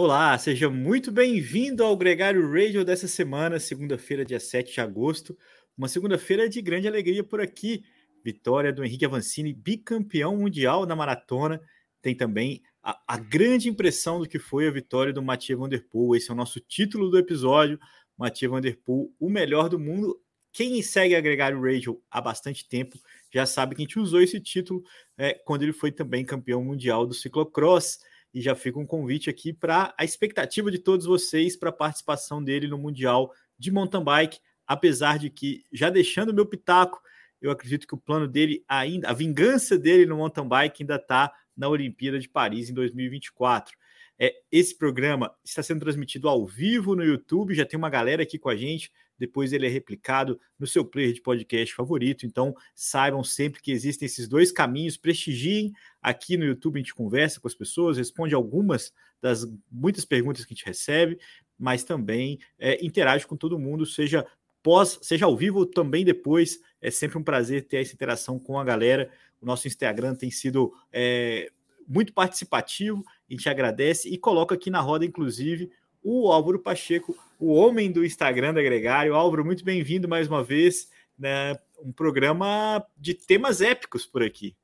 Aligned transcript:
Olá, 0.00 0.38
seja 0.38 0.70
muito 0.70 1.10
bem-vindo 1.10 1.82
ao 1.82 1.96
Gregário 1.96 2.48
Radio 2.52 2.84
dessa 2.84 3.08
semana, 3.08 3.58
segunda-feira, 3.58 4.24
dia 4.24 4.38
7 4.38 4.74
de 4.74 4.80
agosto. 4.80 5.36
Uma 5.76 5.88
segunda-feira 5.88 6.48
de 6.48 6.62
grande 6.62 6.86
alegria 6.86 7.24
por 7.24 7.40
aqui. 7.40 7.82
Vitória 8.24 8.72
do 8.72 8.84
Henrique 8.84 9.04
Avancini, 9.04 9.52
bicampeão 9.52 10.36
mundial 10.36 10.86
na 10.86 10.94
maratona. 10.94 11.60
Tem 12.00 12.14
também 12.14 12.62
a, 12.80 12.96
a 13.08 13.18
grande 13.18 13.68
impressão 13.68 14.20
do 14.20 14.28
que 14.28 14.38
foi 14.38 14.68
a 14.68 14.70
vitória 14.70 15.12
do 15.12 15.20
Mathieu 15.20 15.58
Van 15.58 15.68
Der 15.68 15.84
Poel. 15.88 16.14
Esse 16.14 16.30
é 16.30 16.32
o 16.32 16.36
nosso 16.36 16.60
título 16.60 17.10
do 17.10 17.18
episódio. 17.18 17.76
Mathieu 18.16 18.52
Van 18.52 18.60
Der 18.60 18.78
Poel, 18.78 19.10
o 19.18 19.28
melhor 19.28 19.68
do 19.68 19.80
mundo. 19.80 20.16
Quem 20.52 20.80
segue 20.80 21.16
a 21.16 21.20
Gregário 21.20 21.60
Radio 21.60 22.00
há 22.08 22.20
bastante 22.20 22.68
tempo 22.68 22.96
já 23.34 23.44
sabe 23.44 23.74
que 23.74 23.82
a 23.82 23.84
gente 23.84 23.98
usou 23.98 24.22
esse 24.22 24.38
título 24.38 24.80
é, 25.16 25.34
quando 25.34 25.64
ele 25.64 25.72
foi 25.72 25.90
também 25.90 26.24
campeão 26.24 26.62
mundial 26.62 27.04
do 27.04 27.14
ciclocross 27.14 27.98
e 28.32 28.40
já 28.40 28.54
fica 28.54 28.78
um 28.78 28.86
convite 28.86 29.30
aqui 29.30 29.52
para 29.52 29.94
a 29.98 30.04
expectativa 30.04 30.70
de 30.70 30.78
todos 30.78 31.06
vocês 31.06 31.56
para 31.56 31.70
a 31.70 31.72
participação 31.72 32.42
dele 32.42 32.68
no 32.68 32.78
Mundial 32.78 33.32
de 33.58 33.70
Mountain 33.70 34.04
Bike, 34.04 34.38
apesar 34.66 35.18
de 35.18 35.30
que, 35.30 35.64
já 35.72 35.90
deixando 35.90 36.34
meu 36.34 36.46
pitaco, 36.46 37.00
eu 37.40 37.50
acredito 37.50 37.86
que 37.86 37.94
o 37.94 37.98
plano 37.98 38.26
dele 38.26 38.64
ainda, 38.68 39.08
a 39.08 39.12
vingança 39.12 39.78
dele 39.78 40.06
no 40.06 40.16
mountain 40.16 40.46
bike 40.46 40.82
ainda 40.82 40.96
está 40.96 41.32
na 41.56 41.68
Olimpíada 41.68 42.18
de 42.18 42.28
Paris 42.28 42.68
em 42.68 42.74
2024. 42.74 43.76
É, 44.18 44.34
esse 44.50 44.76
programa 44.76 45.32
está 45.44 45.62
sendo 45.62 45.80
transmitido 45.80 46.28
ao 46.28 46.46
vivo 46.46 46.96
no 46.96 47.04
YouTube, 47.04 47.54
já 47.54 47.64
tem 47.64 47.78
uma 47.78 47.90
galera 47.90 48.22
aqui 48.22 48.38
com 48.38 48.48
a 48.48 48.56
gente 48.56 48.90
depois 49.18 49.52
ele 49.52 49.66
é 49.66 49.68
replicado 49.68 50.40
no 50.58 50.66
seu 50.66 50.84
player 50.84 51.12
de 51.12 51.20
podcast 51.20 51.74
favorito. 51.74 52.24
Então, 52.24 52.54
saibam 52.74 53.24
sempre 53.24 53.60
que 53.60 53.72
existem 53.72 54.06
esses 54.06 54.28
dois 54.28 54.52
caminhos. 54.52 54.96
Prestigiem 54.96 55.72
aqui 56.00 56.36
no 56.36 56.44
YouTube, 56.44 56.76
a 56.76 56.78
gente 56.78 56.94
conversa 56.94 57.40
com 57.40 57.48
as 57.48 57.54
pessoas, 57.54 57.98
responde 57.98 58.34
algumas 58.34 58.92
das 59.20 59.44
muitas 59.70 60.04
perguntas 60.04 60.44
que 60.44 60.52
a 60.52 60.56
gente 60.56 60.66
recebe, 60.66 61.18
mas 61.58 61.82
também 61.82 62.38
é, 62.58 62.84
interage 62.84 63.26
com 63.26 63.36
todo 63.36 63.58
mundo, 63.58 63.84
seja 63.84 64.24
pós, 64.62 64.98
seja 65.02 65.26
ao 65.26 65.36
vivo, 65.36 65.66
também 65.66 66.04
depois. 66.04 66.60
É 66.80 66.90
sempre 66.90 67.18
um 67.18 67.24
prazer 67.24 67.66
ter 67.66 67.78
essa 67.78 67.94
interação 67.94 68.38
com 68.38 68.58
a 68.58 68.64
galera. 68.64 69.10
O 69.40 69.46
nosso 69.46 69.66
Instagram 69.66 70.14
tem 70.14 70.30
sido 70.30 70.72
é, 70.92 71.50
muito 71.88 72.12
participativo, 72.12 73.04
gente 73.32 73.48
agradece 73.48 74.08
e 74.08 74.16
coloca 74.16 74.54
aqui 74.54 74.70
na 74.70 74.80
roda, 74.80 75.04
inclusive, 75.04 75.70
o 76.02 76.30
Álvaro 76.30 76.58
Pacheco, 76.58 77.16
o 77.38 77.52
homem 77.52 77.90
do 77.90 78.04
Instagram 78.04 78.54
da 78.54 78.62
Gregário. 78.62 79.14
Álvaro, 79.14 79.44
muito 79.44 79.64
bem-vindo 79.64 80.08
mais 80.08 80.28
uma 80.28 80.42
vez, 80.42 80.90
né? 81.18 81.58
Um 81.82 81.92
programa 81.92 82.84
de 82.96 83.14
temas 83.14 83.60
épicos 83.60 84.06
por 84.06 84.22
aqui. 84.22 84.56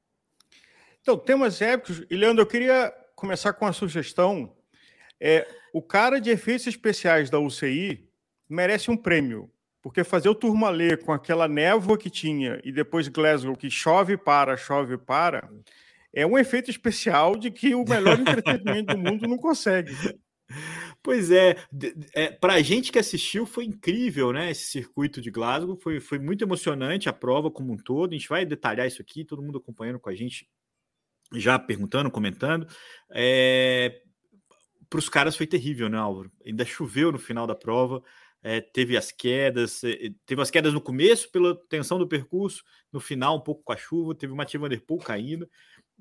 Então, 1.01 1.19
temas 1.19 1.61
épicos. 1.61 2.03
E, 2.11 2.17
Leandro, 2.17 2.43
eu 2.43 2.47
queria 2.47 2.93
começar 3.15 3.53
com 3.53 3.67
uma 3.67 3.73
sugestão. 3.73 4.57
É, 5.21 5.47
o 5.73 5.83
cara 5.83 6.21
de 6.21 6.31
efeitos 6.31 6.67
especiais 6.67 7.31
da 7.31 7.39
UCI 7.39 8.09
merece 8.49 8.91
um 8.91 8.97
prêmio, 8.97 9.51
porque 9.83 10.03
fazer 10.03 10.29
o 10.29 10.35
turmalê 10.35 10.97
com 10.97 11.13
aquela 11.13 11.47
névoa 11.47 11.99
que 11.99 12.11
tinha 12.11 12.61
e 12.65 12.73
depois 12.73 13.09
Glasgow 13.09 13.57
que 13.57 13.71
chove 13.71 14.17
para, 14.17 14.57
chove 14.57 14.97
para, 14.97 15.51
é 16.15 16.27
um 16.27 16.39
efeito 16.39 16.71
especial 16.71 17.37
de 17.37 17.51
que 17.51 17.75
o 17.75 17.85
melhor 17.85 18.19
entretenimento 18.19 18.95
do 18.95 18.99
mundo 18.99 19.27
não 19.27 19.37
consegue. 19.37 19.93
Pois 21.03 21.31
é, 21.31 21.57
é 22.15 22.31
para 22.31 22.55
a 22.55 22.63
gente 22.63 22.93
que 22.93 22.99
assistiu 22.99 23.45
foi 23.45 23.65
incrível, 23.65 24.33
né? 24.33 24.51
Esse 24.51 24.65
circuito 24.65 25.21
de 25.21 25.31
Glasgow 25.31 25.77
foi, 25.77 26.01
foi 26.01 26.19
muito 26.19 26.45
emocionante 26.45 27.09
a 27.09 27.13
prova 27.13 27.51
como 27.51 27.73
um 27.73 27.77
todo. 27.77 28.13
A 28.13 28.17
gente 28.17 28.29
vai 28.29 28.45
detalhar 28.45 28.87
isso 28.87 29.03
aqui, 29.03 29.25
todo 29.25 29.43
mundo 29.43 29.59
acompanhando 29.59 29.99
com 29.99 30.09
a 30.09 30.15
gente, 30.15 30.49
já 31.35 31.59
perguntando, 31.59 32.11
comentando. 32.11 32.67
É, 33.11 34.01
para 34.89 34.99
os 34.99 35.09
caras 35.09 35.37
foi 35.37 35.47
terrível, 35.47 35.89
né, 35.89 35.99
Álvaro? 35.99 36.31
Ainda 36.47 36.65
choveu 36.65 37.11
no 37.11 37.19
final 37.19 37.47
da 37.47 37.55
prova, 37.55 38.03
é, 38.43 38.61
teve 38.61 38.97
as 38.97 39.11
quedas, 39.11 39.83
é, 39.83 40.11
teve 40.27 40.41
as 40.41 40.51
quedas 40.51 40.73
no 40.73 40.81
começo 40.81 41.31
pela 41.33 41.59
tensão 41.69 41.99
do 41.99 42.07
percurso, 42.07 42.63
no 42.93 43.01
final 43.01 43.37
um 43.37 43.41
pouco 43.41 43.63
com 43.65 43.73
a 43.73 43.77
chuva, 43.77 44.15
teve 44.15 44.33
uma 44.33 44.45
Van 44.45 44.69
Der 44.69 44.85
Poel 44.85 45.01
caindo. 45.01 45.49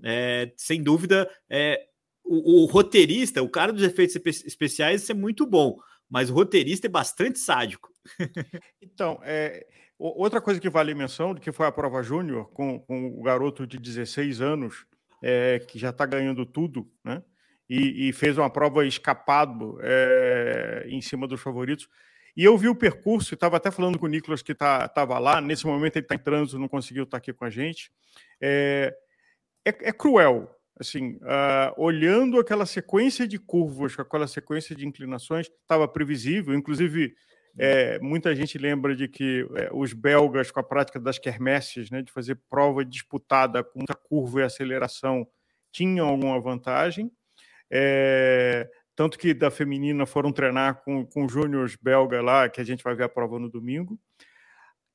É, 0.04 0.52
sem 0.58 0.84
dúvida, 0.84 1.30
é, 1.50 1.82
o, 2.24 2.64
o, 2.64 2.66
roteirista, 2.66 3.42
o 3.42 3.50
cara 3.50 3.72
dos 3.72 3.84
efeitos 3.84 4.16
especiais, 4.46 5.10
é 5.10 5.14
muito 5.14 5.46
bom, 5.46 5.78
mas 6.10 6.30
o 6.30 6.34
roteirista 6.34 6.88
é 6.88 6.90
bastante 6.90 7.40
sádico. 7.40 7.90
então, 8.82 9.20
é, 9.24 9.66
outra 9.98 10.42
coisa 10.42 10.60
que 10.60 10.70
vale 10.70 10.94
menção, 10.94 11.34
que 11.36 11.52
foi 11.52 11.66
a 11.66 11.72
prova 11.72 12.04
júnior, 12.04 12.50
com, 12.52 12.80
com, 12.80 13.08
o 13.18 13.24
garoto 13.24 13.66
de 13.66 13.78
16 13.78 14.42
anos, 14.42 14.86
é, 15.22 15.60
que 15.60 15.80
já 15.80 15.90
está 15.90 16.06
ganhando 16.06 16.46
tudo, 16.46 16.90
né? 17.04 17.24
E, 17.70 18.10
e, 18.10 18.14
fez 18.14 18.38
uma 18.38 18.50
prova 18.50 18.86
escapado 18.86 19.80
é, 19.82 20.86
em 20.90 21.02
cima 21.02 21.26
dos 21.26 21.42
favoritos. 21.42 21.88
E 22.36 22.44
eu 22.44 22.58
vi 22.58 22.68
o 22.68 22.76
percurso, 22.76 23.34
estava 23.34 23.58
até 23.58 23.72
falando 23.72 23.98
com 23.98 24.06
o 24.06 24.10
Nicolas 24.10 24.42
que 24.42 24.52
estava 24.52 24.90
tá, 24.90 25.20
lá, 25.20 25.40
nesse 25.40 25.66
momento 25.66 25.96
ele 25.96 26.06
está 26.06 26.14
em 26.14 26.20
trânsito, 26.20 26.60
não 26.60 26.68
conseguiu 26.68 27.04
estar 27.04 27.12
tá 27.12 27.20
aqui 27.20 27.32
com 27.32 27.46
a 27.46 27.50
gente. 27.50 27.90
É, 28.42 28.94
é, 29.66 29.90
é 29.90 29.92
cruel, 29.92 30.50
assim, 30.80 31.16
uh, 31.16 31.74
olhando 31.78 32.40
aquela 32.40 32.66
sequência 32.66 33.28
de 33.28 33.38
curvas, 33.38 33.98
aquela 33.98 34.28
sequência 34.28 34.76
de 34.76 34.88
inclinações, 34.88 35.48
estava 35.48 35.88
previsível. 35.88 36.54
Inclusive, 36.54 37.14
é, 37.58 38.00
muita 38.00 38.36
gente 38.36 38.58
lembra 38.58 38.96
de 38.96 39.08
que 39.08 39.48
é, 39.56 39.70
os 39.72 39.94
belgas, 39.94 40.52
com 40.52 40.60
a 40.60 40.64
prática 40.64 41.00
das 41.00 41.20
quermesses, 41.20 41.92
né, 41.92 42.02
de 42.02 42.12
fazer 42.12 42.40
prova 42.50 42.84
disputada 42.84 43.64
com 43.64 43.80
muita 43.80 43.94
curva 43.94 44.42
e 44.42 44.44
aceleração, 44.44 45.28
tinham 45.72 46.08
alguma 46.08 46.40
vantagem. 46.40 47.12
É, 47.72 48.70
tanto 48.96 49.18
que 49.18 49.34
da 49.34 49.50
feminina 49.50 50.06
foram 50.06 50.32
treinar 50.32 50.84
com, 50.84 51.06
com 51.06 51.28
júniores 51.28 51.76
belga 51.76 52.22
lá, 52.22 52.50
que 52.50 52.62
a 52.62 52.64
gente 52.64 52.84
vai 52.84 52.96
ver 52.96 53.04
a 53.04 53.10
prova 53.10 53.40
no 53.40 53.50
domingo. 53.50 54.00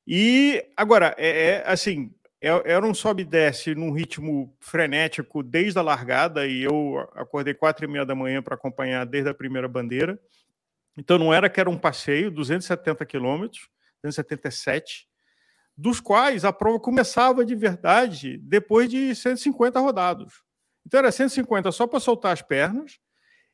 E 0.07 0.65
agora, 0.75 1.15
é, 1.17 1.49
é 1.49 1.63
assim, 1.65 2.11
era 2.41 2.85
um 2.85 2.93
sobe 2.93 3.23
e 3.23 3.25
desce 3.25 3.75
num 3.75 3.91
ritmo 3.91 4.55
frenético 4.59 5.43
desde 5.43 5.77
a 5.77 5.81
largada 5.81 6.47
e 6.47 6.63
eu 6.63 6.97
acordei 7.13 7.53
quatro 7.53 7.83
e 7.83 7.87
meia 7.87 8.05
da 8.05 8.15
manhã 8.15 8.41
para 8.41 8.55
acompanhar 8.55 9.05
desde 9.05 9.29
a 9.29 9.33
primeira 9.33 9.67
bandeira. 9.67 10.17
Então 10.97 11.17
não 11.17 11.33
era 11.33 11.49
que 11.49 11.59
era 11.59 11.69
um 11.69 11.77
passeio, 11.77 12.31
270 12.31 13.05
quilômetros, 13.05 13.69
277, 14.03 15.07
dos 15.75 15.99
quais 15.99 16.45
a 16.45 16.53
prova 16.53 16.79
começava 16.79 17.43
de 17.43 17.55
verdade 17.55 18.37
depois 18.37 18.89
de 18.89 19.13
150 19.13 19.79
rodados. 19.79 20.41
Então 20.85 20.99
era 20.99 21.11
150 21.11 21.71
só 21.71 21.87
para 21.87 21.99
soltar 21.99 22.31
as 22.31 22.41
pernas 22.41 22.99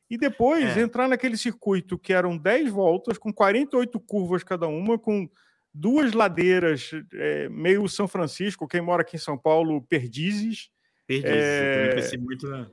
e 0.08 0.16
depois 0.16 0.76
é. 0.76 0.80
entrar 0.80 1.08
naquele 1.08 1.36
circuito 1.36 1.98
que 1.98 2.12
eram 2.12 2.38
10 2.38 2.70
voltas 2.70 3.18
com 3.18 3.32
48 3.32 3.98
curvas 4.00 4.44
cada 4.44 4.68
uma, 4.68 4.96
com 4.96 5.28
duas 5.76 6.12
ladeiras, 6.12 6.90
é, 7.12 7.48
meio 7.48 7.86
São 7.88 8.08
Francisco, 8.08 8.66
quem 8.66 8.80
mora 8.80 9.02
aqui 9.02 9.16
em 9.16 9.20
São 9.20 9.36
Paulo, 9.36 9.82
Perdizes. 9.82 10.70
Perdizes, 11.06 11.36
é, 11.36 11.94
pensei 11.94 12.18
muito 12.18 12.48
na... 12.48 12.70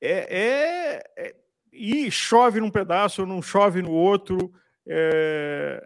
É, 0.00 0.36
é, 0.38 1.02
é, 1.16 1.36
e 1.72 2.10
chove 2.10 2.60
num 2.60 2.70
pedaço, 2.70 3.24
não 3.24 3.40
chove 3.40 3.80
no 3.80 3.92
outro. 3.92 4.52
É, 4.86 5.82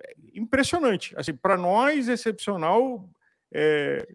é 0.00 0.14
impressionante. 0.34 1.14
Assim, 1.16 1.34
para 1.34 1.56
nós, 1.56 2.08
excepcional. 2.08 3.08
É, 3.54 4.06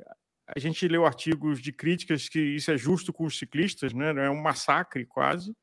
a 0.55 0.59
gente 0.59 0.87
leu 0.87 1.05
artigos 1.05 1.61
de 1.61 1.71
críticas 1.71 2.29
que 2.29 2.39
isso 2.39 2.71
é 2.71 2.77
justo 2.77 3.11
com 3.11 3.25
os 3.25 3.37
ciclistas, 3.37 3.93
né? 3.93 4.09
é 4.25 4.29
um 4.29 4.41
massacre 4.41 5.05
quase. 5.05 5.55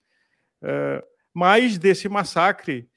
É, 0.63 1.05
mas 1.33 1.79
desse 1.79 2.09
massacre, 2.09 2.89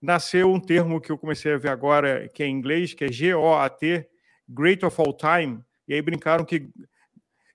nasceu 0.00 0.52
um 0.52 0.60
termo 0.60 1.00
que 1.00 1.10
eu 1.10 1.18
comecei 1.18 1.52
a 1.52 1.58
ver 1.58 1.68
agora, 1.68 2.28
que 2.28 2.42
é 2.42 2.46
em 2.46 2.52
inglês, 2.52 2.94
que 2.94 3.04
é 3.04 3.12
G-O-A-T, 3.12 4.08
Great 4.48 4.84
of 4.84 5.00
All 5.00 5.16
Time, 5.16 5.60
e 5.88 5.94
aí 5.94 6.02
brincaram 6.02 6.44
que 6.44 6.68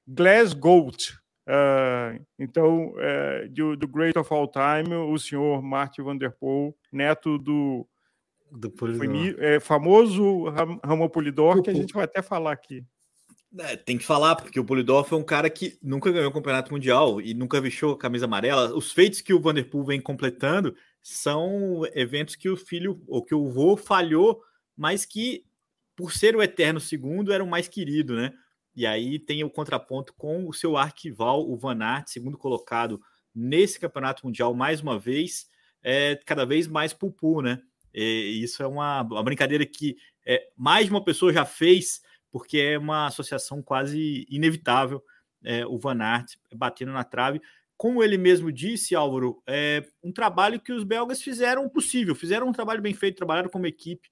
Glass 0.08 0.54
Goat. 0.54 1.14
Uh, 1.48 2.24
então, 2.38 2.94
uh, 2.94 3.50
do, 3.50 3.76
do, 3.76 3.88
Great 3.88 4.18
of 4.18 4.32
All 4.34 4.48
Time, 4.48 4.94
o 4.96 5.18
senhor 5.18 5.62
Martin 5.62 6.04
Van 6.04 6.18
Der 6.18 6.32
Poel, 6.32 6.76
neto 6.92 7.38
do, 7.38 7.88
do 8.52 8.72
é, 9.40 9.60
famoso 9.60 10.46
Ramon 10.84 11.10
Polidor, 11.10 11.62
que 11.62 11.70
a 11.70 11.74
gente 11.74 11.94
vai 11.94 12.06
até 12.06 12.22
falar 12.22 12.52
aqui. 12.52 12.86
É, 13.60 13.76
tem 13.76 13.98
que 13.98 14.06
falar, 14.06 14.36
porque 14.36 14.60
o 14.60 14.64
Polidor 14.64 15.04
foi 15.04 15.18
um 15.18 15.24
cara 15.24 15.50
que 15.50 15.78
nunca 15.84 16.10
ganhou 16.12 16.30
o 16.30 16.34
campeonato 16.34 16.72
mundial 16.72 17.20
e 17.20 17.34
nunca 17.34 17.60
vestiu 17.60 17.92
a 17.92 17.98
camisa 17.98 18.26
amarela. 18.26 18.74
Os 18.74 18.94
feitos 18.94 19.20
que 19.20 19.34
o 19.34 19.42
Vanderpool 19.42 19.84
vem 19.84 20.00
completando 20.00 20.74
são 21.02 21.82
eventos 21.94 22.36
que 22.36 22.50
o 22.50 22.58
filho 22.58 23.02
ou 23.08 23.24
que 23.24 23.34
o 23.34 23.50
vô 23.50 23.76
falhou, 23.76 24.42
mas 24.76 25.06
que, 25.06 25.46
por 25.96 26.14
ser 26.14 26.36
o 26.36 26.44
eterno 26.44 26.80
segundo, 26.80 27.34
era 27.34 27.44
o 27.44 27.50
mais 27.50 27.68
querido, 27.68 28.16
né? 28.16 28.32
E 28.76 28.86
aí 28.86 29.20
tem 29.20 29.44
o 29.44 29.50
contraponto 29.50 30.14
com 30.14 30.48
o 30.48 30.54
seu 30.54 30.78
arquival, 30.78 31.50
o 31.50 31.58
Van 31.58 31.80
Aert, 31.82 32.08
segundo 32.08 32.38
colocado 32.38 33.02
nesse 33.34 33.80
campeonato 33.80 34.26
mundial, 34.26 34.54
mais 34.54 34.82
uma 34.82 34.98
vez, 34.98 35.48
é 35.84 36.16
cada 36.26 36.46
vez 36.46 36.68
mais 36.68 36.94
pupu, 36.94 37.42
né? 37.42 37.62
E 37.94 38.42
isso 38.42 38.64
é 38.64 38.68
uma, 38.68 39.02
uma 39.02 39.24
brincadeira 39.24 39.66
que 39.66 39.98
é, 40.26 40.50
mais 40.56 40.86
de 40.86 40.92
uma 40.92 41.04
pessoa 41.04 41.34
já 41.34 41.46
fez, 41.46 42.02
porque 42.32 42.58
é 42.58 42.78
uma 42.78 43.08
associação 43.08 43.62
quase 43.62 44.26
inevitável. 44.30 45.04
É, 45.44 45.66
o 45.66 45.78
Van 45.78 46.00
Aert 46.00 46.36
batendo 46.56 46.92
na 46.92 47.04
trave 47.04 47.42
como 47.82 48.04
ele 48.04 48.16
mesmo 48.16 48.52
disse, 48.52 48.94
Álvaro, 48.94 49.42
é 49.48 49.84
um 50.04 50.12
trabalho 50.12 50.60
que 50.60 50.72
os 50.72 50.84
belgas 50.84 51.20
fizeram 51.20 51.68
possível, 51.68 52.14
fizeram 52.14 52.48
um 52.48 52.52
trabalho 52.52 52.80
bem 52.80 52.94
feito, 52.94 53.18
trabalharam 53.18 53.50
como 53.50 53.66
equipe. 53.66 54.08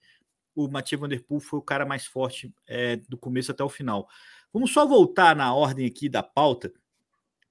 O 0.55 0.67
Mathieu 0.67 0.97
Van 0.97 1.07
Der 1.07 1.23
Poel 1.23 1.39
foi 1.39 1.59
o 1.59 1.61
cara 1.61 1.85
mais 1.85 2.07
forte 2.07 2.51
é, 2.65 2.95
do 2.95 3.15
começo 3.15 3.51
até 3.51 3.63
o 3.63 3.69
final. 3.69 4.09
Vamos 4.51 4.73
só 4.73 4.87
voltar 4.87 5.35
na 5.35 5.53
ordem 5.53 5.85
aqui 5.85 6.09
da 6.09 6.23
pauta 6.23 6.73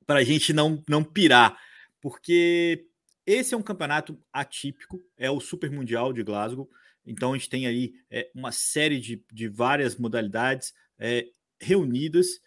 para 0.05 0.19
a 0.19 0.25
gente 0.25 0.53
não, 0.53 0.83
não 0.89 1.05
pirar, 1.05 1.57
porque 2.01 2.89
esse 3.25 3.55
é 3.55 3.57
um 3.57 3.63
campeonato 3.63 4.21
atípico, 4.33 5.01
é 5.17 5.31
o 5.31 5.39
Super 5.39 5.71
Mundial 5.71 6.13
de 6.13 6.25
Glasgow. 6.25 6.69
Então 7.07 7.33
a 7.33 7.39
gente 7.39 7.49
tem 7.49 7.65
aí 7.65 7.95
é, 8.11 8.29
uma 8.35 8.51
série 8.51 8.99
de, 8.99 9.25
de 9.33 9.47
várias 9.47 9.95
modalidades 9.97 10.75
é, 10.99 11.29
reunidas. 11.61 12.41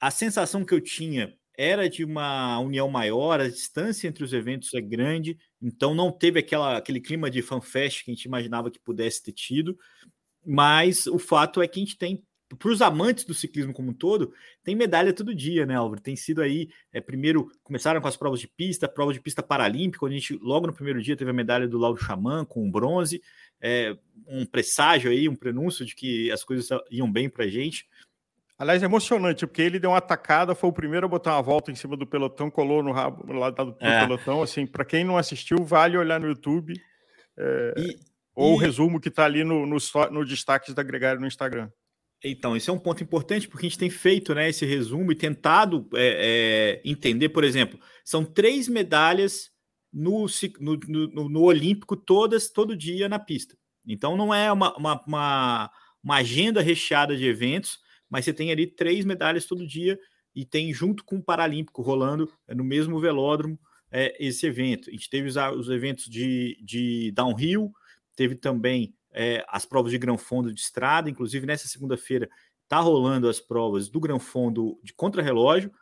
A 0.00 0.10
sensação 0.10 0.64
que 0.64 0.72
eu 0.72 0.80
tinha 0.80 1.38
era 1.60 1.90
de 1.90 2.02
uma 2.02 2.58
união 2.58 2.88
maior, 2.88 3.38
a 3.38 3.46
distância 3.46 4.08
entre 4.08 4.24
os 4.24 4.32
eventos 4.32 4.72
é 4.72 4.80
grande, 4.80 5.36
então 5.60 5.94
não 5.94 6.10
teve 6.10 6.38
aquela, 6.38 6.78
aquele 6.78 7.02
clima 7.02 7.30
de 7.30 7.42
fanfest 7.42 8.02
que 8.02 8.10
a 8.10 8.14
gente 8.14 8.24
imaginava 8.24 8.70
que 8.70 8.80
pudesse 8.80 9.22
ter 9.22 9.32
tido, 9.32 9.78
mas 10.42 11.06
o 11.06 11.18
fato 11.18 11.60
é 11.60 11.68
que 11.68 11.78
a 11.78 11.84
gente 11.84 11.98
tem, 11.98 12.24
para 12.58 12.70
os 12.70 12.80
amantes 12.80 13.26
do 13.26 13.34
ciclismo 13.34 13.74
como 13.74 13.90
um 13.90 13.92
todo, 13.92 14.32
tem 14.64 14.74
medalha 14.74 15.12
todo 15.12 15.34
dia, 15.34 15.66
né, 15.66 15.74
Álvaro? 15.74 16.00
Tem 16.00 16.16
sido 16.16 16.40
aí, 16.40 16.70
é, 16.94 16.98
primeiro 16.98 17.52
começaram 17.62 18.00
com 18.00 18.08
as 18.08 18.16
provas 18.16 18.40
de 18.40 18.48
pista, 18.48 18.88
prova 18.88 19.12
de 19.12 19.20
pista 19.20 19.42
paralímpica, 19.42 20.06
onde 20.06 20.14
a 20.14 20.18
gente 20.18 20.38
logo 20.40 20.66
no 20.66 20.72
primeiro 20.72 21.02
dia 21.02 21.14
teve 21.14 21.30
a 21.30 21.34
medalha 21.34 21.68
do 21.68 21.76
Lauro 21.76 22.02
Xamã 22.02 22.42
com 22.42 22.70
bronze, 22.70 23.20
é, 23.60 23.94
um 24.26 24.46
presságio 24.46 25.10
aí, 25.10 25.28
um 25.28 25.36
prenúncio 25.36 25.84
de 25.84 25.94
que 25.94 26.30
as 26.30 26.42
coisas 26.42 26.66
iam 26.90 27.12
bem 27.12 27.28
para 27.28 27.44
a 27.44 27.48
gente. 27.48 27.86
Aliás, 28.60 28.82
é 28.82 28.84
emocionante, 28.84 29.46
porque 29.46 29.62
ele 29.62 29.78
deu 29.78 29.88
uma 29.88 29.96
atacada, 29.96 30.54
foi 30.54 30.68
o 30.68 30.72
primeiro 30.72 31.06
a 31.06 31.08
botar 31.08 31.32
uma 31.34 31.42
volta 31.42 31.72
em 31.72 31.74
cima 31.74 31.96
do 31.96 32.06
pelotão, 32.06 32.50
colou 32.50 32.82
no 32.82 32.92
rabo 32.92 33.32
lado 33.32 33.72
do 33.72 33.76
é. 33.80 34.00
pelotão. 34.00 34.42
Assim, 34.42 34.66
para 34.66 34.84
quem 34.84 35.02
não 35.02 35.16
assistiu, 35.16 35.64
vale 35.64 35.96
olhar 35.96 36.20
no 36.20 36.28
YouTube. 36.28 36.74
É, 37.38 37.74
e, 37.78 37.96
ou 38.36 38.50
e... 38.50 38.54
o 38.56 38.58
resumo 38.58 39.00
que 39.00 39.08
está 39.08 39.24
ali 39.24 39.44
no, 39.44 39.64
no, 39.64 39.78
no 40.10 40.26
destaques 40.26 40.74
da 40.74 40.82
Gregário 40.82 41.22
no 41.22 41.26
Instagram. 41.26 41.70
Então, 42.22 42.54
esse 42.54 42.68
é 42.68 42.72
um 42.72 42.78
ponto 42.78 43.02
importante, 43.02 43.48
porque 43.48 43.64
a 43.64 43.68
gente 43.70 43.78
tem 43.78 43.88
feito 43.88 44.34
né, 44.34 44.50
esse 44.50 44.66
resumo 44.66 45.10
e 45.10 45.14
tentado 45.14 45.88
é, 45.94 46.80
é, 46.84 46.90
entender, 46.90 47.30
por 47.30 47.44
exemplo, 47.44 47.80
são 48.04 48.26
três 48.26 48.68
medalhas 48.68 49.48
no, 49.90 50.26
no, 50.60 50.78
no, 50.86 51.28
no, 51.30 51.40
Olímpico, 51.40 51.96
todas, 51.96 52.50
todo 52.50 52.76
dia 52.76 53.08
na 53.08 53.18
pista. 53.18 53.56
Então, 53.86 54.18
não 54.18 54.34
é 54.34 54.52
uma, 54.52 54.76
uma, 54.76 55.02
uma, 55.06 55.70
uma 56.04 56.16
agenda 56.16 56.60
recheada 56.60 57.16
de 57.16 57.26
eventos, 57.26 57.78
mas 58.10 58.24
você 58.24 58.32
tem 58.32 58.50
ali 58.50 58.66
três 58.66 59.04
medalhas 59.04 59.46
todo 59.46 59.66
dia 59.66 59.98
e 60.34 60.44
tem 60.44 60.74
junto 60.74 61.04
com 61.04 61.16
o 61.16 61.22
Paralímpico 61.22 61.80
rolando 61.80 62.30
é, 62.46 62.54
no 62.54 62.64
mesmo 62.64 62.98
velódromo 63.00 63.58
é, 63.90 64.14
esse 64.24 64.46
evento. 64.46 64.90
A 64.90 64.92
gente 64.92 65.08
teve 65.08 65.28
os, 65.28 65.36
os 65.36 65.70
eventos 65.70 66.06
de, 66.06 66.58
de 66.62 67.12
downhill, 67.12 67.72
teve 68.14 68.34
também 68.34 68.94
é, 69.12 69.44
as 69.48 69.64
provas 69.64 69.90
de 69.90 69.98
grão 69.98 70.18
fundo 70.18 70.52
de 70.52 70.60
estrada, 70.60 71.08
inclusive 71.08 71.46
nessa 71.46 71.68
segunda-feira 71.68 72.28
está 72.62 72.78
rolando 72.78 73.28
as 73.28 73.40
provas 73.40 73.88
do 73.88 73.98
grão 73.98 74.20
fundo 74.20 74.78
de 74.82 74.92
contrarrelógio, 74.92 75.72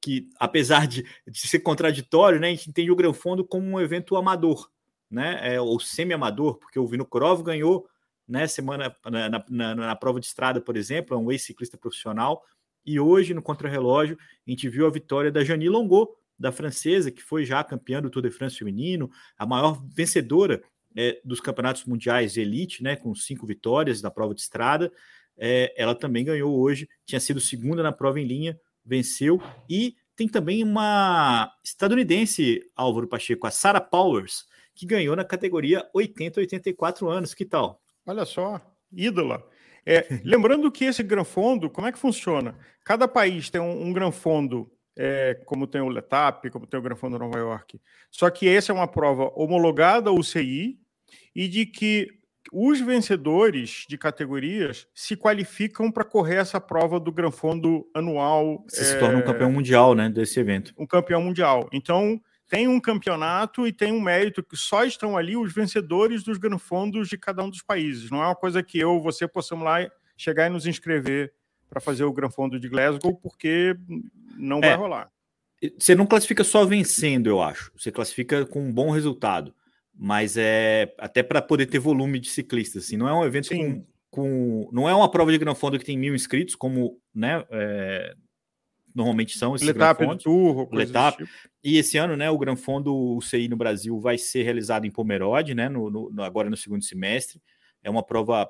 que 0.00 0.28
apesar 0.38 0.86
de, 0.86 1.04
de, 1.26 1.40
ser 1.40 1.58
contraditório, 1.60 2.38
né, 2.38 2.48
a 2.48 2.50
gente 2.50 2.70
entende 2.70 2.90
o 2.90 2.96
grão 2.96 3.12
fundo 3.12 3.44
como 3.44 3.66
um 3.66 3.80
evento 3.80 4.14
amador, 4.16 4.70
né, 5.10 5.40
é, 5.42 5.60
ou 5.60 5.80
semi-amador, 5.80 6.58
porque 6.58 6.78
o 6.78 6.86
Vinokurov 6.86 7.42
ganhou 7.42 7.88
né, 8.28 8.46
semana 8.46 8.94
na, 9.04 9.44
na, 9.48 9.74
na, 9.74 9.96
prova 9.96 10.18
de 10.20 10.26
estrada, 10.26 10.60
por 10.60 10.76
exemplo, 10.76 11.14
é 11.16 11.18
um 11.18 11.30
ex-ciclista 11.30 11.76
profissional. 11.76 12.42
E 12.84 12.98
hoje, 13.00 13.34
no 13.34 13.42
contrarrelógio, 13.42 14.16
a 14.46 14.50
gente 14.50 14.68
viu 14.68 14.86
a 14.86 14.90
vitória 14.90 15.30
da 15.30 15.44
Jani 15.44 15.68
Longo, 15.68 16.16
da 16.38 16.52
francesa, 16.52 17.10
que 17.10 17.22
foi 17.22 17.44
já 17.44 17.62
campeã 17.64 18.00
do 18.00 18.10
Tour 18.10 18.22
de 18.22 18.30
France 18.30 18.56
feminino, 18.56 19.10
a 19.38 19.46
maior 19.46 19.82
vencedora 19.88 20.62
é, 20.94 21.20
dos 21.24 21.40
campeonatos 21.40 21.84
mundiais 21.84 22.34
de 22.34 22.40
elite, 22.40 22.82
né, 22.82 22.96
com 22.96 23.14
cinco 23.14 23.46
vitórias 23.46 24.00
da 24.00 24.10
prova 24.10 24.34
de 24.34 24.40
estrada. 24.40 24.92
É, 25.36 25.74
ela 25.76 25.94
também 25.94 26.24
ganhou 26.24 26.58
hoje, 26.58 26.88
tinha 27.04 27.20
sido 27.20 27.40
segunda 27.40 27.82
na 27.82 27.92
prova 27.92 28.20
em 28.20 28.24
linha, 28.24 28.58
venceu. 28.84 29.40
E 29.68 29.96
tem 30.14 30.28
também 30.28 30.62
uma 30.64 31.52
estadunidense, 31.62 32.62
Álvaro 32.74 33.06
Pacheco, 33.06 33.46
a 33.46 33.50
Sarah 33.50 33.80
Powers, 33.80 34.46
que 34.74 34.86
ganhou 34.86 35.14
na 35.14 35.24
categoria 35.24 35.86
80-84 35.94 37.10
anos. 37.10 37.34
Que 37.34 37.44
tal? 37.44 37.82
Olha 38.06 38.24
só, 38.24 38.60
ídola. 38.92 39.44
É, 39.84 40.06
lembrando 40.24 40.70
que 40.70 40.84
esse 40.84 41.02
granfondo, 41.02 41.68
como 41.68 41.86
é 41.86 41.92
que 41.92 41.98
funciona? 41.98 42.56
Cada 42.84 43.08
país 43.08 43.50
tem 43.50 43.60
um, 43.60 43.86
um 43.86 43.92
granfondo, 43.92 44.70
é, 44.96 45.34
como 45.44 45.66
tem 45.66 45.80
o 45.80 45.88
Letap, 45.88 46.48
como 46.50 46.66
tem 46.66 46.78
o 46.78 46.82
granfondo 46.82 47.18
Nova 47.18 47.38
York. 47.38 47.80
Só 48.10 48.30
que 48.30 48.48
essa 48.48 48.72
é 48.72 48.74
uma 48.74 48.88
prova 48.88 49.30
homologada 49.34 50.10
ao 50.10 50.16
UCI 50.16 50.78
e 51.34 51.48
de 51.48 51.66
que 51.66 52.08
os 52.52 52.80
vencedores 52.80 53.84
de 53.88 53.98
categorias 53.98 54.86
se 54.94 55.16
qualificam 55.16 55.90
para 55.90 56.04
correr 56.04 56.36
essa 56.36 56.60
prova 56.60 57.00
do 57.00 57.10
granfondo 57.12 57.84
anual. 57.94 58.64
Você 58.68 58.82
é, 58.82 58.84
se 58.84 58.98
torna 58.98 59.18
um 59.18 59.22
campeão 59.22 59.50
mundial, 59.50 59.94
né, 59.94 60.08
desse 60.08 60.38
evento. 60.38 60.72
Um 60.78 60.86
campeão 60.86 61.20
mundial. 61.20 61.68
Então, 61.72 62.20
tem 62.48 62.68
um 62.68 62.80
campeonato 62.80 63.66
e 63.66 63.72
tem 63.72 63.92
um 63.92 64.00
mérito 64.00 64.42
que 64.42 64.56
só 64.56 64.84
estão 64.84 65.16
ali 65.16 65.36
os 65.36 65.52
vencedores 65.52 66.22
dos 66.22 66.38
granfondos 66.38 67.08
de 67.08 67.18
cada 67.18 67.42
um 67.42 67.50
dos 67.50 67.62
países. 67.62 68.10
Não 68.10 68.22
é 68.22 68.26
uma 68.26 68.36
coisa 68.36 68.62
que 68.62 68.78
eu 68.78 68.92
ou 68.92 69.02
você 69.02 69.26
possamos 69.26 69.64
lá 69.64 69.78
chegar 70.16 70.46
e 70.46 70.50
nos 70.50 70.66
inscrever 70.66 71.32
para 71.68 71.80
fazer 71.80 72.04
o 72.04 72.12
granfondo 72.12 72.58
de 72.60 72.68
Glasgow, 72.68 73.14
porque 73.16 73.76
não 74.36 74.58
é, 74.58 74.68
vai 74.68 74.76
rolar. 74.76 75.10
Você 75.78 75.94
não 75.94 76.06
classifica 76.06 76.44
só 76.44 76.64
vencendo, 76.64 77.28
eu 77.28 77.42
acho. 77.42 77.72
Você 77.76 77.90
classifica 77.90 78.46
com 78.46 78.60
um 78.60 78.72
bom 78.72 78.90
resultado. 78.90 79.54
Mas 79.98 80.36
é 80.36 80.94
até 80.98 81.22
para 81.22 81.40
poder 81.40 81.66
ter 81.66 81.78
volume 81.78 82.20
de 82.20 82.28
ciclistas. 82.28 82.84
Assim, 82.84 82.96
não 82.96 83.08
é 83.08 83.14
um 83.14 83.24
evento 83.24 83.48
com, 83.48 83.84
com, 84.10 84.68
Não 84.70 84.88
é 84.88 84.94
uma 84.94 85.10
prova 85.10 85.32
de 85.32 85.38
granfondo 85.38 85.78
que 85.78 85.86
tem 85.86 85.96
mil 85.96 86.14
inscritos, 86.14 86.54
como 86.54 87.00
né, 87.14 87.42
é, 87.50 88.14
normalmente 88.96 89.36
são 89.36 89.54
esses 89.54 89.66
Letap 89.66 90.04
do 90.04 90.16
Tour, 90.16 90.68
Letap. 90.72 91.18
Tipo. 91.18 91.30
E 91.62 91.76
esse 91.76 91.98
ano, 91.98 92.16
né, 92.16 92.30
o 92.30 92.38
Gran 92.38 92.56
Fondo 92.56 93.16
UCI 93.16 93.46
no 93.46 93.56
Brasil 93.56 94.00
vai 94.00 94.16
ser 94.16 94.42
realizado 94.42 94.86
em 94.86 94.90
Pomerode, 94.90 95.54
né, 95.54 95.68
no, 95.68 95.90
no, 95.90 96.22
agora 96.22 96.48
no 96.48 96.56
segundo 96.56 96.82
semestre. 96.82 97.40
É 97.84 97.90
uma 97.90 98.02
prova 98.02 98.48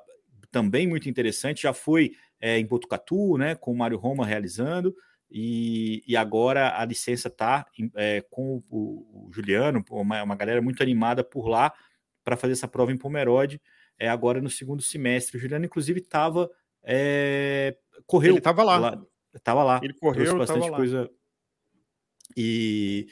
também 0.49 0.87
muito 0.87 1.09
interessante, 1.09 1.63
já 1.63 1.73
foi 1.73 2.13
é, 2.39 2.57
em 2.57 2.65
Botucatu, 2.65 3.37
né, 3.37 3.55
com 3.55 3.73
o 3.73 3.77
Mário 3.77 3.97
Roma 3.97 4.25
realizando, 4.25 4.95
e, 5.29 6.01
e 6.07 6.15
agora 6.15 6.79
a 6.79 6.85
licença 6.85 7.27
está 7.27 7.65
é, 7.95 8.23
com 8.29 8.63
o, 8.69 9.27
o, 9.27 9.29
Juliano, 9.33 9.83
uma, 9.91 10.23
uma 10.23 10.35
galera 10.35 10.61
muito 10.61 10.81
animada 10.81 11.25
por 11.25 11.49
lá 11.49 11.73
para 12.23 12.37
fazer 12.37 12.53
essa 12.53 12.67
prova 12.67 12.93
em 12.93 12.97
Pomerode, 12.97 13.61
é, 13.99 14.07
agora 14.07 14.41
no 14.41 14.49
segundo 14.49 14.81
semestre. 14.81 15.37
O 15.37 15.39
Juliano, 15.39 15.65
inclusive, 15.65 15.99
estava. 15.99 16.49
É, 16.83 17.75
correu. 18.05 18.31
Ele 18.31 18.37
estava 18.37 18.63
lá. 18.63 18.77
lá 18.77 19.01
Tava 19.43 19.63
lá. 19.63 19.79
Ele 19.83 19.93
correu, 19.93 20.37
bastante 20.37 20.69
coisa. 20.71 21.09
E 22.35 23.07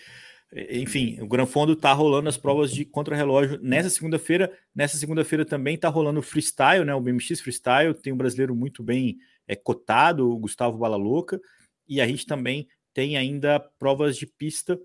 enfim, 0.70 1.20
o 1.20 1.27
Gran 1.27 1.46
Fondo 1.46 1.75
tá 1.75 1.91
rolando 1.91 2.29
as 2.29 2.38
provas 2.38 2.72
de 2.72 2.86
contrarrelógio 2.86 3.60
nessa 3.62 3.89
segunda-feira. 3.89 4.51
Nessa 4.74 4.96
segunda-feira 4.98 5.44
também 5.44 5.77
tá 5.77 5.89
rolando 5.89 6.20
o 6.20 6.24
freestyle, 6.24 6.86
né? 6.86 6.96
O 6.96 7.01
BMX 7.01 7.41
freestyle. 7.41 7.94
Tem 7.94 8.13
um 8.13 8.17
brasileiro 8.17 8.55
muito 8.55 8.82
bem 8.82 9.17
é, 9.48 9.55
cotado, 9.55 10.32
o 10.32 10.38
Gustavo 10.38 10.77
Balalouca. 10.77 11.41
E 11.88 12.00
a 12.00 12.08
gente 12.08 12.25
também 12.25 12.67
tem 12.94 13.17
ainda 13.17 13.60
provas 13.60 14.15
de 14.17 14.25
pista 14.25 14.79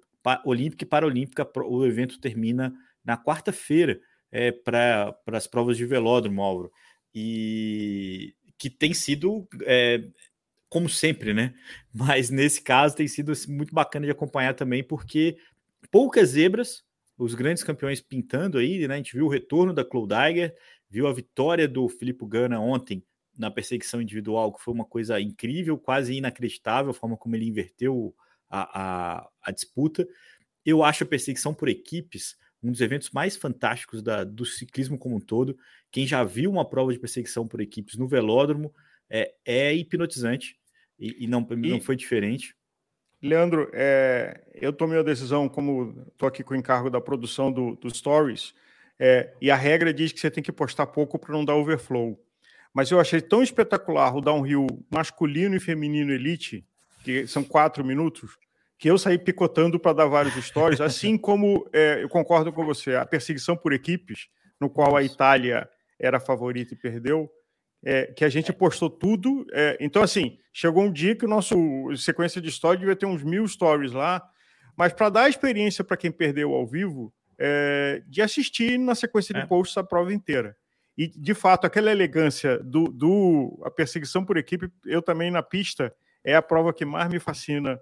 olímpica 0.45 0.85
e 0.85 0.89
paralímpica. 0.89 1.49
O 1.65 1.87
evento 1.87 2.19
termina 2.19 2.75
na 3.05 3.17
quarta-feira 3.17 4.01
é, 4.33 4.51
para 4.51 5.15
as 5.29 5.47
provas 5.47 5.77
de 5.77 5.87
velódromo, 5.87 6.43
Álvaro. 6.43 6.73
E 7.15 8.35
que 8.59 8.69
tem 8.69 8.93
sido 8.93 9.49
é, 9.63 10.03
como 10.71 10.89
sempre, 10.89 11.35
né? 11.35 11.53
Mas 11.93 12.31
nesse 12.31 12.63
caso 12.63 12.97
tem 12.97 13.07
sido 13.07 13.33
assim, 13.33 13.53
muito 13.53 13.75
bacana 13.75 14.07
de 14.07 14.13
acompanhar 14.13 14.55
também, 14.55 14.83
porque 14.83 15.37
poucas 15.91 16.31
zebras, 16.31 16.85
os 17.19 17.35
grandes 17.35 17.63
campeões 17.63 18.01
pintando 18.01 18.57
aí, 18.57 18.89
né? 18.89 18.95
A 18.95 18.97
gente 18.97 19.15
viu 19.15 19.27
o 19.27 19.29
retorno 19.29 19.75
da 19.75 19.85
Cloudaiger, 19.85 20.55
viu 20.89 21.07
a 21.07 21.13
vitória 21.13 21.69
do 21.69 21.89
Filipe 21.89 22.25
Gana 22.27 22.59
ontem 22.59 23.05
na 23.37 23.51
perseguição 23.51 24.01
individual, 24.01 24.53
que 24.53 24.63
foi 24.63 24.73
uma 24.73 24.85
coisa 24.85 25.21
incrível, 25.21 25.77
quase 25.77 26.15
inacreditável 26.15 26.93
a 26.93 26.95
forma 26.95 27.17
como 27.17 27.37
ele 27.37 27.47
inverteu 27.47 28.15
a, 28.49 29.19
a, 29.19 29.29
a 29.43 29.51
disputa. 29.51 30.07
Eu 30.65 30.83
acho 30.85 31.05
a 31.05 31.07
perseguição 31.07 31.53
por 31.53 31.69
equipes 31.69 32.37
um 32.63 32.71
dos 32.71 32.81
eventos 32.81 33.11
mais 33.11 33.37
fantásticos 33.37 34.03
da, 34.03 34.23
do 34.25 34.45
ciclismo 34.45 34.99
como 34.99 35.17
um 35.17 35.21
todo. 35.21 35.57
Quem 35.91 36.07
já 36.07 36.23
viu 36.23 36.51
uma 36.51 36.69
prova 36.69 36.93
de 36.93 36.99
perseguição 36.99 37.49
por 37.49 37.61
equipes 37.61 37.97
no 37.97 38.07
velódromo 38.07 38.75
é, 39.09 39.35
é 39.45 39.75
hipnotizante. 39.75 40.60
E, 41.01 41.25
e 41.25 41.27
não, 41.27 41.47
e, 41.51 41.57
não 41.57 41.81
foi 41.81 41.97
diferente. 41.97 42.55
Leandro, 43.23 43.71
é, 43.73 44.41
eu 44.55 44.73
tomei 44.73 44.99
a 44.99 45.03
decisão, 45.03 45.49
como 45.49 46.07
estou 46.13 46.29
aqui 46.29 46.45
com 46.45 46.55
o 46.55 46.57
encargo 46.57 46.91
da 46.91 47.01
produção 47.01 47.51
do, 47.51 47.75
do 47.77 47.95
Stories, 47.95 48.55
é, 48.99 49.33
e 49.41 49.51
a 49.51 49.57
regra 49.57 49.93
diz 49.95 50.13
que 50.13 50.21
você 50.21 50.31
tem 50.31 50.43
que 50.43 50.53
postar 50.53 50.87
pouco 50.87 51.19
para 51.19 51.33
não 51.33 51.45
dar 51.45 51.55
overflow. 51.55 52.23
Mas 52.73 52.91
eu 52.91 53.01
achei 53.01 53.21
tão 53.21 53.43
espetacular 53.43 54.15
o 54.15 54.21
downhill 54.21 54.67
masculino 54.91 55.57
e 55.57 55.61
feminino 55.61 56.13
elite, 56.13 56.65
que 57.03 57.27
são 57.27 57.43
quatro 57.43 57.85
minutos, 57.85 58.37
que 58.79 58.89
eu 58.89 58.97
saí 58.97 59.19
picotando 59.19 59.79
para 59.79 59.93
dar 59.93 60.07
vários 60.07 60.35
stories, 60.45 60.81
assim 60.81 61.17
como 61.19 61.69
é, 61.73 62.03
eu 62.03 62.09
concordo 62.09 62.53
com 62.53 62.65
você, 62.65 62.95
a 62.95 63.05
perseguição 63.05 63.57
por 63.57 63.73
equipes, 63.73 64.29
no 64.61 64.71
qual 64.71 64.97
a 64.97 65.03
Itália 65.03 65.69
era 65.99 66.19
a 66.19 66.21
favorita 66.21 66.75
e 66.75 66.77
perdeu, 66.77 67.31
é, 67.85 68.07
que 68.07 68.25
a 68.25 68.29
gente 68.29 68.53
postou 68.53 68.91
tudo. 68.91 69.47
É, 69.53 69.77
então, 69.81 70.03
assim, 70.03 70.39
chegou 70.53 70.85
um 70.85 70.93
dia 70.93 71.15
que 71.15 71.25
o 71.25 71.29
nosso 71.29 71.57
sequência 71.97 72.41
de 72.41 72.51
stories 72.51 72.81
devia 72.81 72.97
ter 72.97 73.07
uns 73.07 73.23
mil 73.23 73.47
stories 73.47 73.93
lá, 73.93 74.23
mas 74.77 74.93
para 74.93 75.09
dar 75.09 75.23
a 75.23 75.29
experiência 75.29 75.85
para 75.85 75.97
quem 75.97 76.11
perdeu 76.11 76.53
ao 76.55 76.67
vivo, 76.67 77.13
é, 77.39 78.03
de 78.07 78.21
assistir 78.23 78.79
na 78.79 78.95
sequência 78.95 79.35
de 79.35 79.41
é. 79.41 79.47
posts 79.47 79.77
a 79.77 79.85
prova 79.85 80.13
inteira. 80.13 80.57
E, 80.97 81.09
de 81.09 81.33
fato, 81.35 81.67
aquela 81.67 81.91
elegância 81.91 82.59
do, 82.59 82.85
do 82.85 83.63
a 83.65 83.71
perseguição 83.71 84.25
por 84.25 84.37
equipe, 84.37 84.71
eu 84.85 85.01
também 85.01 85.31
na 85.31 85.43
pista, 85.43 85.95
é 86.23 86.35
a 86.35 86.43
prova 86.43 86.75
que 86.75 86.85
mais 86.85 87.09
me 87.09 87.19
fascina 87.19 87.81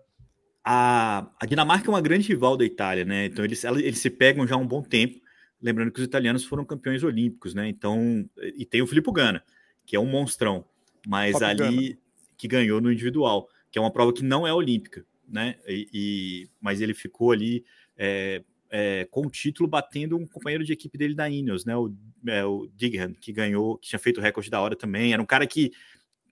a, 0.70 1.26
a 1.40 1.46
Dinamarca 1.46 1.88
é 1.88 1.90
uma 1.90 2.00
grande 2.02 2.28
rival 2.28 2.54
da 2.54 2.62
Itália, 2.62 3.02
né? 3.02 3.24
Então 3.24 3.42
eles, 3.42 3.64
eles 3.64 3.98
se 3.98 4.10
pegam 4.10 4.46
já 4.46 4.54
há 4.54 4.58
um 4.58 4.66
bom 4.66 4.82
tempo. 4.82 5.18
Lembrando 5.62 5.90
que 5.90 5.98
os 5.98 6.04
italianos 6.04 6.44
foram 6.44 6.62
campeões 6.62 7.02
olímpicos, 7.02 7.54
né? 7.54 7.66
Então, 7.66 8.28
e 8.54 8.66
tem 8.66 8.82
o 8.82 8.86
Filippo 8.86 9.10
Gana, 9.10 9.42
que 9.88 9.96
é 9.96 10.00
um 10.00 10.04
monstrão, 10.04 10.66
mas 11.06 11.32
Top 11.32 11.46
ali 11.46 11.98
que 12.36 12.46
ganhou 12.46 12.78
no 12.78 12.92
individual, 12.92 13.48
que 13.70 13.78
é 13.78 13.80
uma 13.80 13.90
prova 13.90 14.12
que 14.12 14.22
não 14.22 14.46
é 14.46 14.52
olímpica, 14.52 15.02
né? 15.26 15.58
E, 15.66 15.88
e 15.94 16.50
mas 16.60 16.82
ele 16.82 16.92
ficou 16.92 17.32
ali 17.32 17.64
é, 17.96 18.44
é, 18.68 19.08
com 19.10 19.26
o 19.26 19.30
título 19.30 19.66
batendo 19.66 20.18
um 20.18 20.26
companheiro 20.26 20.62
de 20.62 20.74
equipe 20.74 20.98
dele 20.98 21.14
da 21.14 21.30
Ineos, 21.30 21.64
né? 21.64 21.74
O, 21.74 21.90
é, 22.26 22.44
o 22.44 22.68
Dighan, 22.76 23.14
que 23.14 23.32
ganhou, 23.32 23.78
que 23.78 23.88
tinha 23.88 23.98
feito 23.98 24.18
o 24.18 24.22
recorde 24.22 24.50
da 24.50 24.60
hora 24.60 24.76
também. 24.76 25.14
Era 25.14 25.22
um 25.22 25.26
cara 25.26 25.46
que, 25.46 25.72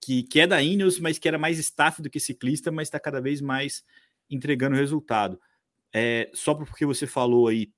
que, 0.02 0.22
que 0.24 0.40
é 0.40 0.46
da 0.46 0.62
Ineos, 0.62 1.00
mas 1.00 1.18
que 1.18 1.26
era 1.26 1.38
mais 1.38 1.58
staff 1.58 2.02
do 2.02 2.10
que 2.10 2.20
ciclista, 2.20 2.70
mas 2.70 2.88
está 2.88 3.00
cada 3.00 3.22
vez 3.22 3.40
mais 3.40 3.82
entregando 4.28 4.76
resultado. 4.76 5.40
É, 5.94 6.30
só 6.34 6.54
porque 6.54 6.84
você 6.84 7.06
falou 7.06 7.48
aí 7.48 7.72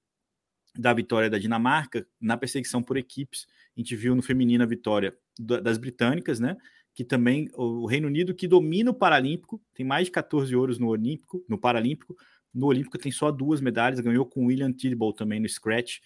da 0.76 0.92
vitória 0.92 1.30
da 1.30 1.38
Dinamarca, 1.38 2.04
na 2.20 2.36
perseguição 2.36 2.82
por 2.82 2.96
equipes, 2.96 3.46
a 3.76 3.80
gente 3.80 3.94
viu 3.94 4.16
no 4.16 4.22
feminino 4.22 4.64
a 4.64 4.66
vitória 4.66 5.16
das 5.38 5.78
britânicas, 5.78 6.40
né? 6.40 6.56
Que 6.94 7.04
também 7.04 7.48
o 7.54 7.86
Reino 7.86 8.08
Unido 8.08 8.34
que 8.34 8.48
domina 8.48 8.90
o 8.90 8.94
Paralímpico, 8.94 9.60
tem 9.74 9.86
mais 9.86 10.06
de 10.06 10.10
14 10.10 10.54
ouros 10.56 10.78
no 10.78 10.88
Olímpico, 10.88 11.44
no 11.48 11.58
Paralímpico. 11.58 12.16
No 12.52 12.66
Olímpico 12.66 12.98
tem 12.98 13.12
só 13.12 13.30
duas 13.30 13.60
medalhas, 13.60 14.00
ganhou 14.00 14.26
com 14.26 14.46
William 14.46 14.72
Tidball 14.72 15.12
também 15.12 15.38
no 15.38 15.48
Scratch. 15.48 15.98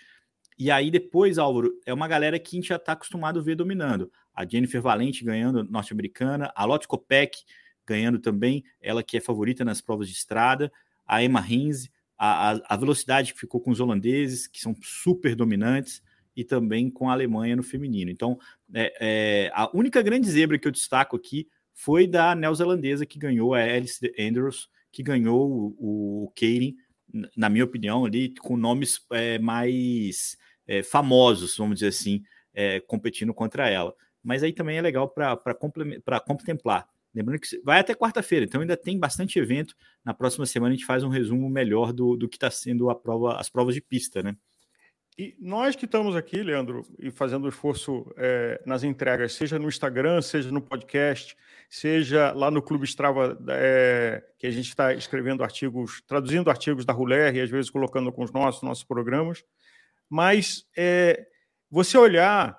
E 0.59 0.71
aí 0.71 0.91
depois, 0.91 1.39
Álvaro, 1.39 1.73
é 1.87 1.95
uma 1.95 2.07
galera 2.07 2.39
que 2.39 2.57
a 2.57 2.59
gente 2.59 2.69
já 2.69 2.77
está 2.77 2.93
acostumado 2.93 3.41
a 3.41 3.43
ver 3.43 3.57
dominando. 3.57 4.13
A 4.35 4.47
Jennifer 4.47 4.81
Valente 4.81 5.25
ganhando 5.25 5.65
norte-americana, 5.65 6.53
a 6.55 6.65
Lotte 6.65 6.87
Kopeck 6.87 7.39
ganhando 7.87 8.19
também, 8.19 8.63
ela 8.81 9.03
que 9.03 9.17
é 9.17 9.21
favorita 9.21 9.65
nas 9.65 9.81
provas 9.81 10.09
de 10.09 10.15
estrada, 10.15 10.73
a 11.07 11.23
Emma 11.23 11.41
Rins, 11.41 11.89
a, 12.17 12.53
a, 12.53 12.61
a, 12.69 12.77
velocidade 12.77 13.33
que 13.33 13.41
ficou 13.41 13.61
com 13.61 13.71
os 13.71 13.81
holandeses, 13.81 14.47
que 14.47 14.61
são 14.61 14.75
super 14.81 15.35
dominantes, 15.35 16.01
e 16.37 16.45
também 16.45 16.91
com 16.91 17.09
a 17.09 17.13
Alemanha 17.13 17.57
no 17.57 17.63
feminino. 17.63 18.11
Então, 18.11 18.39
é, 18.75 18.93
é, 19.01 19.51
a 19.55 19.71
única 19.77 20.03
grande 20.03 20.31
zebra 20.31 20.59
que 20.59 20.67
eu 20.67 20.73
destaco 20.73 21.17
aqui 21.17 21.49
foi 21.75 22.07
da 22.07 22.35
neozelandesa 22.35 23.07
que 23.07 23.19
ganhou, 23.19 23.55
a 23.55 23.61
Alice 23.61 24.01
Andrews, 24.19 24.69
que 24.91 25.03
ganhou 25.03 25.75
o, 25.79 26.25
o 26.25 26.33
Keirin, 26.35 26.77
na 27.37 27.49
minha 27.49 27.65
opinião, 27.65 28.05
ali, 28.05 28.35
com 28.41 28.57
nomes 28.57 29.01
é, 29.11 29.39
mais 29.39 30.37
é, 30.67 30.83
famosos, 30.83 31.57
vamos 31.57 31.77
dizer 31.77 31.89
assim, 31.89 32.23
é, 32.55 32.81
competindo 32.81 33.35
contra 33.35 33.69
ela. 33.69 33.95
Mas 34.23 34.43
aí 34.43 34.53
também 34.53 34.79
é 34.79 34.83
legal 34.83 35.09
para 35.09 35.55
contemplar 35.55 36.87
Lembrando 37.15 37.41
que 37.41 37.61
vai 37.63 37.79
até 37.79 37.95
quarta-feira, 37.95 38.45
então 38.45 38.61
ainda 38.61 38.77
tem 38.77 38.99
bastante 38.99 39.39
evento. 39.39 39.75
Na 40.03 40.15
próxima 40.15 40.47
semana 40.47 40.73
a 40.73 40.77
gente 40.77 40.87
faz 40.87 41.05
um 41.05 41.11
resumo 41.11 41.49
melhor 41.51 41.93
do, 41.93 42.17
do 42.17 42.29
que 42.29 42.37
está 42.37 42.51
sendo 42.51 42.89
a 42.89 42.95
prova, 42.95 43.37
as 43.37 43.51
provas 43.51 43.75
de 43.75 43.83
pista, 43.83 44.23
né? 44.23 44.35
E 45.19 45.37
nós 45.39 45.77
que 45.77 45.85
estamos 45.85 46.17
aqui, 46.17 46.43
Leandro, 46.43 46.87
e 46.99 47.11
fazendo 47.11 47.47
esforço 47.47 48.11
é, 48.17 48.63
nas 48.65 48.83
entregas, 48.83 49.35
seja 49.35 49.59
no 49.59 49.69
Instagram, 49.69 50.23
seja 50.23 50.51
no 50.51 50.63
podcast, 50.63 51.37
seja 51.69 52.33
lá 52.33 52.51
no 52.51 52.63
Clube 52.63 52.87
Strava, 52.87 53.39
é, 53.51 54.25
que 54.39 54.47
a 54.47 54.51
gente 54.51 54.69
está 54.69 54.95
escrevendo 54.95 55.43
artigos, 55.43 56.03
traduzindo 56.07 56.49
artigos 56.49 56.87
da 56.87 56.95
Ruler 56.95 57.37
e 57.37 57.41
às 57.41 57.51
vezes 57.51 57.71
colocando 57.71 58.11
com 58.11 58.25
os 58.25 58.33
nossos, 58.33 58.63
nossos 58.63 58.85
programas. 58.85 59.45
Mas 60.09 60.67
é, 60.75 61.27
você 61.71 61.99
olhar 61.99 62.59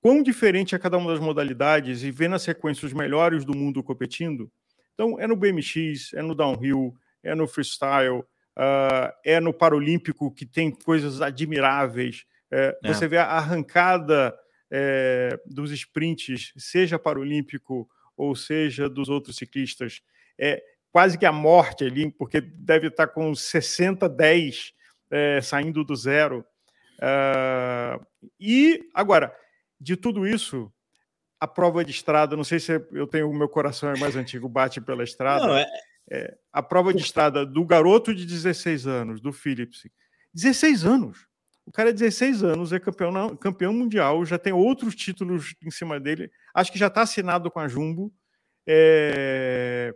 quão 0.00 0.22
diferente 0.22 0.74
é 0.74 0.78
cada 0.78 0.96
uma 0.96 1.12
das 1.12 1.20
modalidades 1.20 2.02
e 2.02 2.10
ver 2.10 2.28
na 2.28 2.38
sequência 2.38 2.86
os 2.86 2.94
melhores 2.94 3.44
do 3.44 3.54
mundo 3.54 3.82
competindo. 3.82 4.50
Então, 4.94 5.20
é 5.20 5.26
no 5.26 5.36
BMX, 5.36 6.14
é 6.14 6.22
no 6.22 6.34
downhill, 6.34 6.96
é 7.22 7.34
no 7.34 7.46
freestyle, 7.46 8.24
uh, 8.56 9.12
é 9.24 9.40
no 9.40 9.52
Paralímpico, 9.52 10.30
que 10.30 10.46
tem 10.46 10.70
coisas 10.70 11.20
admiráveis. 11.20 12.24
É, 12.50 12.76
é. 12.82 12.92
Você 12.92 13.06
vê 13.06 13.18
a 13.18 13.24
arrancada 13.26 14.36
é, 14.70 15.38
dos 15.46 15.70
sprints, 15.72 16.52
seja 16.56 16.98
Paralímpico 16.98 17.88
ou 18.16 18.34
seja 18.34 18.88
dos 18.88 19.08
outros 19.08 19.36
ciclistas, 19.36 20.00
é 20.38 20.62
quase 20.90 21.18
que 21.18 21.26
a 21.26 21.32
morte 21.32 21.84
ali, 21.84 22.10
porque 22.10 22.40
deve 22.40 22.88
estar 22.88 23.08
com 23.08 23.34
60, 23.34 24.08
10 24.08 24.72
é, 25.10 25.40
saindo 25.42 25.84
do 25.84 25.94
zero. 25.94 26.44
Uh, 26.96 28.02
e 28.40 28.88
agora, 28.94 29.34
de 29.78 29.94
tudo 29.94 30.26
isso, 30.26 30.72
a 31.38 31.46
prova 31.46 31.84
de 31.84 31.90
estrada, 31.90 32.34
não 32.34 32.44
sei 32.44 32.58
se 32.58 32.72
eu 32.92 33.06
tenho 33.06 33.28
o 33.28 33.34
meu 33.34 33.48
coração 33.48 33.90
é 33.90 33.98
mais 33.98 34.16
antigo, 34.16 34.48
bate 34.48 34.80
pela 34.80 35.04
estrada. 35.04 35.46
Não, 35.46 35.56
é... 35.56 35.66
É, 36.10 36.36
a 36.52 36.62
prova 36.62 36.94
de 36.94 37.02
estrada 37.02 37.44
do 37.44 37.64
garoto 37.64 38.14
de 38.14 38.24
16 38.24 38.86
anos, 38.86 39.20
do 39.20 39.32
Phillips. 39.32 39.88
16 40.32 40.84
anos. 40.84 41.26
O 41.64 41.72
cara 41.72 41.90
é 41.90 41.92
16 41.92 42.44
anos, 42.44 42.72
é 42.72 42.78
campeão, 42.78 43.36
campeão 43.36 43.72
mundial, 43.72 44.24
já 44.24 44.38
tem 44.38 44.52
outros 44.52 44.94
títulos 44.94 45.54
em 45.60 45.70
cima 45.70 45.98
dele. 45.98 46.30
Acho 46.54 46.70
que 46.70 46.78
já 46.78 46.86
está 46.86 47.02
assinado 47.02 47.50
com 47.50 47.58
a 47.58 47.66
Jumbo. 47.66 48.12
É... 48.66 49.92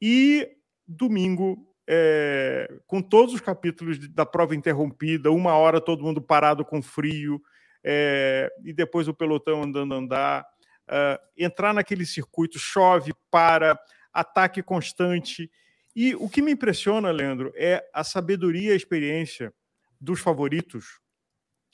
E 0.00 0.48
domingo, 0.86 1.72
é... 1.88 2.80
com 2.86 3.00
todos 3.00 3.34
os 3.34 3.40
capítulos 3.40 4.08
da 4.08 4.26
prova 4.26 4.56
interrompida, 4.56 5.30
uma 5.30 5.52
hora 5.52 5.80
todo 5.80 6.02
mundo 6.02 6.20
parado 6.20 6.64
com 6.64 6.82
frio, 6.82 7.40
é, 7.84 8.50
e 8.64 8.72
depois 8.72 9.08
o 9.08 9.14
pelotão 9.14 9.62
andando 9.62 9.94
andar, 9.94 10.44
uh, 10.88 11.18
entrar 11.36 11.72
naquele 11.72 12.04
circuito, 12.04 12.58
chove, 12.58 13.12
para, 13.30 13.78
ataque 14.20 14.62
constante. 14.62 15.50
E 15.94 16.14
o 16.14 16.28
que 16.28 16.42
me 16.42 16.52
impressiona, 16.52 17.10
Leandro, 17.10 17.52
é 17.56 17.84
a 17.92 18.04
sabedoria 18.04 18.70
e 18.70 18.72
a 18.72 18.76
experiência 18.76 19.52
dos 20.00 20.20
favoritos 20.20 21.00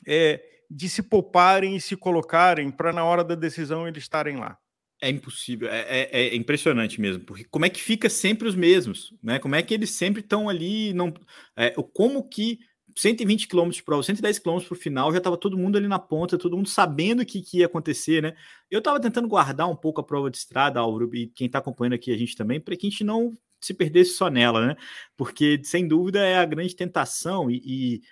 é, 0.06 0.42
de 0.70 0.88
se 0.88 1.02
pouparem 1.02 1.76
e 1.76 1.80
se 1.80 1.96
colocarem 1.96 2.70
para, 2.70 2.92
na 2.92 3.04
hora 3.04 3.22
da 3.22 3.34
decisão, 3.34 3.86
eles 3.86 4.02
estarem 4.02 4.36
lá. 4.36 4.58
É 5.00 5.10
impossível, 5.10 5.68
é, 5.68 5.80
é, 5.80 6.08
é, 6.12 6.36
impressionante 6.36 7.00
mesmo, 7.00 7.24
porque 7.24 7.44
como 7.44 7.66
é 7.66 7.68
que 7.68 7.80
fica 7.80 8.08
sempre 8.08 8.48
os 8.48 8.54
mesmos, 8.54 9.12
né? 9.22 9.38
Como 9.38 9.54
é 9.54 9.62
que 9.62 9.74
eles 9.74 9.90
sempre 9.90 10.20
estão 10.22 10.48
ali, 10.48 10.94
não, 10.94 11.12
é, 11.56 11.70
como 11.92 12.26
que 12.26 12.60
120 12.96 13.48
km 13.48 13.70
de 13.70 13.82
prova, 13.82 14.02
110 14.02 14.38
km 14.38 14.60
para 14.60 14.72
o 14.72 14.76
final, 14.76 15.10
já 15.12 15.18
estava 15.18 15.36
todo 15.36 15.58
mundo 15.58 15.76
ali 15.76 15.88
na 15.88 15.98
ponta, 15.98 16.38
todo 16.38 16.56
mundo 16.56 16.68
sabendo 16.68 17.22
o 17.22 17.26
que, 17.26 17.42
que 17.42 17.58
ia 17.58 17.66
acontecer, 17.66 18.22
né? 18.22 18.36
Eu 18.70 18.78
estava 18.78 19.00
tentando 19.00 19.28
guardar 19.28 19.68
um 19.68 19.76
pouco 19.76 20.00
a 20.00 20.04
prova 20.04 20.30
de 20.30 20.36
estrada, 20.36 20.80
Álvaro, 20.80 21.14
e 21.14 21.26
quem 21.28 21.46
está 21.46 21.58
acompanhando 21.58 21.94
aqui 21.94 22.12
a 22.12 22.16
gente 22.16 22.36
também, 22.36 22.60
para 22.60 22.76
que 22.76 22.86
a 22.86 22.90
gente 22.90 23.04
não 23.04 23.32
se 23.60 23.74
perdesse 23.74 24.12
só 24.12 24.28
nela, 24.28 24.66
né? 24.66 24.76
Porque, 25.16 25.60
sem 25.64 25.88
dúvida, 25.88 26.20
é 26.20 26.38
a 26.38 26.44
grande 26.44 26.76
tentação 26.76 27.50
e, 27.50 27.62
e 27.64 28.02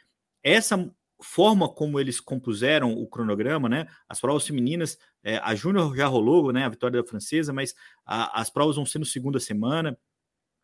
essa 0.43 0.91
forma 1.23 1.69
como 1.69 2.01
eles 2.01 2.21
compuseram 2.21 2.93
o 2.93 3.07
cronograma, 3.07 3.69
né? 3.69 3.87
As 4.09 4.21
provas 4.21 4.47
femininas, 4.47 4.99
é, 5.23 5.37
a 5.39 5.55
Júnior 5.55 5.95
já 5.97 6.07
rolou, 6.07 6.53
né? 6.53 6.65
A 6.65 6.69
vitória 6.69 7.01
da 7.01 7.09
francesa, 7.09 7.53
mas 7.53 7.75
a, 8.05 8.41
as 8.41 8.51
provas 8.51 8.77
vão 8.77 8.85
ser 8.85 8.99
no 8.99 9.05
segunda 9.05 9.39
semana. 9.39 9.97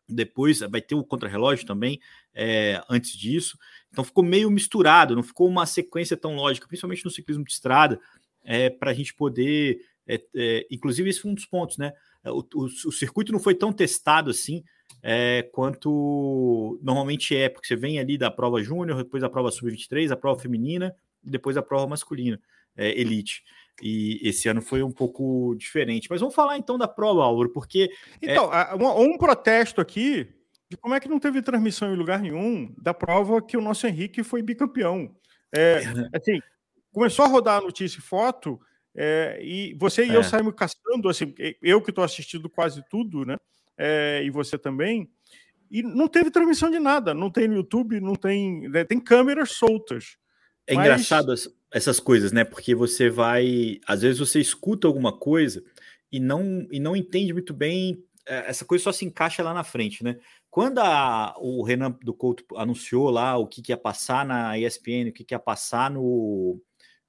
Depois 0.09 0.59
vai 0.59 0.81
ter 0.81 0.95
o 0.95 1.03
contrarrelógio 1.03 1.65
também 1.65 1.99
é, 2.33 2.81
antes 2.89 3.17
disso. 3.17 3.57
Então 3.91 4.03
ficou 4.03 4.23
meio 4.23 4.49
misturado, 4.49 5.15
não 5.15 5.23
ficou 5.23 5.47
uma 5.47 5.65
sequência 5.65 6.17
tão 6.17 6.35
lógica, 6.35 6.67
principalmente 6.67 7.05
no 7.05 7.11
ciclismo 7.11 7.43
de 7.43 7.51
estrada, 7.51 7.99
é, 8.43 8.69
para 8.69 8.91
a 8.91 8.93
gente 8.93 9.13
poder. 9.13 9.79
É, 10.07 10.67
inclusive, 10.71 11.09
esse 11.09 11.21
foi 11.21 11.31
um 11.31 11.35
dos 11.35 11.45
pontos, 11.45 11.77
né? 11.77 11.93
O, 12.25 12.39
o, 12.39 12.65
o 12.65 12.91
circuito 12.91 13.31
não 13.31 13.39
foi 13.39 13.55
tão 13.55 13.71
testado 13.71 14.29
assim 14.29 14.63
quanto 15.53 16.77
normalmente 16.81 17.33
é, 17.33 17.47
porque 17.47 17.67
você 17.67 17.75
vem 17.75 17.99
ali 17.99 18.17
da 18.17 18.29
prova 18.29 18.61
júnior, 18.61 18.97
depois 18.97 19.21
da 19.21 19.29
prova 19.29 19.49
sub-23, 19.49 20.11
a 20.11 20.17
prova 20.17 20.39
feminina 20.39 20.93
e 21.23 21.29
depois 21.29 21.55
a 21.55 21.61
prova 21.61 21.87
masculina, 21.87 22.39
elite. 22.75 23.43
E 23.81 24.19
esse 24.27 24.47
ano 24.49 24.61
foi 24.61 24.83
um 24.83 24.91
pouco 24.91 25.55
diferente. 25.57 26.07
Mas 26.09 26.19
vamos 26.19 26.35
falar 26.35 26.57
então 26.57 26.77
da 26.77 26.87
prova, 26.87 27.23
Álvaro, 27.23 27.49
porque. 27.49 27.89
É 28.21 28.31
então, 28.31 28.53
é... 28.53 28.75
um, 28.75 29.13
um 29.13 29.17
protesto 29.17 29.79
aqui 29.81 30.27
de 30.69 30.77
como 30.77 30.93
é 30.93 30.99
que 30.99 31.09
não 31.09 31.19
teve 31.19 31.41
transmissão 31.41 31.91
em 31.91 31.97
lugar 31.97 32.21
nenhum 32.21 32.73
da 32.77 32.93
prova 32.93 33.41
que 33.41 33.57
o 33.57 33.61
nosso 33.61 33.87
Henrique 33.87 34.23
foi 34.23 34.43
bicampeão. 34.43 35.15
É, 35.55 35.81
assim, 36.13 36.39
começou 36.91 37.25
a 37.25 37.27
rodar 37.27 37.57
a 37.57 37.61
notícia 37.61 37.97
e 37.97 38.03
foto, 38.03 38.59
é, 38.95 39.39
e 39.41 39.73
você 39.73 40.05
e 40.05 40.11
é. 40.11 40.15
eu 40.15 40.23
saímos 40.23 40.53
caçando, 40.53 41.09
assim, 41.09 41.33
eu 41.61 41.81
que 41.81 41.89
estou 41.89 42.03
assistindo 42.03 42.47
quase 42.47 42.83
tudo, 42.87 43.25
né? 43.25 43.35
É, 43.75 44.21
e 44.23 44.29
você 44.29 44.57
também. 44.57 45.09
e 45.71 45.81
não 45.81 46.07
teve 46.07 46.29
transmissão 46.29 46.69
de 46.69 46.79
nada, 46.79 47.13
não 47.13 47.31
tem 47.31 47.47
no 47.47 47.55
YouTube, 47.55 47.99
não 47.99 48.13
tem, 48.13 48.69
né, 48.69 48.83
tem 48.83 48.99
câmeras 48.99 49.51
soltas. 49.51 50.17
É 50.69 50.75
mas... 50.75 50.85
engraçado 50.85 51.33
essas 51.71 51.99
coisas, 51.99 52.31
né? 52.31 52.43
Porque 52.43 52.75
você 52.75 53.09
vai, 53.09 53.79
às 53.87 54.03
vezes 54.03 54.19
você 54.19 54.39
escuta 54.39 54.87
alguma 54.87 55.11
coisa 55.11 55.63
e 56.11 56.19
não 56.19 56.67
e 56.71 56.79
não 56.79 56.95
entende 56.95 57.33
muito 57.33 57.53
bem, 57.53 58.03
é, 58.25 58.49
essa 58.49 58.63
coisa 58.63 58.83
só 58.83 58.91
se 58.91 59.03
encaixa 59.03 59.41
lá 59.41 59.51
na 59.51 59.63
frente, 59.63 60.03
né? 60.03 60.17
Quando 60.51 60.77
a, 60.77 61.33
o 61.39 61.63
Renan 61.63 61.97
do 62.03 62.13
Couto 62.13 62.45
anunciou 62.55 63.09
lá 63.09 63.35
o 63.35 63.47
que, 63.47 63.61
que 63.63 63.71
ia 63.71 63.77
passar 63.77 64.23
na 64.23 64.57
ESPN, 64.59 65.09
o 65.09 65.13
que, 65.13 65.23
que 65.23 65.33
ia 65.33 65.39
passar 65.39 65.89
no, 65.89 66.61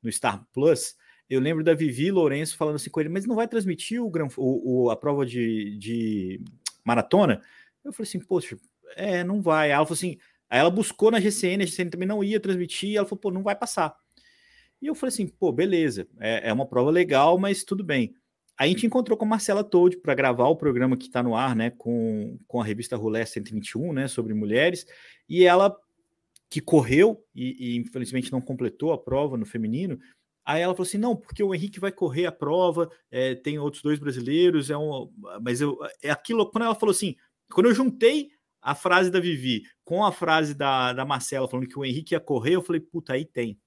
no 0.03 0.11
Star 0.11 0.43
Plus, 0.53 0.97
eu 1.29 1.39
lembro 1.39 1.63
da 1.63 1.75
Vivi 1.75 2.11
Lourenço 2.11 2.57
falando 2.57 2.77
assim 2.77 2.91
com 2.91 3.01
ele, 3.01 3.09
mas 3.11 3.27
não 3.27 3.37
vai 3.37 3.47
transmitir 3.47 4.03
o, 4.03 4.11
o, 4.39 4.85
o 4.85 4.91
a 4.91 4.97
prova 4.97 5.27
de, 5.27 5.77
de 5.79 6.43
maratona? 6.83 7.43
Eu 7.85 7.93
falei 7.93 8.09
assim, 8.09 8.21
poxa, 8.21 8.59
é, 8.97 9.23
não 9.23 9.43
vai. 9.43 9.71
Ela 9.71 9.85
falou 9.85 9.97
assim, 9.97 10.19
aí 10.51 10.59
ela 10.59 10.71
buscou 10.71 11.11
na 11.11 11.21
GCN, 11.21 11.63
a 11.63 11.67
GCN 11.67 11.91
também 11.91 12.09
não 12.09 12.23
ia 12.23 12.41
transmitir, 12.41 12.97
ela 12.97 13.07
falou, 13.07 13.21
pô, 13.21 13.31
não 13.31 13.43
vai 13.43 13.57
passar. 13.57 13.97
E 14.83 14.87
eu 14.87 14.95
falei 14.95 15.13
assim, 15.13 15.27
pô, 15.27 15.53
beleza, 15.53 16.09
é, 16.19 16.49
é 16.49 16.53
uma 16.53 16.67
prova 16.67 16.91
legal, 16.91 17.39
mas 17.39 17.65
tudo 17.65 17.85
bem. 17.85 18.15
Aí 18.59 18.69
a 18.69 18.73
gente 18.73 18.87
encontrou 18.87 19.17
com 19.17 19.25
a 19.25 19.29
Marcela 19.29 19.65
Toad 19.65 19.97
para 19.99 20.15
gravar 20.15 20.49
o 20.49 20.57
programa 20.57 20.97
que 20.97 21.07
está 21.07 21.23
no 21.23 21.35
ar, 21.35 21.57
né, 21.57 21.71
com, 21.71 22.39
com 22.47 22.61
a 22.61 22.65
revista 22.65 22.97
Rulé 22.97 23.25
121, 23.25 23.93
né, 23.93 24.09
sobre 24.09 24.35
mulheres, 24.35 24.85
e 25.29 25.45
ela 25.45 25.75
que 26.51 26.61
correu 26.61 27.25
e, 27.35 27.75
e 27.75 27.77
infelizmente 27.77 28.33
não 28.33 28.41
completou 28.41 28.93
a 28.93 28.99
prova 28.99 29.37
no 29.37 29.47
feminino, 29.47 29.99
Aí 30.51 30.63
ela 30.63 30.75
falou 30.75 30.87
assim: 30.87 30.99
não, 30.99 31.15
porque 31.15 31.43
o 31.43 31.55
Henrique 31.55 31.79
vai 31.79 31.93
correr 31.93 32.27
a 32.27 32.33
prova, 32.33 32.91
é, 33.09 33.35
tem 33.37 33.59
outros 33.59 33.83
dois 33.83 33.99
brasileiros, 34.01 34.69
é 34.69 34.77
um. 34.77 35.09
Mas 35.41 35.61
eu, 35.61 35.79
é 36.03 36.11
aquilo. 36.11 36.51
Quando 36.51 36.65
ela 36.65 36.75
falou 36.75 36.91
assim, 36.91 37.15
quando 37.53 37.67
eu 37.67 37.75
juntei 37.75 38.31
a 38.63 38.75
frase 38.75 39.11
da 39.11 39.21
Vivi 39.21 39.63
com 39.85 40.05
a 40.05 40.13
frase 40.13 40.55
da, 40.55 40.93
da 40.93 41.05
Marcela 41.05 41.49
falando 41.49 41.69
que 41.69 41.79
o 41.79 41.85
Henrique 41.85 42.15
ia 42.15 42.21
correr, 42.21 42.55
eu 42.55 42.63
falei, 42.63 42.81
puta, 42.81 43.13
aí 43.13 43.25
tem. 43.25 43.59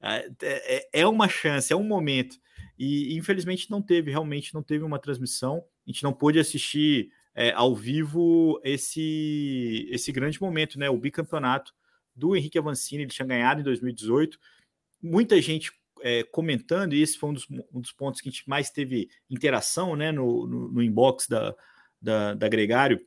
É, 0.00 0.30
é, 0.42 0.88
é 1.00 1.06
uma 1.06 1.28
chance, 1.28 1.72
é 1.72 1.76
um 1.76 1.84
momento. 1.84 2.36
E 2.78 3.16
infelizmente 3.16 3.70
não 3.70 3.80
teve, 3.80 4.10
realmente 4.10 4.52
não 4.52 4.62
teve 4.62 4.84
uma 4.84 4.98
transmissão. 4.98 5.64
A 5.86 5.90
gente 5.90 6.02
não 6.02 6.12
pôde 6.12 6.38
assistir 6.38 7.10
é, 7.34 7.52
ao 7.52 7.74
vivo 7.74 8.60
esse, 8.64 9.88
esse 9.90 10.10
grande 10.12 10.40
momento, 10.40 10.78
né? 10.78 10.90
O 10.90 10.98
bicampeonato 10.98 11.72
do 12.14 12.36
Henrique 12.36 12.58
Avancini, 12.58 13.02
ele 13.04 13.10
tinha 13.10 13.26
ganhado 13.26 13.60
em 13.60 13.64
2018. 13.64 14.38
Muita 15.00 15.40
gente 15.40 15.72
é, 16.02 16.22
comentando, 16.24 16.94
e 16.94 17.00
esse 17.00 17.16
foi 17.16 17.30
um 17.30 17.32
dos, 17.32 17.46
um 17.72 17.80
dos, 17.80 17.92
pontos 17.92 18.20
que 18.20 18.28
a 18.28 18.32
gente 18.32 18.48
mais 18.48 18.70
teve 18.70 19.08
interação 19.30 19.96
né, 19.96 20.10
no, 20.12 20.46
no, 20.46 20.68
no 20.72 20.82
inbox 20.82 21.28
da, 21.28 21.54
da, 22.00 22.34
da, 22.34 22.48
Gregário 22.48 23.00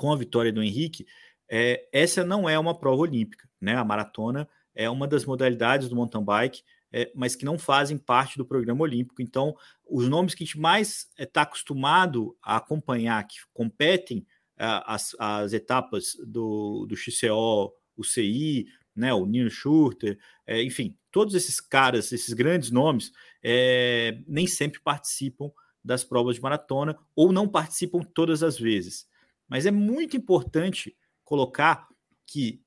com 0.00 0.10
a 0.10 0.16
vitória 0.16 0.50
do 0.50 0.62
Henrique. 0.62 1.06
É, 1.46 1.86
essa 1.92 2.24
não 2.24 2.48
é 2.48 2.58
uma 2.58 2.74
prova 2.74 3.02
olímpica, 3.02 3.46
né? 3.60 3.76
A 3.76 3.84
maratona 3.84 4.48
é 4.74 4.88
uma 4.88 5.06
das 5.06 5.26
modalidades 5.26 5.90
do 5.90 5.94
mountain 5.94 6.24
bike, 6.24 6.62
é, 6.90 7.12
mas 7.14 7.36
que 7.36 7.44
não 7.44 7.58
fazem 7.58 7.98
parte 7.98 8.38
do 8.38 8.46
programa 8.46 8.80
olímpico. 8.80 9.20
Então, 9.20 9.54
os 9.86 10.08
nomes 10.08 10.34
que 10.34 10.42
a 10.42 10.46
gente 10.46 10.58
mais 10.58 11.06
está 11.18 11.42
acostumado 11.42 12.34
a 12.42 12.56
acompanhar, 12.56 13.22
que 13.28 13.36
competem 13.52 14.26
é, 14.56 14.64
as, 14.86 15.14
as 15.18 15.52
etapas 15.52 16.16
do, 16.26 16.86
do 16.86 16.96
XCO, 16.96 17.70
o 17.94 18.02
CI, 18.02 18.68
né, 18.96 19.12
o 19.12 19.26
Nino 19.26 19.50
Schurter, 19.50 20.18
é, 20.46 20.62
enfim, 20.62 20.96
todos 21.12 21.34
esses 21.34 21.60
caras, 21.60 22.10
esses 22.10 22.32
grandes 22.32 22.70
nomes, 22.70 23.12
é, 23.42 24.18
nem 24.26 24.46
sempre 24.46 24.80
participam 24.80 25.50
das 25.84 26.04
provas 26.04 26.36
de 26.36 26.42
maratona 26.42 26.96
ou 27.14 27.32
não 27.32 27.46
participam 27.46 28.00
todas 28.00 28.42
as 28.42 28.58
vezes. 28.58 29.09
Mas 29.50 29.66
é 29.66 29.70
muito 29.72 30.16
importante 30.16 30.96
colocar 31.24 31.88
que 32.24 32.62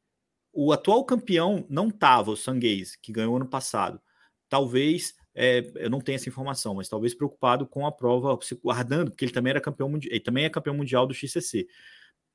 o 0.51 0.73
atual 0.73 1.05
campeão 1.05 1.65
não 1.69 1.87
estava, 1.87 2.29
o 2.29 2.37
Sanguês, 2.37 2.97
que 2.97 3.13
ganhou 3.13 3.37
ano 3.37 3.47
passado. 3.47 3.99
Talvez, 4.49 5.15
é, 5.33 5.71
eu 5.75 5.89
não 5.89 6.01
tenho 6.01 6.17
essa 6.17 6.27
informação, 6.29 6.75
mas 6.75 6.89
talvez 6.89 7.15
preocupado 7.15 7.65
com 7.65 7.87
a 7.87 7.91
prova, 7.91 8.37
se 8.41 8.53
guardando, 8.55 9.09
porque 9.09 9.23
ele 9.25 9.31
também 9.31 9.51
era 9.51 9.61
campeão 9.61 9.91
ele 10.03 10.19
também 10.19 10.43
é 10.43 10.49
campeão 10.49 10.75
mundial 10.75 11.07
do 11.07 11.13
XCC. 11.13 11.65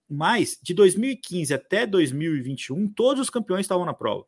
Mas 0.08 0.58
de 0.62 0.72
2015 0.72 1.52
até 1.52 1.86
2021, 1.86 2.88
todos 2.88 3.20
os 3.20 3.30
campeões 3.30 3.60
estavam 3.66 3.84
na 3.84 3.92
prova. 3.92 4.26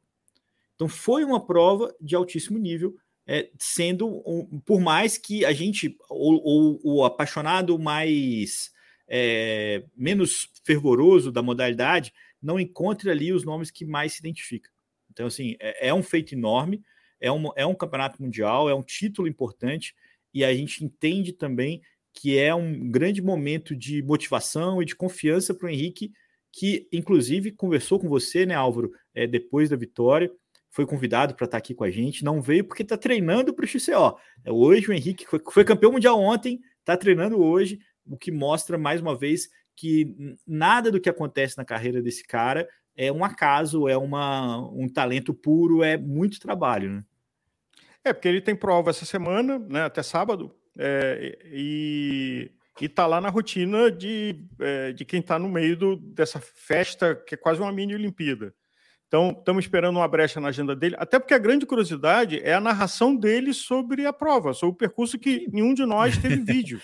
Então 0.74 0.86
foi 0.88 1.24
uma 1.24 1.44
prova 1.44 1.92
de 2.00 2.14
altíssimo 2.14 2.58
nível, 2.58 2.94
é, 3.26 3.50
sendo 3.58 4.22
um, 4.26 4.60
por 4.60 4.80
mais 4.80 5.16
que 5.16 5.44
a 5.44 5.52
gente, 5.52 5.96
ou 6.08 6.78
o 6.84 7.04
apaixonado 7.04 7.78
mais 7.78 8.70
é, 9.10 9.82
menos 9.96 10.48
fervoroso 10.64 11.32
da 11.32 11.42
modalidade, 11.42 12.12
não 12.40 12.60
encontre 12.60 13.10
ali 13.10 13.32
os 13.32 13.44
nomes 13.44 13.70
que 13.70 13.84
mais 13.84 14.12
se 14.12 14.20
identificam. 14.20 14.70
Então, 15.10 15.26
assim, 15.26 15.56
é, 15.58 15.88
é 15.88 15.94
um 15.94 16.02
feito 16.02 16.32
enorme, 16.32 16.80
é 17.20 17.30
um, 17.30 17.50
é 17.56 17.66
um 17.66 17.74
campeonato 17.74 18.22
mundial, 18.22 18.70
é 18.70 18.74
um 18.74 18.82
título 18.82 19.26
importante, 19.26 19.94
e 20.32 20.44
a 20.44 20.54
gente 20.54 20.84
entende 20.84 21.32
também 21.32 21.82
que 22.14 22.38
é 22.38 22.54
um 22.54 22.88
grande 22.88 23.20
momento 23.20 23.74
de 23.74 24.02
motivação 24.02 24.80
e 24.80 24.84
de 24.84 24.94
confiança 24.94 25.52
para 25.52 25.66
o 25.66 25.70
Henrique, 25.70 26.12
que 26.52 26.88
inclusive 26.92 27.52
conversou 27.52 27.98
com 27.98 28.08
você, 28.08 28.46
né, 28.46 28.54
Álvaro, 28.54 28.92
é, 29.14 29.26
depois 29.26 29.68
da 29.68 29.76
vitória, 29.76 30.30
foi 30.70 30.86
convidado 30.86 31.34
para 31.34 31.46
estar 31.46 31.58
aqui 31.58 31.74
com 31.74 31.82
a 31.82 31.90
gente, 31.90 32.24
não 32.24 32.40
veio 32.40 32.64
porque 32.64 32.82
está 32.82 32.96
treinando 32.96 33.52
para 33.52 33.64
o 33.64 33.68
XCO. 33.68 34.16
É, 34.44 34.52
hoje 34.52 34.88
o 34.88 34.92
Henrique 34.92 35.26
foi, 35.26 35.40
foi 35.50 35.64
campeão 35.64 35.92
mundial 35.92 36.20
ontem, 36.20 36.60
está 36.78 36.96
treinando 36.96 37.40
hoje, 37.40 37.78
o 38.06 38.16
que 38.16 38.30
mostra 38.30 38.78
mais 38.78 39.00
uma 39.00 39.16
vez 39.16 39.48
que 39.76 40.36
nada 40.46 40.90
do 40.90 41.00
que 41.00 41.08
acontece 41.08 41.56
na 41.56 41.64
carreira 41.64 42.02
desse 42.02 42.24
cara 42.24 42.68
é 42.96 43.10
um 43.10 43.24
acaso, 43.24 43.88
é 43.88 43.96
uma, 43.96 44.58
um 44.72 44.88
talento 44.88 45.32
puro, 45.32 45.82
é 45.82 45.96
muito 45.96 46.38
trabalho, 46.38 46.90
né? 46.90 47.04
É, 48.04 48.12
porque 48.12 48.28
ele 48.28 48.40
tem 48.40 48.56
prova 48.56 48.90
essa 48.90 49.04
semana, 49.04 49.58
né, 49.58 49.82
até 49.84 50.02
sábado, 50.02 50.54
é, 50.78 51.38
e 51.52 52.50
está 52.80 53.06
lá 53.06 53.20
na 53.20 53.28
rotina 53.28 53.90
de, 53.90 54.42
é, 54.58 54.92
de 54.92 55.04
quem 55.04 55.20
está 55.20 55.38
no 55.38 55.48
meio 55.48 55.76
do, 55.76 55.96
dessa 55.96 56.40
festa, 56.40 57.14
que 57.14 57.34
é 57.34 57.38
quase 57.38 57.60
uma 57.60 57.72
mini 57.72 57.94
Olimpíada. 57.94 58.54
Então, 59.06 59.34
estamos 59.36 59.64
esperando 59.64 59.96
uma 59.96 60.08
brecha 60.08 60.40
na 60.40 60.48
agenda 60.48 60.74
dele, 60.74 60.94
até 60.98 61.18
porque 61.18 61.34
a 61.34 61.38
grande 61.38 61.66
curiosidade 61.66 62.40
é 62.42 62.54
a 62.54 62.60
narração 62.60 63.14
dele 63.14 63.52
sobre 63.52 64.06
a 64.06 64.12
prova, 64.12 64.54
sobre 64.54 64.74
o 64.74 64.78
percurso 64.78 65.18
que 65.18 65.48
nenhum 65.52 65.74
de 65.74 65.84
nós 65.84 66.16
teve 66.16 66.36
vídeo. 66.44 66.80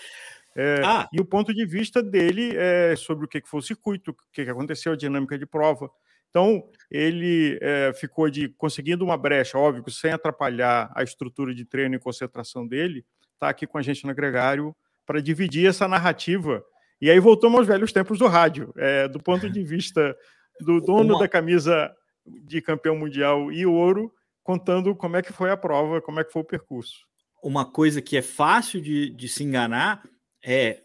É, 0.57 0.81
ah. 0.83 1.07
E 1.13 1.21
o 1.21 1.25
ponto 1.25 1.53
de 1.53 1.63
vista 1.67 2.01
dele 2.01 2.55
é 2.57 2.95
sobre 2.95 3.25
o 3.25 3.27
que 3.27 3.39
foi 3.45 3.59
o 3.59 3.63
circuito, 3.63 4.09
o 4.09 4.15
que 4.33 4.41
aconteceu, 4.41 4.93
a 4.93 4.97
dinâmica 4.97 5.37
de 5.37 5.45
prova. 5.45 5.87
Então, 6.29 6.63
ele 6.89 7.59
é, 7.61 7.93
ficou 7.93 8.27
de 8.27 8.49
conseguindo 8.49 9.05
uma 9.05 9.15
brecha, 9.15 9.57
óbvio, 9.57 9.87
sem 9.91 10.11
atrapalhar 10.11 10.91
a 10.95 11.03
estrutura 11.03 11.53
de 11.53 11.63
treino 11.63 11.95
e 11.95 11.99
concentração 11.99 12.67
dele, 12.67 13.05
está 13.33 13.49
aqui 13.49 13.67
com 13.67 13.77
a 13.77 13.83
gente 13.83 14.05
no 14.05 14.15
Gregário 14.15 14.75
para 15.05 15.21
dividir 15.21 15.67
essa 15.67 15.87
narrativa. 15.87 16.63
E 16.99 17.11
aí 17.11 17.19
voltamos 17.19 17.59
aos 17.59 17.67
velhos 17.67 17.93
tempos 17.93 18.17
do 18.17 18.27
rádio, 18.27 18.73
é, 18.77 19.07
do 19.07 19.19
ponto 19.19 19.47
de 19.47 19.63
vista 19.63 20.17
do 20.59 20.81
dono 20.81 21.13
Uma... 21.13 21.19
da 21.19 21.27
camisa 21.27 21.93
de 22.25 22.61
campeão 22.61 22.97
mundial 22.97 23.51
e 23.51 23.63
ouro, 23.63 24.11
contando 24.43 24.95
como 24.95 25.17
é 25.17 25.21
que 25.21 25.31
foi 25.31 25.51
a 25.51 25.57
prova, 25.57 26.01
como 26.01 26.19
é 26.19 26.23
que 26.23 26.31
foi 26.31 26.41
o 26.41 26.45
percurso. 26.45 27.05
Uma 27.43 27.71
coisa 27.71 28.01
que 28.01 28.17
é 28.17 28.21
fácil 28.23 28.81
de, 28.81 29.11
de 29.11 29.29
se 29.29 29.43
enganar 29.43 30.01
é, 30.43 30.81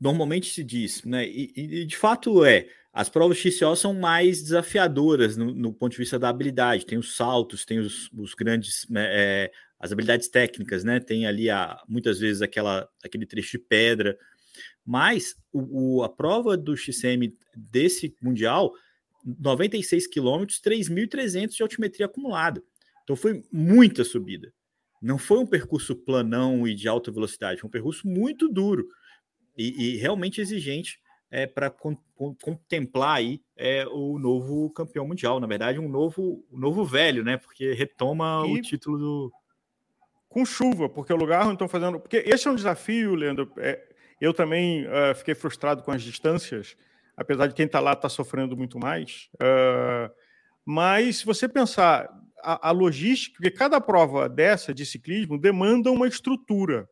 normalmente 0.00 0.50
se 0.50 0.64
diz, 0.64 1.04
né, 1.04 1.26
e, 1.26 1.52
e 1.54 1.84
de 1.84 1.96
fato 1.96 2.44
é, 2.44 2.68
as 2.92 3.08
provas 3.08 3.38
XCO 3.38 3.76
são 3.76 3.94
mais 3.94 4.42
desafiadoras 4.42 5.36
no, 5.36 5.54
no, 5.54 5.72
ponto 5.72 5.92
de 5.92 5.98
vista 5.98 6.18
da 6.18 6.28
habilidade. 6.28 6.84
Tem 6.84 6.98
os 6.98 7.14
saltos, 7.14 7.64
tem 7.64 7.78
os, 7.78 8.10
os 8.12 8.34
grandes, 8.34 8.84
né, 8.90 9.06
é, 9.08 9.52
as 9.78 9.92
habilidades 9.92 10.28
técnicas, 10.28 10.82
né? 10.82 10.98
Tem 10.98 11.24
ali 11.24 11.48
a, 11.48 11.80
muitas 11.88 12.18
vezes 12.18 12.42
aquela, 12.42 12.88
aquele 13.04 13.26
trecho 13.26 13.52
de 13.52 13.64
pedra. 13.64 14.18
Mas 14.84 15.36
o, 15.52 15.98
o 15.98 16.02
a 16.02 16.08
prova 16.08 16.56
do 16.56 16.76
XCM 16.76 17.32
desse 17.56 18.14
Mundial, 18.20 18.72
96 19.24 20.08
quilômetros, 20.08 20.60
3.300 20.60 21.50
de 21.54 21.62
altimetria 21.62 22.06
acumulada. 22.06 22.62
Então 23.04 23.14
foi 23.14 23.44
muita 23.52 24.02
subida. 24.02 24.52
Não 25.00 25.18
foi 25.18 25.38
um 25.38 25.46
percurso 25.46 25.96
planão 25.96 26.66
e 26.66 26.74
de 26.74 26.88
alta 26.88 27.10
velocidade, 27.10 27.60
foi 27.60 27.68
um 27.68 27.70
percurso 27.70 28.06
muito 28.06 28.48
duro 28.48 28.86
e, 29.56 29.94
e 29.94 29.96
realmente 29.96 30.40
exigente 30.40 31.00
é, 31.30 31.46
para 31.46 31.70
con 31.70 31.96
contemplar 32.14 33.16
aí 33.16 33.40
é, 33.56 33.86
o 33.86 34.18
novo 34.18 34.68
campeão 34.70 35.06
mundial. 35.06 35.38
Na 35.38 35.46
verdade, 35.46 35.78
um 35.78 35.88
novo, 35.88 36.44
um 36.52 36.58
novo 36.58 36.84
velho, 36.84 37.22
né? 37.22 37.36
Porque 37.36 37.72
retoma 37.72 38.44
e... 38.46 38.58
o 38.58 38.60
título 38.60 38.98
do. 38.98 39.32
Com 40.28 40.44
chuva, 40.44 40.88
porque 40.88 41.12
o 41.12 41.16
lugar 41.16 41.44
não 41.44 41.54
estão 41.54 41.68
fazendo. 41.68 41.98
Porque 41.98 42.22
esse 42.26 42.46
é 42.46 42.50
um 42.50 42.54
desafio, 42.54 43.14
Leandro. 43.14 43.50
É, 43.58 43.80
eu 44.20 44.34
também 44.34 44.86
uh, 44.86 45.14
fiquei 45.14 45.34
frustrado 45.34 45.82
com 45.82 45.90
as 45.90 46.02
distâncias, 46.02 46.76
apesar 47.16 47.46
de 47.46 47.54
quem 47.54 47.66
está 47.66 47.80
lá 47.80 47.92
está 47.92 48.08
sofrendo 48.08 48.56
muito 48.56 48.78
mais. 48.78 49.28
Uh, 49.36 50.12
mas 50.64 51.18
se 51.18 51.26
você 51.26 51.48
pensar 51.48 52.08
a, 52.42 52.68
a, 52.68 52.70
logística, 52.70 53.36
porque 53.36 53.50
cada 53.50 53.80
prova 53.80 54.28
dessa 54.28 54.74
de 54.74 54.84
ciclismo 54.84 55.38
demanda 55.38 55.90
uma 55.90 56.06
estrutura. 56.06 56.88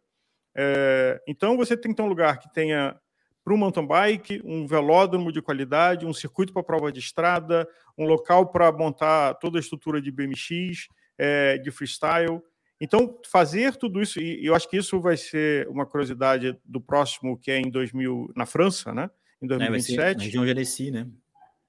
É, 0.56 1.20
então 1.26 1.56
você 1.56 1.76
tem 1.76 1.92
que 1.92 1.96
ter 1.96 2.02
um 2.02 2.08
lugar 2.08 2.38
que 2.38 2.52
tenha 2.52 2.96
para 3.44 3.54
o 3.54 3.56
mountain 3.56 3.86
bike, 3.86 4.42
um 4.44 4.66
velódromo 4.66 5.32
de 5.32 5.40
qualidade, 5.40 6.04
um 6.04 6.12
circuito 6.12 6.52
para 6.52 6.62
prova 6.62 6.92
de 6.92 6.98
estrada, 6.98 7.66
um 7.96 8.04
local 8.04 8.50
para 8.52 8.70
montar 8.70 9.34
toda 9.34 9.58
a 9.58 9.60
estrutura 9.60 10.02
de 10.02 10.10
BMX, 10.10 10.86
é, 11.16 11.56
de 11.56 11.70
freestyle. 11.70 12.42
Então, 12.80 13.18
fazer 13.24 13.74
tudo 13.76 14.02
isso, 14.02 14.20
e 14.20 14.44
eu 14.44 14.54
acho 14.54 14.68
que 14.68 14.76
isso 14.76 15.00
vai 15.00 15.16
ser 15.16 15.66
uma 15.68 15.86
curiosidade 15.86 16.56
do 16.64 16.80
próximo, 16.80 17.38
que 17.38 17.50
é 17.50 17.58
em 17.58 17.70
2000, 17.70 18.30
na 18.36 18.44
França, 18.44 18.92
né? 18.92 19.10
Em 19.40 19.46
2027. 19.46 20.00
É, 20.00 20.14
na 20.14 20.22
região 20.22 20.44
de 20.44 20.50
Annecy, 20.50 20.90
né? 20.90 21.06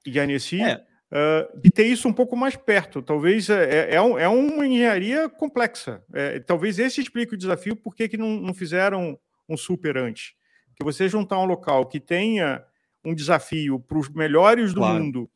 De 0.05 0.19
Annecy. 0.19 0.61
É. 0.61 0.85
Uh, 1.11 1.59
de 1.59 1.71
ter 1.71 1.87
isso 1.87 2.07
um 2.07 2.13
pouco 2.13 2.35
mais 2.35 2.55
perto. 2.55 3.01
Talvez 3.01 3.49
é, 3.49 3.63
é, 3.63 3.95
é, 3.95 4.01
um, 4.01 4.17
é 4.17 4.27
uma 4.27 4.65
engenharia 4.65 5.27
complexa. 5.27 6.03
É, 6.13 6.39
talvez 6.39 6.77
esse 6.77 7.01
explique 7.01 7.33
o 7.33 7.37
desafio, 7.37 7.75
por 7.75 7.95
que 7.95 8.15
não, 8.15 8.39
não 8.39 8.53
fizeram 8.53 9.19
um 9.47 9.57
super 9.57 9.97
antes. 9.97 10.33
Que 10.75 10.83
você 10.83 11.09
juntar 11.09 11.39
um 11.39 11.45
local 11.45 11.87
que 11.87 11.99
tenha 11.99 12.63
um 13.03 13.15
desafio 13.15 13.79
para 13.79 13.97
os 13.97 14.07
melhores 14.09 14.71
do 14.71 14.81
claro. 14.81 15.03
mundo 15.03 15.29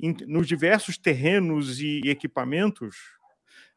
em, 0.00 0.14
nos 0.26 0.46
diversos 0.46 0.96
terrenos 0.96 1.80
e 1.80 2.02
equipamentos, 2.04 2.96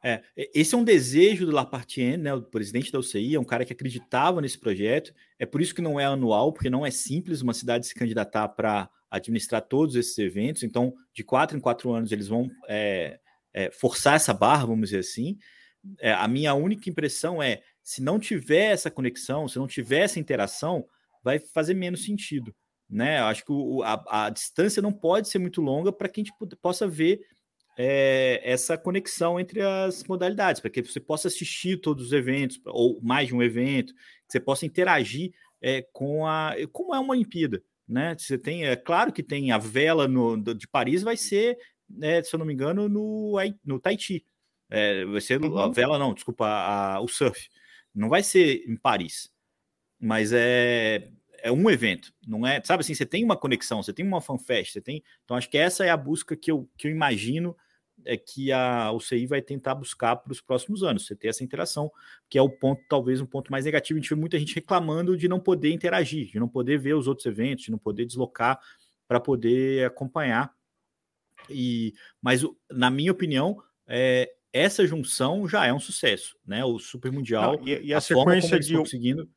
é, 0.04 0.22
esse 0.36 0.76
é 0.76 0.78
um 0.78 0.84
desejo 0.84 1.46
do 1.46 1.52
Lapartien, 1.52 2.18
né, 2.18 2.34
o 2.34 2.42
presidente 2.42 2.92
da 2.92 3.00
UCI, 3.00 3.36
é 3.36 3.40
um 3.40 3.44
cara 3.44 3.66
que 3.66 3.74
acreditava 3.74 4.40
nesse 4.40 4.58
projeto. 4.58 5.14
É 5.38 5.46
por 5.46 5.62
isso 5.62 5.76
que 5.76 5.82
não 5.82 6.00
é 6.00 6.06
anual, 6.06 6.54
porque 6.54 6.70
não 6.70 6.86
é 6.86 6.92
simples 6.92 7.42
uma 7.42 7.54
cidade 7.54 7.86
se 7.86 7.96
candidatar 7.96 8.48
para 8.50 8.90
administrar 9.10 9.62
todos 9.62 9.96
esses 9.96 10.18
eventos. 10.18 10.64
Então, 10.64 10.94
de 11.14 11.24
quatro 11.24 11.58
em 11.58 11.62
quatro 11.62 11.92
anos, 11.92 12.12
eles 12.12 12.28
vão 12.28 12.50
é, 12.68 13.20
é, 13.54 13.72
forçar 13.72 14.16
essa 14.16 14.34
barra, 14.34 14.66
vamos 14.66 14.90
dizer 14.90 15.00
assim. 15.00 15.38
É, 16.00 16.12
a 16.12 16.28
minha 16.28 16.54
única 16.54 16.90
impressão 16.90 17.42
é: 17.42 17.62
se 17.82 18.02
não 18.02 18.20
tiver 18.20 18.72
essa 18.72 18.92
conexão, 18.92 19.48
se 19.48 19.58
não 19.58 19.68
tiver 19.68 20.02
essa 20.02 20.20
interação, 20.20 20.86
vai 21.24 21.40
fazer 21.40 21.74
menos 21.74 22.04
sentido. 22.04 22.54
Né? 22.90 23.20
Eu 23.20 23.26
acho 23.26 23.46
que 23.46 23.52
o, 23.52 23.84
a, 23.84 24.26
a 24.26 24.30
distância 24.30 24.82
não 24.82 24.92
pode 24.92 25.30
ser 25.30 25.40
muito 25.40 25.62
longa 25.62 25.92
para 25.92 26.10
que 26.10 26.22
a 26.22 26.24
gente 26.24 26.34
possa 26.62 26.88
ver 26.88 27.22
é, 27.78 28.42
essa 28.44 28.78
conexão 28.78 29.40
entre 29.40 29.62
as 29.62 30.04
modalidades, 30.04 30.60
para 30.60 30.70
que 30.70 30.82
você 30.82 31.00
possa 31.00 31.28
assistir 31.28 31.78
todos 31.78 32.08
os 32.08 32.14
eventos, 32.14 32.60
ou 32.66 33.00
mais 33.02 33.28
de 33.28 33.36
um 33.36 33.42
evento, 33.42 33.94
que 33.94 34.34
você 34.34 34.40
possa 34.40 34.66
interagir 34.66 35.32
é, 35.62 35.82
com 35.94 36.26
a. 36.28 36.56
Como 36.72 36.94
é 36.94 37.00
uma 37.00 37.14
Olimpíada, 37.14 37.64
né? 37.90 38.16
Você 38.16 38.38
tem, 38.38 38.66
é 38.66 38.76
claro 38.76 39.12
que 39.12 39.24
tem 39.24 39.52
a 39.52 39.58
vela 39.58 40.08
no, 40.08 40.38
de 40.38 40.68
Paris, 40.68 41.02
vai 41.02 41.18
ser, 41.18 41.58
né, 41.90 42.22
se 42.22 42.36
eu 42.36 42.38
não 42.38 42.46
me 42.46 42.54
engano, 42.54 42.88
no, 42.88 43.34
no 43.66 43.80
Tahiti. 43.80 44.24
É, 44.70 45.04
vai 45.06 45.20
ser 45.20 45.44
uhum. 45.44 45.58
a 45.58 45.68
vela, 45.70 45.98
não, 45.98 46.14
desculpa, 46.14 46.46
a, 46.46 47.02
o 47.02 47.08
surf. 47.08 47.50
Não 47.94 48.08
vai 48.08 48.22
ser 48.22 48.64
em 48.68 48.76
Paris, 48.76 49.32
mas 50.00 50.32
é, 50.32 51.10
é 51.40 51.52
um 51.52 51.68
evento, 51.72 52.14
não 52.28 52.46
é? 52.46 52.62
Sabe 52.64 52.82
assim, 52.82 52.94
você 52.94 53.06
tem 53.06 53.26
uma 53.26 53.36
conexão, 53.36 53.82
você 53.82 53.92
tem 53.92 54.06
uma 54.06 54.22
fanfest, 54.22 54.74
você 54.74 54.82
tem. 54.82 55.04
Então, 55.24 55.36
acho 55.36 55.50
que 55.50 55.58
essa 55.58 55.84
é 55.84 55.90
a 55.90 55.98
busca 55.98 56.36
que 56.36 56.52
eu, 56.52 56.70
que 56.78 56.88
eu 56.88 56.92
imagino 56.92 57.58
é 58.06 58.18
que 58.18 58.52
a 58.52 58.92
UCI 58.92 59.26
vai 59.26 59.42
tentar 59.42 59.76
buscar 59.76 60.16
para 60.16 60.32
os 60.32 60.42
próximos 60.42 60.84
anos, 60.84 61.06
você 61.06 61.16
ter 61.16 61.28
essa 61.28 61.44
interação, 61.44 61.92
que 62.30 62.38
é 62.38 62.42
o 62.42 62.50
ponto, 62.50 62.82
talvez 62.90 63.22
um 63.22 63.26
ponto 63.26 63.52
mais 63.52 63.66
negativo. 63.66 63.98
A 63.98 64.02
gente 64.02 64.10
vê 64.10 64.16
muita 64.16 64.40
gente 64.40 64.56
reclamando 64.56 65.18
de 65.18 65.28
não 65.28 65.40
poder 65.40 65.72
interagir, 65.72 66.32
de 66.32 66.40
não 66.40 66.48
poder 66.48 66.78
ver 66.78 66.94
os 66.96 67.08
outros 67.08 67.26
eventos, 67.26 67.66
de 67.66 67.72
não 67.72 67.78
poder 67.78 68.06
deslocar 68.06 68.60
para 69.08 69.20
poder 69.20 69.86
acompanhar. 69.86 70.54
E, 71.50 71.94
mas 72.22 72.44
na 72.70 72.90
minha 72.90 73.12
opinião, 73.12 73.62
é, 73.88 74.32
essa 74.54 74.86
junção 74.86 75.48
já 75.48 75.66
é 75.66 75.74
um 75.74 75.80
sucesso, 75.80 76.38
né? 76.46 76.64
O 76.66 76.80
Super 76.80 77.12
Mundial 77.12 77.58
não, 77.58 77.68
e, 77.68 77.88
e, 77.88 77.94
a, 77.94 77.98
a 77.98 78.02
sequência 78.02 78.60
de 78.60 78.76
conseguindo 78.76 79.30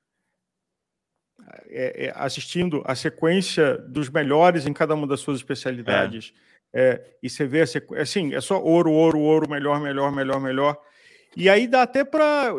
é, 1.66 2.07
é, 2.07 2.12
assistindo 2.14 2.83
a 2.85 2.94
sequência 2.94 3.79
dos 3.79 4.09
melhores 4.09 4.66
em 4.66 4.72
cada 4.72 4.94
uma 4.94 5.07
das 5.07 5.20
suas 5.20 5.38
especialidades. 5.38 6.33
É 6.48 6.52
é, 6.72 7.16
e 7.22 7.28
você 7.28 7.46
vê 7.46 7.61
assim, 7.61 8.35
é 8.35 8.40
só 8.40 8.62
ouro, 8.62 8.90
ouro, 8.90 9.18
ouro, 9.20 9.48
melhor, 9.48 9.80
melhor, 9.80 10.11
melhor, 10.11 10.40
melhor. 10.40 10.80
E 11.37 11.48
aí 11.48 11.66
dá 11.66 11.82
até 11.82 12.04
para 12.04 12.52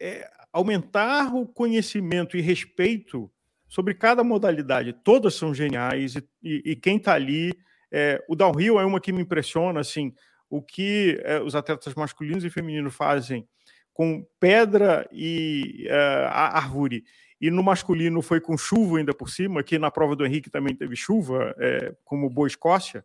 é, 0.00 0.28
aumentar 0.52 1.34
o 1.34 1.46
conhecimento 1.46 2.36
e 2.36 2.40
respeito 2.40 3.30
sobre 3.68 3.94
cada 3.94 4.24
modalidade. 4.24 4.92
Todas 4.92 5.34
são 5.34 5.54
geniais 5.54 6.16
e, 6.16 6.28
e, 6.42 6.62
e 6.72 6.76
quem 6.76 6.96
está 6.96 7.14
ali, 7.14 7.52
é, 7.90 8.24
o 8.28 8.34
downhill 8.34 8.80
é 8.80 8.84
uma 8.84 9.00
que 9.00 9.12
me 9.12 9.22
impressiona, 9.22 9.80
assim, 9.80 10.14
o 10.48 10.62
que 10.62 11.20
é, 11.24 11.40
os 11.40 11.54
atletas 11.54 11.94
masculinos 11.94 12.44
e 12.44 12.50
femininos 12.50 12.94
fazem 12.94 13.46
com 13.92 14.26
pedra 14.40 15.08
e 15.12 15.86
uh, 15.88 16.28
árvore 16.28 17.04
e 17.40 17.50
no 17.50 17.62
masculino 17.62 18.22
foi 18.22 18.40
com 18.40 18.56
chuva 18.56 18.98
ainda 18.98 19.12
por 19.12 19.28
cima, 19.28 19.62
que 19.62 19.78
na 19.78 19.90
prova 19.90 20.16
do 20.16 20.24
Henrique 20.24 20.48
também 20.48 20.74
teve 20.74 20.96
chuva, 20.96 21.54
é, 21.58 21.94
como 22.04 22.30
Boa 22.30 22.48
Escócia. 22.48 23.04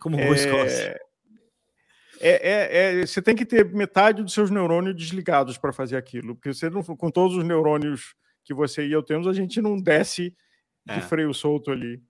Como 0.00 0.16
Boa 0.16 0.34
Escócia. 0.34 0.98
É, 2.20 2.30
é, 2.30 3.00
é, 3.00 3.06
você 3.06 3.22
tem 3.22 3.34
que 3.34 3.46
ter 3.46 3.64
metade 3.72 4.22
dos 4.22 4.34
seus 4.34 4.50
neurônios 4.50 4.94
desligados 4.94 5.56
para 5.56 5.72
fazer 5.72 5.96
aquilo, 5.96 6.34
porque 6.34 6.52
você 6.52 6.68
não, 6.68 6.82
com 6.82 7.10
todos 7.10 7.36
os 7.36 7.44
neurônios 7.44 8.14
que 8.44 8.52
você 8.52 8.86
e 8.86 8.92
eu 8.92 9.02
temos, 9.02 9.26
a 9.26 9.32
gente 9.32 9.60
não 9.62 9.80
desce 9.80 10.34
de 10.86 10.98
é. 10.98 11.00
freio 11.00 11.32
solto 11.32 11.70
ali. 11.70 12.02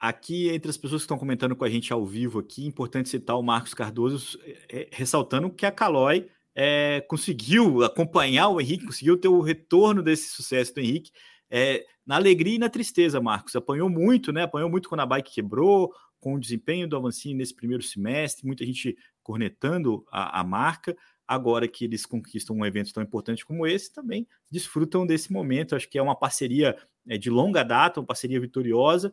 Aqui, 0.00 0.48
entre 0.48 0.68
as 0.68 0.76
pessoas 0.76 1.02
que 1.02 1.04
estão 1.04 1.18
comentando 1.18 1.54
com 1.54 1.64
a 1.64 1.70
gente 1.70 1.92
ao 1.92 2.04
vivo 2.04 2.40
aqui, 2.40 2.66
importante 2.66 3.08
citar 3.08 3.38
o 3.38 3.42
Marcos 3.42 3.72
Cardoso, 3.72 4.36
é, 4.68 4.88
ressaltando 4.90 5.48
que 5.48 5.64
a 5.64 5.70
Calói 5.70 6.28
é, 6.56 7.00
conseguiu 7.02 7.84
acompanhar 7.84 8.48
o 8.48 8.60
Henrique, 8.60 8.86
conseguiu 8.86 9.16
ter 9.16 9.28
o 9.28 9.40
retorno 9.40 10.02
desse 10.02 10.28
sucesso 10.30 10.74
do 10.74 10.80
Henrique, 10.80 11.12
é, 11.48 11.84
na 12.04 12.16
alegria 12.16 12.56
e 12.56 12.58
na 12.58 12.68
tristeza, 12.68 13.20
Marcos. 13.20 13.54
Apanhou 13.54 13.88
muito, 13.88 14.32
né? 14.32 14.42
Apanhou 14.42 14.68
muito 14.68 14.88
quando 14.88 15.02
a 15.02 15.06
bike 15.06 15.34
quebrou, 15.34 15.92
com 16.22 16.34
o 16.34 16.40
desempenho 16.40 16.86
do 16.86 16.96
Avancini 16.96 17.34
nesse 17.34 17.52
primeiro 17.52 17.82
semestre, 17.82 18.46
muita 18.46 18.64
gente 18.64 18.96
cornetando 19.24 20.06
a, 20.08 20.40
a, 20.40 20.44
marca. 20.44 20.96
Agora 21.26 21.66
que 21.66 21.84
eles 21.84 22.06
conquistam 22.06 22.54
um 22.56 22.64
evento 22.64 22.92
tão 22.92 23.02
importante 23.02 23.44
como 23.44 23.66
esse, 23.66 23.92
também 23.92 24.28
desfrutam 24.48 25.04
desse 25.04 25.32
momento. 25.32 25.74
Acho 25.74 25.88
que 25.88 25.98
é 25.98 26.02
uma 26.02 26.14
parceria 26.14 26.76
é, 27.08 27.18
de 27.18 27.28
longa 27.28 27.64
data, 27.64 27.98
uma 27.98 28.06
parceria 28.06 28.40
vitoriosa 28.40 29.12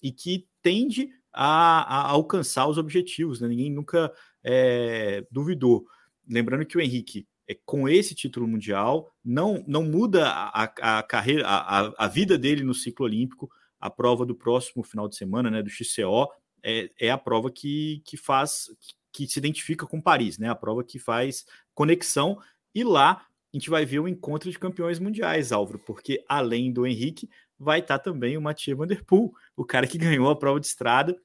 e 0.00 0.12
que 0.12 0.46
tende 0.62 1.10
a, 1.32 2.06
a 2.06 2.10
alcançar 2.10 2.68
os 2.68 2.78
objetivos. 2.78 3.40
Né? 3.40 3.48
Ninguém 3.48 3.72
nunca 3.72 4.12
é, 4.44 5.26
duvidou. 5.32 5.84
Lembrando 6.28 6.64
que 6.64 6.78
o 6.78 6.80
Henrique, 6.80 7.26
é, 7.48 7.58
com 7.66 7.88
esse 7.88 8.14
título 8.14 8.46
mundial, 8.46 9.12
não, 9.24 9.64
não 9.66 9.82
muda 9.82 10.28
a, 10.28 10.62
a 10.62 11.02
carreira, 11.02 11.48
a, 11.48 12.04
a 12.04 12.06
vida 12.06 12.38
dele 12.38 12.62
no 12.62 12.74
ciclo 12.74 13.06
olímpico. 13.06 13.50
A 13.80 13.90
prova 13.90 14.24
do 14.24 14.34
próximo 14.34 14.82
final 14.82 15.06
de 15.08 15.16
semana, 15.16 15.50
né, 15.50 15.62
do 15.62 15.68
XCO, 15.68 16.28
é, 16.64 16.90
é 16.98 17.10
a 17.10 17.18
prova 17.18 17.50
que, 17.50 18.02
que 18.06 18.16
faz, 18.16 18.70
que, 19.12 19.28
se 19.28 19.38
identifica 19.38 19.86
com 19.86 20.00
Paris, 20.00 20.38
né? 20.38 20.48
A 20.48 20.54
prova 20.54 20.82
que 20.82 20.98
faz 20.98 21.44
conexão. 21.74 22.40
E 22.74 22.82
lá 22.82 23.26
a 23.52 23.56
gente 23.56 23.68
vai 23.68 23.84
ver 23.84 24.00
o 24.00 24.08
encontro 24.08 24.50
de 24.50 24.58
campeões 24.58 24.98
mundiais, 24.98 25.52
Álvaro, 25.52 25.78
porque 25.78 26.24
além 26.26 26.72
do 26.72 26.86
Henrique, 26.86 27.28
vai 27.58 27.80
estar 27.80 27.98
também 27.98 28.36
o 28.36 28.42
Mathieu 28.42 28.76
Van 28.76 28.86
Der 28.86 29.04
Poel, 29.04 29.32
o 29.54 29.64
cara 29.64 29.86
que 29.86 29.98
ganhou 29.98 30.28
a 30.30 30.36
prova 30.36 30.58
de 30.58 30.66
estrada. 30.66 31.16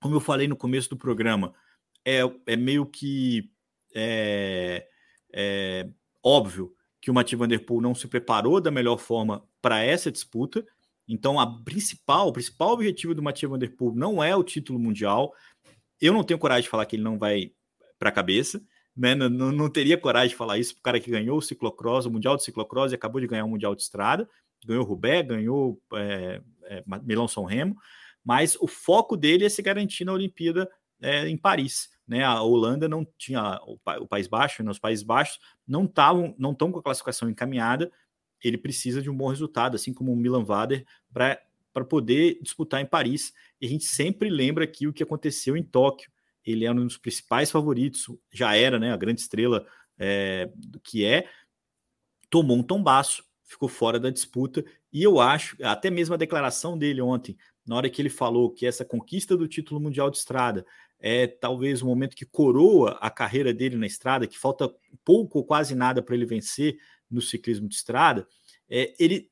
Como 0.00 0.14
eu 0.14 0.20
falei 0.20 0.46
no 0.46 0.56
começo 0.56 0.90
do 0.90 0.96
programa, 0.96 1.54
é, 2.04 2.20
é 2.46 2.56
meio 2.56 2.86
que 2.86 3.50
é, 3.94 4.86
é 5.32 5.88
óbvio 6.22 6.74
que 7.00 7.10
o 7.10 7.14
Mathieu 7.14 7.38
Van 7.38 7.48
Der 7.48 7.64
Poel 7.64 7.80
não 7.80 7.94
se 7.94 8.06
preparou 8.06 8.60
da 8.60 8.70
melhor 8.70 8.98
forma 8.98 9.42
para 9.60 9.82
essa 9.82 10.12
disputa, 10.12 10.64
então, 11.12 11.40
a 11.40 11.60
principal, 11.64 12.28
o 12.28 12.32
principal 12.32 12.70
objetivo 12.70 13.16
do 13.16 13.22
Mathieu 13.22 13.50
Van 13.50 13.58
Der 13.58 13.74
Poel 13.74 13.94
não 13.96 14.22
é 14.22 14.34
o 14.36 14.44
título 14.44 14.78
mundial. 14.78 15.34
Eu 16.00 16.12
não 16.12 16.22
tenho 16.22 16.38
coragem 16.38 16.62
de 16.62 16.68
falar 16.68 16.86
que 16.86 16.94
ele 16.94 17.02
não 17.02 17.18
vai 17.18 17.50
para 17.98 18.10
a 18.10 18.12
cabeça, 18.12 18.62
né? 18.96 19.12
Não, 19.16 19.28
não, 19.28 19.68
teria 19.68 19.98
coragem 19.98 20.30
de 20.30 20.36
falar 20.36 20.58
isso 20.58 20.74
para 20.74 20.80
o 20.80 20.82
cara 20.84 21.00
que 21.00 21.10
ganhou 21.10 21.36
o 21.38 21.42
ciclocross, 21.42 22.06
o 22.06 22.10
mundial 22.12 22.36
de 22.36 22.44
ciclocross 22.44 22.92
e 22.92 22.94
acabou 22.94 23.20
de 23.20 23.26
ganhar 23.26 23.44
o 23.44 23.48
mundial 23.48 23.74
de 23.74 23.82
estrada, 23.82 24.28
ganhou 24.64 24.84
Roubaix, 24.84 25.26
ganhou 25.26 25.82
é, 25.94 26.40
é, 26.66 26.84
Milão 27.02 27.26
São 27.26 27.44
Remo, 27.44 27.74
mas 28.24 28.56
o 28.60 28.68
foco 28.68 29.16
dele 29.16 29.44
é 29.44 29.48
se 29.48 29.62
garantir 29.62 30.04
na 30.04 30.12
Olimpíada 30.12 30.70
é, 31.02 31.28
em 31.28 31.36
Paris. 31.36 31.88
Né? 32.06 32.22
A 32.22 32.40
Holanda 32.40 32.88
não 32.88 33.04
tinha 33.18 33.60
o, 33.66 33.78
o 34.00 34.06
País 34.06 34.28
Baixo, 34.28 34.62
né? 34.62 34.70
os 34.70 34.78
Países 34.78 35.04
Baixos 35.04 35.40
não 35.66 35.86
estavam, 35.86 36.36
não 36.38 36.52
estão 36.52 36.70
com 36.70 36.78
a 36.78 36.82
classificação 36.82 37.28
encaminhada 37.28 37.90
ele 38.42 38.58
precisa 38.58 39.02
de 39.02 39.10
um 39.10 39.16
bom 39.16 39.28
resultado, 39.28 39.74
assim 39.74 39.92
como 39.92 40.12
o 40.12 40.16
Milan 40.16 40.44
Vader, 40.44 40.84
para 41.12 41.84
poder 41.88 42.38
disputar 42.42 42.80
em 42.80 42.86
Paris. 42.86 43.32
E 43.60 43.66
a 43.66 43.68
gente 43.68 43.84
sempre 43.84 44.30
lembra 44.30 44.64
aqui 44.64 44.86
o 44.86 44.92
que 44.92 45.02
aconteceu 45.02 45.56
em 45.56 45.62
Tóquio. 45.62 46.10
Ele 46.44 46.64
é 46.64 46.72
um 46.72 46.86
dos 46.86 46.96
principais 46.96 47.50
favoritos, 47.50 48.06
já 48.32 48.56
era 48.56 48.78
né, 48.78 48.92
a 48.92 48.96
grande 48.96 49.20
estrela 49.20 49.66
é, 49.98 50.50
que 50.82 51.04
é, 51.04 51.28
tomou 52.30 52.56
um 52.56 52.62
tombaço, 52.62 53.22
ficou 53.44 53.68
fora 53.68 54.00
da 54.00 54.10
disputa. 54.10 54.64
E 54.92 55.02
eu 55.02 55.20
acho, 55.20 55.56
até 55.62 55.90
mesmo 55.90 56.14
a 56.14 56.18
declaração 56.18 56.78
dele 56.78 57.00
ontem, 57.00 57.36
na 57.66 57.76
hora 57.76 57.90
que 57.90 58.00
ele 58.00 58.08
falou 58.08 58.50
que 58.50 58.66
essa 58.66 58.84
conquista 58.84 59.36
do 59.36 59.46
título 59.46 59.80
mundial 59.80 60.10
de 60.10 60.16
estrada 60.16 60.64
é 60.98 61.26
talvez 61.26 61.82
o 61.82 61.86
momento 61.86 62.16
que 62.16 62.26
coroa 62.26 62.98
a 63.00 63.10
carreira 63.10 63.54
dele 63.54 63.76
na 63.76 63.86
estrada, 63.86 64.26
que 64.26 64.38
falta 64.38 64.70
pouco 65.04 65.38
ou 65.38 65.44
quase 65.44 65.74
nada 65.74 66.02
para 66.02 66.14
ele 66.14 66.26
vencer 66.26 66.76
no 67.10 67.20
ciclismo 67.20 67.68
de 67.68 67.74
estrada, 67.74 68.26
é, 68.68 68.94
ele 68.98 69.30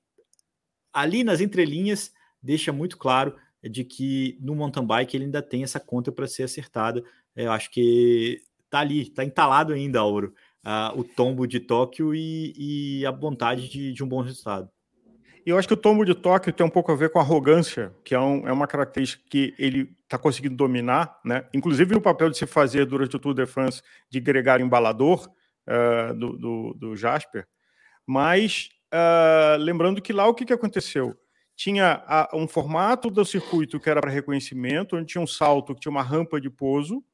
ali 0.92 1.22
nas 1.22 1.40
entrelinhas 1.40 2.12
deixa 2.42 2.72
muito 2.72 2.96
claro 2.96 3.36
de 3.62 3.84
que 3.84 4.38
no 4.40 4.54
mountain 4.54 4.86
bike 4.86 5.16
ele 5.16 5.24
ainda 5.24 5.42
tem 5.42 5.62
essa 5.62 5.80
conta 5.80 6.10
para 6.10 6.26
ser 6.26 6.44
acertada. 6.44 7.04
É, 7.34 7.46
eu 7.46 7.52
acho 7.52 7.70
que 7.70 8.42
tá 8.70 8.80
ali, 8.80 9.08
tá 9.10 9.24
entalado 9.24 9.72
ainda, 9.72 10.00
Auro, 10.00 10.34
uh, 10.64 10.98
o 10.98 11.04
tombo 11.04 11.46
de 11.46 11.60
Tóquio 11.60 12.14
e, 12.14 13.00
e 13.00 13.06
a 13.06 13.10
vontade 13.10 13.68
de, 13.68 13.92
de, 13.92 14.04
um 14.04 14.08
bom 14.08 14.20
resultado. 14.20 14.68
Eu 15.44 15.56
acho 15.56 15.66
que 15.66 15.74
o 15.74 15.78
tombo 15.78 16.04
de 16.04 16.14
Tóquio 16.14 16.52
tem 16.52 16.66
um 16.66 16.70
pouco 16.70 16.92
a 16.92 16.94
ver 16.94 17.10
com 17.10 17.18
arrogância, 17.18 17.94
que 18.04 18.14
é, 18.14 18.20
um, 18.20 18.46
é 18.46 18.52
uma 18.52 18.66
característica 18.66 19.22
que 19.30 19.54
ele 19.58 19.96
está 20.02 20.18
conseguindo 20.18 20.56
dominar, 20.56 21.18
né? 21.24 21.46
Inclusive 21.54 21.94
no 21.94 22.02
papel 22.02 22.28
de 22.28 22.36
se 22.36 22.46
fazer 22.46 22.84
durante 22.84 23.16
o 23.16 23.18
Tour 23.18 23.34
de 23.34 23.46
France 23.46 23.82
de 24.10 24.20
gregário 24.20 24.64
embalador 24.64 25.30
uh, 25.66 26.14
do, 26.14 26.36
do, 26.36 26.74
do, 26.74 26.96
Jasper. 26.96 27.46
Mas 28.08 28.70
uh, 28.90 29.58
lembrando 29.58 30.00
que 30.00 30.14
lá 30.14 30.26
o 30.26 30.32
que, 30.32 30.46
que 30.46 30.52
aconteceu? 30.54 31.14
Tinha 31.54 32.02
a, 32.06 32.30
um 32.32 32.48
formato 32.48 33.10
do 33.10 33.22
circuito 33.22 33.78
que 33.78 33.90
era 33.90 34.00
para 34.00 34.10
reconhecimento, 34.10 34.96
onde 34.96 35.04
tinha 35.04 35.20
um 35.20 35.26
salto 35.26 35.74
que 35.74 35.80
tinha 35.82 35.90
uma 35.90 36.02
rampa 36.02 36.40
de 36.40 36.48
pouso, 36.48 37.04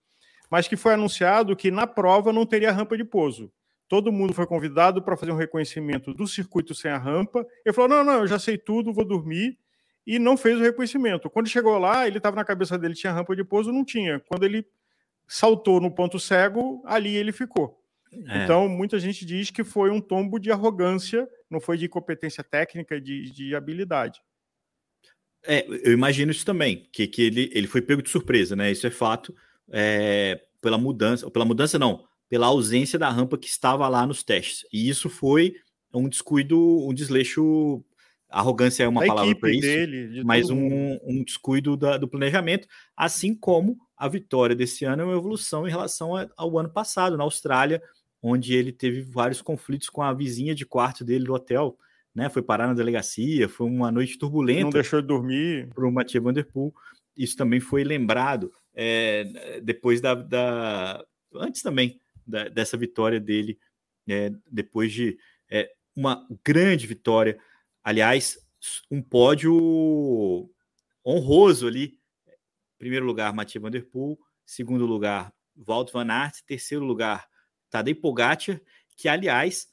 mas 0.48 0.68
que 0.68 0.76
foi 0.76 0.94
anunciado 0.94 1.56
que 1.56 1.68
na 1.68 1.84
prova 1.84 2.32
não 2.32 2.46
teria 2.46 2.70
rampa 2.70 2.96
de 2.96 3.04
pouso. 3.04 3.52
Todo 3.88 4.12
mundo 4.12 4.32
foi 4.32 4.46
convidado 4.46 5.02
para 5.02 5.16
fazer 5.16 5.32
um 5.32 5.36
reconhecimento 5.36 6.14
do 6.14 6.28
circuito 6.28 6.76
sem 6.76 6.92
a 6.92 6.96
rampa. 6.98 7.44
Ele 7.66 7.72
falou: 7.72 7.90
não, 7.90 8.04
não, 8.04 8.20
eu 8.20 8.28
já 8.28 8.38
sei 8.38 8.56
tudo, 8.56 8.92
vou 8.92 9.04
dormir. 9.04 9.58
E 10.06 10.20
não 10.20 10.36
fez 10.36 10.60
o 10.60 10.62
reconhecimento. 10.62 11.28
Quando 11.28 11.48
chegou 11.48 11.76
lá, 11.76 12.06
ele 12.06 12.18
estava 12.18 12.36
na 12.36 12.44
cabeça 12.44 12.78
dele, 12.78 12.94
tinha 12.94 13.12
rampa 13.12 13.34
de 13.34 13.42
pouso, 13.42 13.72
não 13.72 13.84
tinha. 13.84 14.20
Quando 14.20 14.44
ele 14.44 14.64
saltou 15.26 15.80
no 15.80 15.90
ponto 15.90 16.20
cego, 16.20 16.82
ali 16.86 17.16
ele 17.16 17.32
ficou. 17.32 17.83
É. 18.28 18.44
Então, 18.44 18.68
muita 18.68 18.98
gente 18.98 19.24
diz 19.24 19.50
que 19.50 19.64
foi 19.64 19.90
um 19.90 20.00
tombo 20.00 20.38
de 20.38 20.50
arrogância, 20.50 21.28
não 21.50 21.60
foi 21.60 21.76
de 21.76 21.88
competência 21.88 22.44
técnica, 22.44 23.00
de, 23.00 23.30
de 23.30 23.54
habilidade. 23.54 24.20
É, 25.46 25.66
eu 25.68 25.92
imagino 25.92 26.30
isso 26.30 26.44
também, 26.44 26.88
que, 26.92 27.06
que 27.06 27.22
ele, 27.22 27.50
ele 27.52 27.66
foi 27.66 27.82
pego 27.82 28.02
de 28.02 28.08
surpresa, 28.08 28.56
né? 28.56 28.70
Isso 28.70 28.86
é 28.86 28.90
fato 28.90 29.34
é, 29.70 30.40
pela 30.60 30.78
mudança, 30.78 31.30
pela 31.30 31.44
mudança 31.44 31.78
não, 31.78 32.04
pela 32.28 32.46
ausência 32.46 32.98
da 32.98 33.10
rampa 33.10 33.36
que 33.36 33.48
estava 33.48 33.86
lá 33.88 34.06
nos 34.06 34.22
testes. 34.22 34.66
E 34.72 34.88
isso 34.88 35.10
foi 35.10 35.54
um 35.92 36.08
descuido, 36.08 36.58
um 36.86 36.94
desleixo. 36.94 37.84
Arrogância 38.28 38.82
é 38.82 38.88
uma 38.88 39.02
da 39.02 39.06
palavra 39.06 39.36
para 39.36 39.50
isso, 39.50 39.60
dele, 39.60 40.08
de 40.08 40.24
mas 40.24 40.50
um, 40.50 40.98
um, 41.04 41.22
descuido 41.22 41.76
da, 41.76 41.96
do 41.96 42.08
planejamento, 42.08 42.66
assim 42.96 43.32
como 43.32 43.78
a 43.96 44.08
vitória 44.08 44.56
desse 44.56 44.84
ano 44.84 45.02
é 45.02 45.04
uma 45.04 45.16
evolução 45.16 45.68
em 45.68 45.70
relação 45.70 46.14
ao 46.36 46.58
ano 46.58 46.68
passado, 46.68 47.16
na 47.16 47.22
Austrália, 47.22 47.80
onde 48.26 48.54
ele 48.54 48.72
teve 48.72 49.02
vários 49.02 49.42
conflitos 49.42 49.90
com 49.90 50.00
a 50.00 50.14
vizinha 50.14 50.54
de 50.54 50.64
quarto 50.64 51.04
dele 51.04 51.26
do 51.26 51.34
hotel, 51.34 51.78
né? 52.14 52.30
Foi 52.30 52.40
parar 52.40 52.66
na 52.66 52.72
delegacia, 52.72 53.50
foi 53.50 53.66
uma 53.66 53.92
noite 53.92 54.16
turbulenta. 54.16 54.62
Não 54.62 54.70
deixou 54.70 55.02
de 55.02 55.06
dormir. 55.06 55.68
Para 55.74 55.86
o 55.86 55.92
Mathieu 55.92 56.22
Van 56.22 56.32
Der 56.32 56.46
Poel. 56.46 56.72
Isso 57.14 57.36
também 57.36 57.60
foi 57.60 57.84
lembrado 57.84 58.50
é, 58.72 59.60
depois 59.62 60.00
da, 60.00 60.14
da, 60.14 61.04
antes 61.34 61.60
também 61.60 62.00
da, 62.26 62.48
dessa 62.48 62.78
vitória 62.78 63.20
dele, 63.20 63.58
é, 64.08 64.32
depois 64.50 64.90
de 64.90 65.18
é, 65.50 65.70
uma 65.94 66.26
grande 66.42 66.86
vitória, 66.86 67.38
aliás, 67.84 68.38
um 68.90 69.02
pódio 69.02 70.50
honroso 71.06 71.66
ali. 71.66 71.98
Primeiro 72.78 73.04
lugar, 73.04 73.34
Mathieu 73.34 73.60
Van 73.60 73.70
Der 73.70 73.84
Poel, 73.84 74.18
segundo 74.46 74.86
lugar, 74.86 75.30
Walt 75.54 75.92
Van 75.92 76.08
Aert, 76.08 76.40
terceiro 76.46 76.86
lugar, 76.86 77.28
Tadej 77.74 77.96
Pogacar, 77.96 78.60
que 78.96 79.08
aliás 79.08 79.66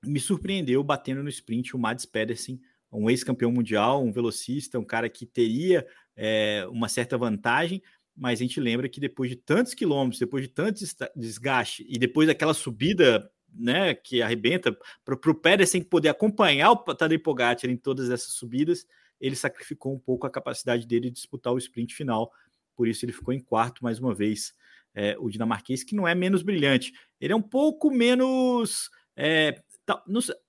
me 0.00 0.20
surpreendeu 0.20 0.84
batendo 0.84 1.24
no 1.24 1.28
sprint 1.28 1.74
o 1.74 1.78
Mads 1.78 2.06
Pedersen, 2.06 2.60
um 2.92 3.10
ex-campeão 3.10 3.50
mundial, 3.50 4.00
um 4.00 4.12
velocista, 4.12 4.78
um 4.78 4.84
cara 4.84 5.08
que 5.08 5.26
teria 5.26 5.84
é, 6.14 6.64
uma 6.70 6.88
certa 6.88 7.18
vantagem, 7.18 7.82
mas 8.16 8.38
a 8.38 8.42
gente 8.42 8.60
lembra 8.60 8.88
que 8.88 9.00
depois 9.00 9.28
de 9.28 9.34
tantos 9.34 9.74
quilômetros, 9.74 10.20
depois 10.20 10.44
de 10.44 10.50
tanto 10.50 10.84
desgaste 11.16 11.84
e 11.88 11.98
depois 11.98 12.28
daquela 12.28 12.54
subida 12.54 13.28
né, 13.52 13.92
que 13.92 14.22
arrebenta, 14.22 14.76
para 15.04 15.30
o 15.30 15.34
Pérez 15.34 15.72
poder 15.90 16.10
acompanhar 16.10 16.70
o 16.70 16.76
Tadej 16.76 17.18
Pogacar 17.18 17.68
em 17.68 17.76
todas 17.76 18.08
essas 18.08 18.34
subidas, 18.34 18.86
ele 19.20 19.34
sacrificou 19.34 19.92
um 19.92 19.98
pouco 19.98 20.28
a 20.28 20.30
capacidade 20.30 20.86
dele 20.86 21.10
de 21.10 21.16
disputar 21.16 21.52
o 21.52 21.58
sprint 21.58 21.92
final, 21.92 22.30
por 22.76 22.86
isso 22.86 23.04
ele 23.04 23.12
ficou 23.12 23.34
em 23.34 23.40
quarto 23.40 23.82
mais 23.82 23.98
uma 23.98 24.14
vez, 24.14 24.54
é, 24.94 25.16
o 25.18 25.28
dinamarquês, 25.28 25.84
que 25.84 25.94
não 25.94 26.06
é 26.06 26.14
menos 26.14 26.42
brilhante, 26.42 26.92
ele 27.20 27.32
é 27.32 27.36
um 27.36 27.42
pouco 27.42 27.90
menos, 27.90 28.90
é, 29.16 29.60
tá, 29.86 30.02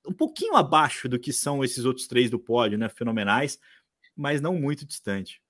um 0.08 0.13
pouquinho 0.13 0.56
abaixo 0.56 1.08
do 1.08 1.19
que 1.19 1.32
são 1.32 1.63
esses 1.63 1.86
outros 1.86 2.08
três 2.08 2.30
do 2.30 2.39
pódio, 2.39 2.77
né, 2.77 2.89
fenomenais, 2.89 3.60
mas 4.15 4.41
não 4.41 4.56
muito 4.56 4.86
distante. 4.86 5.41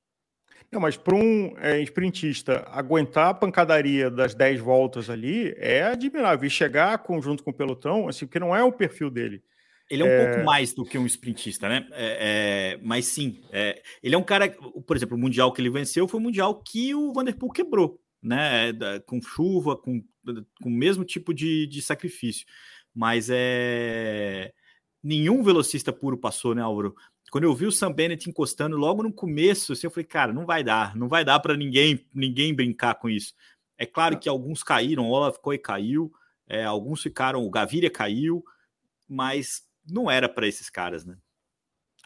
Não, 0.71 0.80
mas 0.80 0.95
para 0.95 1.15
um 1.15 1.54
é, 1.58 1.82
sprintista 1.82 2.65
aguentar 2.69 3.30
a 3.30 3.34
pancadaria 3.34 4.10
das 4.10 4.34
10 4.34 4.62
voltas 4.62 5.10
ali 5.10 5.54
é 5.58 5.84
admirável. 5.84 6.47
E 6.47 6.49
chegar 6.49 6.97
com, 6.99 7.21
junto 7.21 7.43
com 7.43 7.51
o 7.51 7.54
pelotão, 7.54 8.08
assim, 8.08 8.25
porque 8.25 8.39
não 8.39 8.56
é 8.56 8.63
o 8.63 8.71
perfil 8.71 9.10
dele. 9.10 9.43
Ele 9.89 10.04
é 10.04 10.06
um 10.06 10.10
é... 10.10 10.25
pouco 10.25 10.45
mais 10.45 10.73
do 10.73 10.86
que 10.86 10.97
um 10.97 11.06
sprintista, 11.06 11.67
né? 11.67 11.86
É, 11.91 12.75
é, 12.75 12.80
mas 12.82 13.06
sim, 13.06 13.43
é, 13.51 13.82
ele 14.01 14.15
é 14.15 14.17
um 14.17 14.23
cara, 14.23 14.49
por 14.88 14.95
exemplo, 14.95 15.17
o 15.17 15.19
Mundial 15.19 15.51
que 15.51 15.62
ele 15.62 15.69
venceu 15.69 16.08
foi 16.08 16.17
o 16.17 16.23
Mundial 16.23 16.63
que 16.63 16.95
o 16.95 17.12
Vanderpool 17.12 17.51
quebrou, 17.51 17.99
né? 18.21 18.71
Com 19.05 19.21
chuva, 19.21 19.75
com, 19.75 20.03
com 20.62 20.69
o 20.69 20.71
mesmo 20.71 21.03
tipo 21.03 21.34
de, 21.34 21.67
de 21.67 21.81
sacrifício. 21.81 22.45
Mas 22.93 23.29
é. 23.31 24.53
Nenhum 25.03 25.41
velocista 25.41 25.91
puro 25.91 26.15
passou, 26.15 26.53
né, 26.53 26.62
Álvaro? 26.62 26.95
quando 27.31 27.45
eu 27.45 27.55
vi 27.55 27.65
o 27.65 27.71
Sam 27.71 27.93
Bennett 27.93 28.29
encostando 28.29 28.75
logo 28.75 29.01
no 29.01 29.12
começo, 29.12 29.71
assim, 29.71 29.88
eu 29.88 29.91
falei, 29.91 30.03
cara, 30.03 30.34
não 30.34 30.45
vai 30.45 30.65
dar, 30.65 30.97
não 30.97 31.07
vai 31.07 31.23
dar 31.23 31.39
para 31.39 31.55
ninguém 31.55 32.05
ninguém 32.13 32.53
brincar 32.53 32.95
com 32.95 33.10
isso. 33.10 33.34
É 33.77 33.86
claro 33.86 34.19
que 34.19 34.27
alguns 34.27 34.62
caíram, 34.62 35.07
o 35.07 35.12
Olaf 35.12 35.38
Coy 35.38 35.57
caiu, 35.57 36.13
é, 36.45 36.65
alguns 36.65 37.01
ficaram, 37.01 37.45
o 37.45 37.49
Gaviria 37.49 37.89
caiu, 37.89 38.43
mas 39.07 39.63
não 39.89 40.12
era 40.12 40.27
para 40.27 40.45
esses 40.45 40.69
caras, 40.69 41.05
né? 41.05 41.17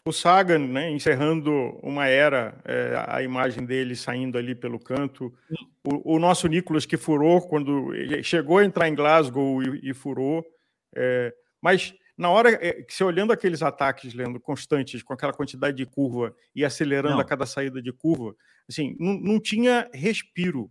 O 0.06 0.12
Sagan, 0.12 0.60
né, 0.60 0.88
encerrando 0.88 1.50
uma 1.82 2.06
era, 2.06 2.56
é, 2.64 3.04
a 3.08 3.20
imagem 3.24 3.66
dele 3.66 3.96
saindo 3.96 4.38
ali 4.38 4.54
pelo 4.54 4.78
canto. 4.78 5.34
O, 5.82 6.14
o, 6.14 6.18
nosso 6.20 6.46
Nicolas 6.46 6.86
que 6.86 6.96
furou 6.96 7.42
quando 7.42 7.90
chegou 8.22 8.58
a 8.58 8.64
entrar 8.64 8.88
em 8.88 8.94
Glasgow 8.94 9.60
e, 9.64 9.90
e 9.90 9.92
furou. 9.92 10.46
É, 10.94 11.34
mas 11.60 11.92
na 12.16 12.30
hora 12.30 12.50
eh, 12.52 12.84
que 12.84 12.94
você 12.94 13.02
olhando 13.02 13.32
aqueles 13.32 13.64
ataques, 13.64 14.14
lendo 14.14 14.38
constantes, 14.38 15.02
com 15.02 15.12
aquela 15.12 15.32
quantidade 15.32 15.76
de 15.76 15.84
curva 15.84 16.32
e 16.54 16.64
acelerando 16.64 17.16
não. 17.16 17.20
a 17.20 17.24
cada 17.24 17.44
saída 17.44 17.82
de 17.82 17.92
curva, 17.92 18.32
assim, 18.68 18.96
não, 19.00 19.18
não 19.18 19.40
tinha 19.40 19.90
respiro. 19.92 20.70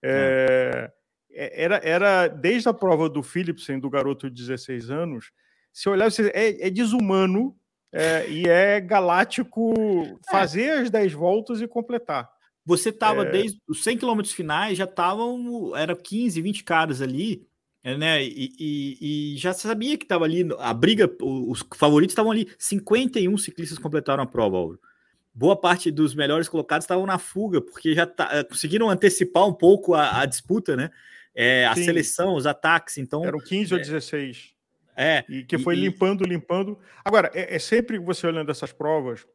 É, 0.00 0.92
era, 1.32 1.76
era 1.82 2.28
desde 2.28 2.68
a 2.68 2.72
prova 2.72 3.08
do 3.10 3.20
Philipsen, 3.20 3.80
do 3.80 3.90
garoto 3.90 4.30
de 4.30 4.36
16 4.36 4.90
anos, 4.90 5.32
se 5.72 5.88
olhar, 5.88 6.08
é, 6.32 6.68
é 6.68 6.70
desumano 6.70 7.58
é, 7.92 8.28
e 8.28 8.48
é 8.48 8.80
galáctico 8.80 9.74
é. 9.76 10.30
fazer 10.30 10.70
as 10.70 10.90
10 10.90 11.12
voltas 11.12 11.60
e 11.60 11.68
completar. 11.68 12.28
Você 12.64 12.88
estava 12.88 13.22
é... 13.22 13.30
desde 13.30 13.58
os 13.68 13.82
100 13.84 13.98
km 13.98 14.22
finais, 14.24 14.76
já 14.76 14.84
estavam, 14.84 15.74
era 15.76 15.94
15, 15.94 16.40
20 16.42 16.64
caras 16.64 17.00
ali, 17.00 17.46
é, 17.86 17.96
né? 17.96 18.24
E, 18.24 18.52
e, 18.58 19.34
e, 19.34 19.36
já 19.36 19.52
sabia 19.52 19.96
que 19.96 20.04
estava 20.04 20.24
ali 20.24 20.44
a 20.58 20.74
briga, 20.74 21.08
os 21.22 21.64
favoritos 21.76 22.12
estavam 22.12 22.32
ali. 22.32 22.48
51 22.58 23.38
ciclistas 23.38 23.78
completaram 23.78 24.24
a 24.24 24.26
prova. 24.26 24.76
Boa 25.32 25.54
parte 25.54 25.92
dos 25.92 26.12
melhores 26.12 26.48
colocados 26.48 26.84
estavam 26.84 27.06
na 27.06 27.18
fuga, 27.18 27.60
porque 27.60 27.94
já 27.94 28.04
tá, 28.04 28.28
eh, 28.32 28.42
conseguiram 28.42 28.90
antecipar 28.90 29.46
um 29.46 29.52
pouco 29.52 29.94
a, 29.94 30.22
a 30.22 30.26
disputa, 30.26 30.74
né? 30.74 30.90
É, 31.32 31.66
a 31.66 31.76
seleção, 31.76 32.34
os 32.34 32.46
ataques. 32.46 32.98
Então 32.98 33.24
eram 33.24 33.38
15 33.38 33.72
é, 33.72 33.76
ou 33.76 33.80
16. 33.80 34.55
É. 34.96 35.24
E 35.28 35.44
que 35.44 35.58
foi 35.58 35.76
e, 35.76 35.80
limpando, 35.80 36.24
limpando. 36.24 36.78
Agora, 37.04 37.30
é, 37.34 37.56
é, 37.56 37.58
sempre 37.58 37.98
você 37.98 38.26
olhando 38.26 38.50
essas 38.50 38.72
provas 38.72 39.26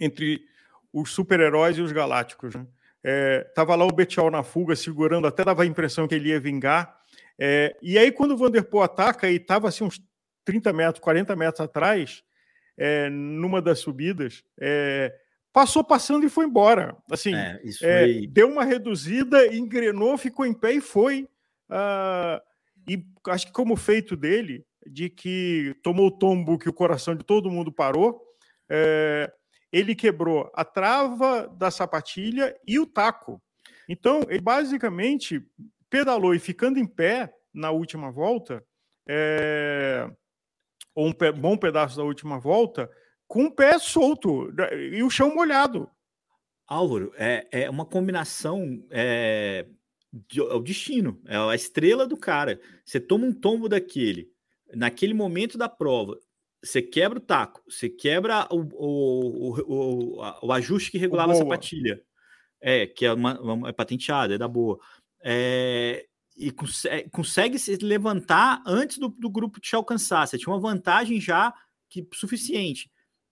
entre 0.00 0.42
os 0.92 1.10
super-heróis 1.10 1.78
e 1.78 1.80
os 1.80 1.92
galácticos. 1.92 2.54
Né? 2.54 2.66
É, 3.02 3.40
tava 3.54 3.74
lá 3.74 3.84
o 3.84 3.92
Betial 3.92 4.30
na 4.30 4.42
fuga, 4.42 4.76
segurando, 4.76 5.26
até 5.26 5.44
dava 5.44 5.62
a 5.62 5.66
impressão 5.66 6.06
que 6.06 6.14
ele 6.14 6.28
ia 6.28 6.40
vingar 6.40 7.02
é, 7.38 7.76
e 7.82 7.98
aí, 7.98 8.12
quando 8.12 8.32
o 8.32 8.36
Vanderpool 8.36 8.82
ataca 8.82 9.28
e 9.28 9.36
estava 9.36 9.68
assim, 9.68 9.84
uns 9.84 10.00
30 10.44 10.72
metros, 10.72 11.02
40 11.02 11.34
metros 11.36 11.60
atrás, 11.60 12.22
é, 12.76 13.08
numa 13.10 13.60
das 13.60 13.80
subidas, 13.80 14.44
é, 14.60 15.12
passou 15.52 15.82
passando 15.82 16.24
e 16.24 16.30
foi 16.30 16.46
embora. 16.46 16.96
Assim, 17.10 17.34
é, 17.34 17.60
é, 17.82 18.04
foi... 18.04 18.26
deu 18.28 18.48
uma 18.48 18.64
reduzida, 18.64 19.52
engrenou, 19.54 20.16
ficou 20.16 20.46
em 20.46 20.54
pé 20.54 20.74
e 20.74 20.80
foi. 20.80 21.28
Uh, 21.68 22.40
e 22.86 23.04
acho 23.28 23.46
que 23.46 23.52
como 23.52 23.76
feito 23.76 24.14
dele, 24.14 24.64
de 24.86 25.08
que 25.08 25.74
tomou 25.82 26.08
o 26.08 26.10
tombo 26.10 26.58
que 26.58 26.68
o 26.68 26.72
coração 26.72 27.14
de 27.14 27.24
todo 27.24 27.50
mundo 27.50 27.72
parou, 27.72 28.22
é, 28.70 29.32
ele 29.72 29.94
quebrou 29.94 30.50
a 30.54 30.64
trava 30.64 31.48
da 31.48 31.70
sapatilha 31.70 32.56
e 32.66 32.78
o 32.78 32.86
taco. 32.86 33.42
Então, 33.88 34.22
ele 34.28 34.40
basicamente 34.40 35.44
pedalou 35.88 36.34
e 36.34 36.38
ficando 36.38 36.78
em 36.78 36.86
pé 36.86 37.32
na 37.52 37.70
última 37.70 38.10
volta, 38.10 38.64
é, 39.06 40.08
ou 40.94 41.08
um 41.08 41.14
bom 41.38 41.56
pedaço 41.56 41.96
da 41.96 42.02
última 42.02 42.38
volta, 42.38 42.90
com 43.26 43.44
o 43.44 43.54
pé 43.54 43.78
solto 43.78 44.52
e 44.92 45.02
o 45.02 45.10
chão 45.10 45.34
molhado. 45.34 45.90
Álvaro, 46.66 47.12
é, 47.16 47.46
é 47.50 47.70
uma 47.70 47.84
combinação. 47.84 48.82
É, 48.90 49.66
é 50.34 50.42
o 50.42 50.60
destino, 50.60 51.20
é 51.26 51.36
a 51.36 51.54
estrela 51.54 52.06
do 52.06 52.16
cara. 52.16 52.60
Você 52.84 53.00
toma 53.00 53.26
um 53.26 53.32
tombo 53.32 53.68
daquele, 53.68 54.31
naquele 54.74 55.14
momento 55.14 55.58
da 55.58 55.68
prova, 55.68 56.18
você 56.62 56.80
quebra 56.80 57.18
o 57.18 57.22
taco, 57.22 57.62
você 57.68 57.88
quebra 57.88 58.46
o, 58.50 58.60
o, 58.74 59.60
o, 59.66 60.46
o 60.46 60.52
ajuste 60.52 60.90
que 60.90 60.98
regulava 60.98 61.32
a 61.32 61.36
sapatilha. 61.36 62.02
É, 62.60 62.86
que 62.86 63.04
é, 63.04 63.12
uma, 63.12 63.40
uma, 63.40 63.68
é 63.68 63.72
patenteada, 63.72 64.34
é 64.34 64.38
da 64.38 64.46
boa. 64.46 64.78
É, 65.24 66.06
e 66.36 66.52
consegue, 66.52 67.10
consegue, 67.10 67.58
se 67.58 67.76
levantar 67.76 68.62
antes 68.64 68.98
do, 68.98 69.08
do, 69.08 69.28
grupo 69.28 69.60
te 69.60 69.74
alcançar. 69.74 70.26
Você 70.26 70.38
tinha 70.38 70.52
uma 70.52 70.60
vantagem 70.60 71.20
já 71.20 71.52
que 71.90 72.06
suficiente. 72.14 72.88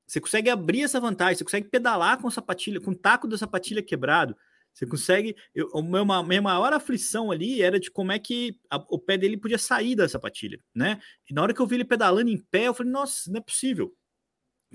Você 0.07 0.20
consegue 0.20 0.50
abrir 0.50 0.83
essa 0.83 0.98
vantagem, 0.98 1.37
você 1.37 1.44
consegue 1.44 1.68
pedalar 1.68 2.20
com 2.20 2.26
a 2.26 2.31
sapatilha, 2.31 2.81
com 2.81 2.90
o 2.90 2.96
taco 2.96 3.29
da 3.29 3.38
sapatilha 3.38 3.81
quebrado. 3.81 4.37
Você 4.73 4.87
consegue. 4.87 5.37
Eu, 5.55 5.71
a 5.75 5.83
minha, 5.83 6.23
minha 6.23 6.43
maior 6.43 6.73
aflição 6.73 7.31
ali 7.31 7.63
era 7.63 7.79
de 7.79 7.91
como 7.91 8.13
é 8.13 8.19
que 8.19 8.59
a, 8.71 8.77
o 8.89 8.99
pé 8.99 9.19
dele 9.19 9.37
podia 9.37 9.59
sair 9.59 9.95
da 9.95 10.09
sapatilha, 10.09 10.59
né? 10.75 11.01
E 11.29 11.35
na 11.35 11.43
hora 11.43 11.53
que 11.53 11.61
eu 11.61 11.67
vi 11.67 11.77
ele 11.77 11.85
pedalando 11.85 12.31
em 12.31 12.39
pé, 12.39 12.69
eu 12.69 12.75
falei, 12.75 12.93
nossa, 12.93 13.31
não 13.31 13.39
é 13.39 13.43
possível. 13.43 13.93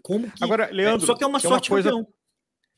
Como 0.04 0.30
que. 0.30 0.44
Agora, 0.44 0.70
Leandro. 0.72 1.04
É, 1.04 1.08
só 1.08 1.16
que 1.16 1.24
é 1.24 1.28
uma 1.28 1.40
sorte 1.40 1.72
uma 1.72 1.82
coisa, 1.82 2.08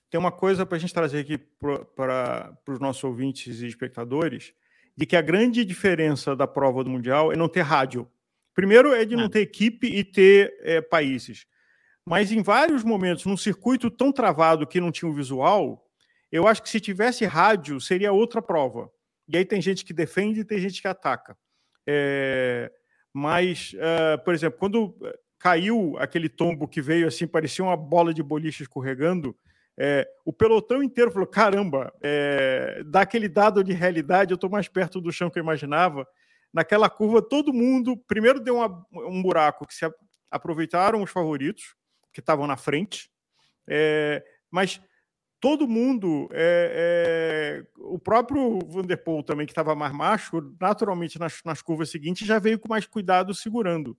Tem 0.09 0.19
uma 0.19 0.31
coisa 0.31 0.65
para 0.65 0.77
a 0.77 0.79
gente 0.79 0.93
trazer 0.93 1.19
aqui 1.19 1.37
para 1.37 2.57
os 2.67 2.79
nossos 2.79 3.03
ouvintes 3.03 3.61
e 3.61 3.67
espectadores, 3.67 4.53
de 4.95 5.05
que 5.05 5.15
a 5.15 5.21
grande 5.21 5.65
diferença 5.65 6.35
da 6.35 6.47
prova 6.47 6.83
do 6.83 6.89
Mundial 6.89 7.31
é 7.31 7.35
não 7.35 7.49
ter 7.49 7.61
rádio. 7.61 8.09
Primeiro 8.53 8.93
é 8.93 9.05
de 9.05 9.15
não 9.15 9.25
é. 9.25 9.29
ter 9.29 9.41
equipe 9.41 9.87
e 9.87 10.03
ter 10.03 10.55
é, 10.61 10.81
países. 10.81 11.45
Mas 12.05 12.31
em 12.31 12.41
vários 12.41 12.83
momentos, 12.83 13.25
num 13.25 13.37
circuito 13.37 13.91
tão 13.91 14.11
travado 14.11 14.65
que 14.65 14.79
não 14.79 14.91
tinha 14.91 15.11
o 15.11 15.13
visual, 15.13 15.86
eu 16.31 16.47
acho 16.47 16.61
que 16.61 16.69
se 16.69 16.79
tivesse 16.79 17.25
rádio, 17.25 17.79
seria 17.79 18.11
outra 18.11 18.41
prova. 18.41 18.89
E 19.27 19.37
aí 19.37 19.45
tem 19.45 19.61
gente 19.61 19.83
que 19.83 19.93
defende 19.93 20.41
e 20.41 20.45
tem 20.45 20.59
gente 20.59 20.81
que 20.81 20.87
ataca. 20.87 21.37
É, 21.85 22.71
mas, 23.13 23.73
uh, 23.73 24.23
por 24.23 24.33
exemplo, 24.33 24.59
quando 24.59 24.95
caiu 25.39 25.95
aquele 25.97 26.29
tombo 26.29 26.67
que 26.67 26.81
veio 26.81 27.07
assim, 27.07 27.27
parecia 27.27 27.63
uma 27.63 27.77
bola 27.77 28.13
de 28.13 28.23
boliche 28.23 28.63
escorregando, 28.63 29.35
é, 29.79 30.07
o 30.25 30.33
pelotão 30.33 30.81
inteiro 30.81 31.11
falou: 31.11 31.27
caramba, 31.27 31.93
é, 32.01 32.81
daquele 32.85 33.29
dado 33.29 33.63
de 33.63 33.73
realidade, 33.73 34.31
eu 34.31 34.35
estou 34.35 34.49
mais 34.49 34.67
perto 34.67 34.99
do 34.99 35.11
chão 35.11 35.29
que 35.29 35.37
eu 35.37 35.43
imaginava. 35.43 36.07
Naquela 36.51 36.89
curva, 36.89 37.21
todo 37.21 37.53
mundo 37.53 37.95
primeiro 38.07 38.39
deu 38.39 38.55
uma, 38.55 38.85
um 38.91 39.21
buraco 39.21 39.67
que 39.67 39.75
se 39.75 39.85
aproveitaram 40.31 41.03
os 41.03 41.11
favoritos, 41.11 41.75
que 42.11 42.19
estavam 42.19 42.47
na 42.47 42.57
frente, 42.57 43.11
é, 43.69 44.23
mas 44.49 44.81
todo 45.39 45.67
mundo, 45.67 46.27
é, 46.31 47.63
é, 47.63 47.67
o 47.77 47.99
próprio 47.99 48.59
Vanderpool 48.67 49.23
também, 49.23 49.45
que 49.45 49.51
estava 49.51 49.75
mais 49.75 49.93
macho, 49.93 50.53
naturalmente 50.59 51.19
nas, 51.19 51.41
nas, 51.45 51.61
curvas 51.61 51.89
seguintes 51.89 52.27
já 52.27 52.39
veio 52.39 52.59
com 52.59 52.67
mais 52.67 52.85
cuidado 52.85 53.33
segurando. 53.33 53.97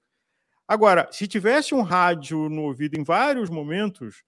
Agora, 0.67 1.09
se 1.11 1.27
tivesse 1.27 1.75
um 1.75 1.83
rádio 1.83 2.49
no 2.49 2.63
ouvido 2.63 2.99
em 2.99 3.05
vários 3.05 3.49
momentos, 3.49 4.23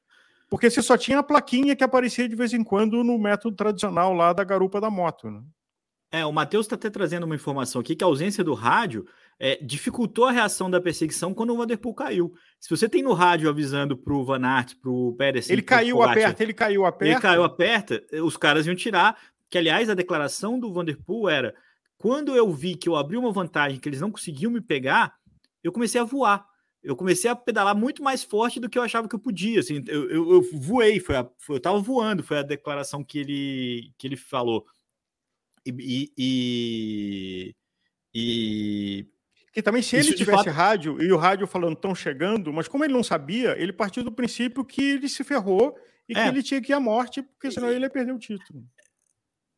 porque 0.49 0.71
você 0.71 0.83
só 0.83 0.97
tinha 0.97 1.19
a 1.19 1.23
plaquinha 1.23 1.77
que 1.77 1.85
aparecia 1.85 2.29
de 2.29 2.35
vez 2.35 2.53
em 2.53 2.65
quando 2.65 3.05
no 3.05 3.19
método 3.19 3.55
tradicional 3.55 4.13
lá 4.15 4.33
da 4.33 4.43
garupa 4.43 4.81
da 4.81 4.91
moto. 4.91 5.31
Né? 5.31 5.43
É, 6.11 6.25
o 6.25 6.33
Matheus 6.33 6.67
está 6.67 6.77
até 6.77 6.91
trazendo 6.91 7.25
uma 7.25 7.35
informação 7.35 7.81
aqui 7.81 7.95
que 7.95 8.03
a 8.03 8.07
ausência 8.07 8.43
do 8.43 8.55
rádio 8.55 9.07
é, 9.43 9.59
dificultou 9.63 10.27
a 10.27 10.31
reação 10.31 10.71
da 10.71 10.79
perseguição 10.79 11.33
quando 11.33 11.55
o 11.55 11.57
Vanderpool 11.57 11.95
caiu. 11.95 12.35
Se 12.61 12.69
você 12.69 12.87
tem 12.87 13.03
no 13.03 13.15
rádio 13.15 13.49
avisando 13.49 13.97
para 13.97 14.13
o 14.13 14.23
Van 14.23 14.45
Aert, 14.45 14.75
para 14.77 14.91
o 14.91 15.15
Pérez... 15.15 15.49
Ele 15.49 15.63
caiu 15.63 16.03
aperta, 16.03 16.43
ele 16.43 16.53
caiu 16.53 16.85
aperta. 16.85 17.15
Ele 17.15 17.21
caiu 17.21 17.43
aperta, 17.43 18.05
os 18.23 18.37
caras 18.37 18.67
iam 18.67 18.77
tirar, 18.77 19.19
que 19.49 19.57
aliás 19.57 19.89
a 19.89 19.95
declaração 19.95 20.61
do 20.61 20.71
Vanderpool 20.71 21.27
era, 21.27 21.55
quando 21.97 22.37
eu 22.37 22.53
vi 22.53 22.77
que 22.77 22.87
eu 22.87 22.97
abri 22.97 23.17
uma 23.17 23.33
vantagem 23.33 23.81
que 23.81 23.89
eles 23.89 24.03
não 24.03 24.11
conseguiam 24.11 24.53
me 24.53 24.61
pegar, 24.61 25.17
eu 25.65 25.73
comecei 25.73 25.99
a 25.99 26.05
voar. 26.05 26.47
Eu 26.83 26.95
comecei 26.95 27.31
a 27.31 27.37
pedalar 27.37 27.75
muito 27.75 28.03
mais 28.03 28.23
forte 28.23 28.61
do 28.61 28.69
que 28.69 28.79
eu 28.79 28.83
achava 28.83 29.09
que 29.09 29.15
eu 29.15 29.19
podia. 29.19 29.61
Assim, 29.61 29.83
eu, 29.87 30.11
eu, 30.11 30.33
eu 30.33 30.43
voei, 30.53 31.01
foi, 31.01 31.17
a, 31.17 31.27
foi 31.39 31.57
eu 31.57 31.59
estava 31.59 31.79
voando, 31.79 32.23
foi 32.23 32.39
a 32.39 32.43
declaração 32.43 33.03
que 33.03 33.19
ele, 33.19 33.93
que 33.97 34.07
ele 34.07 34.17
falou. 34.17 34.67
e, 35.67 36.11
e, 36.17 37.55
e 38.15 39.07
que 39.53 39.63
também, 39.63 39.83
se 39.83 39.97
ele 39.97 40.15
tivesse 40.15 40.45
fato... 40.45 40.55
rádio 40.55 41.03
e 41.03 41.13
o 41.13 41.17
rádio 41.17 41.47
falando 41.47 41.75
estão 41.75 41.95
chegando, 41.95 42.53
mas 42.53 42.69
como 42.69 42.85
ele 42.85 42.93
não 42.93 43.03
sabia, 43.03 43.61
ele 43.61 43.73
partiu 43.73 44.05
do 44.05 44.13
princípio 44.13 44.65
que 44.65 44.83
ele 44.83 45.09
se 45.09 45.25
ferrou 45.25 45.77
e 46.09 46.17
é. 46.17 46.23
que 46.23 46.29
ele 46.29 46.43
tinha 46.43 46.61
que 46.61 46.73
ir 46.73 46.75
à 46.75 46.81
morte, 46.81 47.23
porque 47.23 47.51
senão 47.51 47.69
ele 47.69 47.85
ia 47.85 47.91
perder 47.91 48.13
o 48.13 48.19
título. 48.19 48.65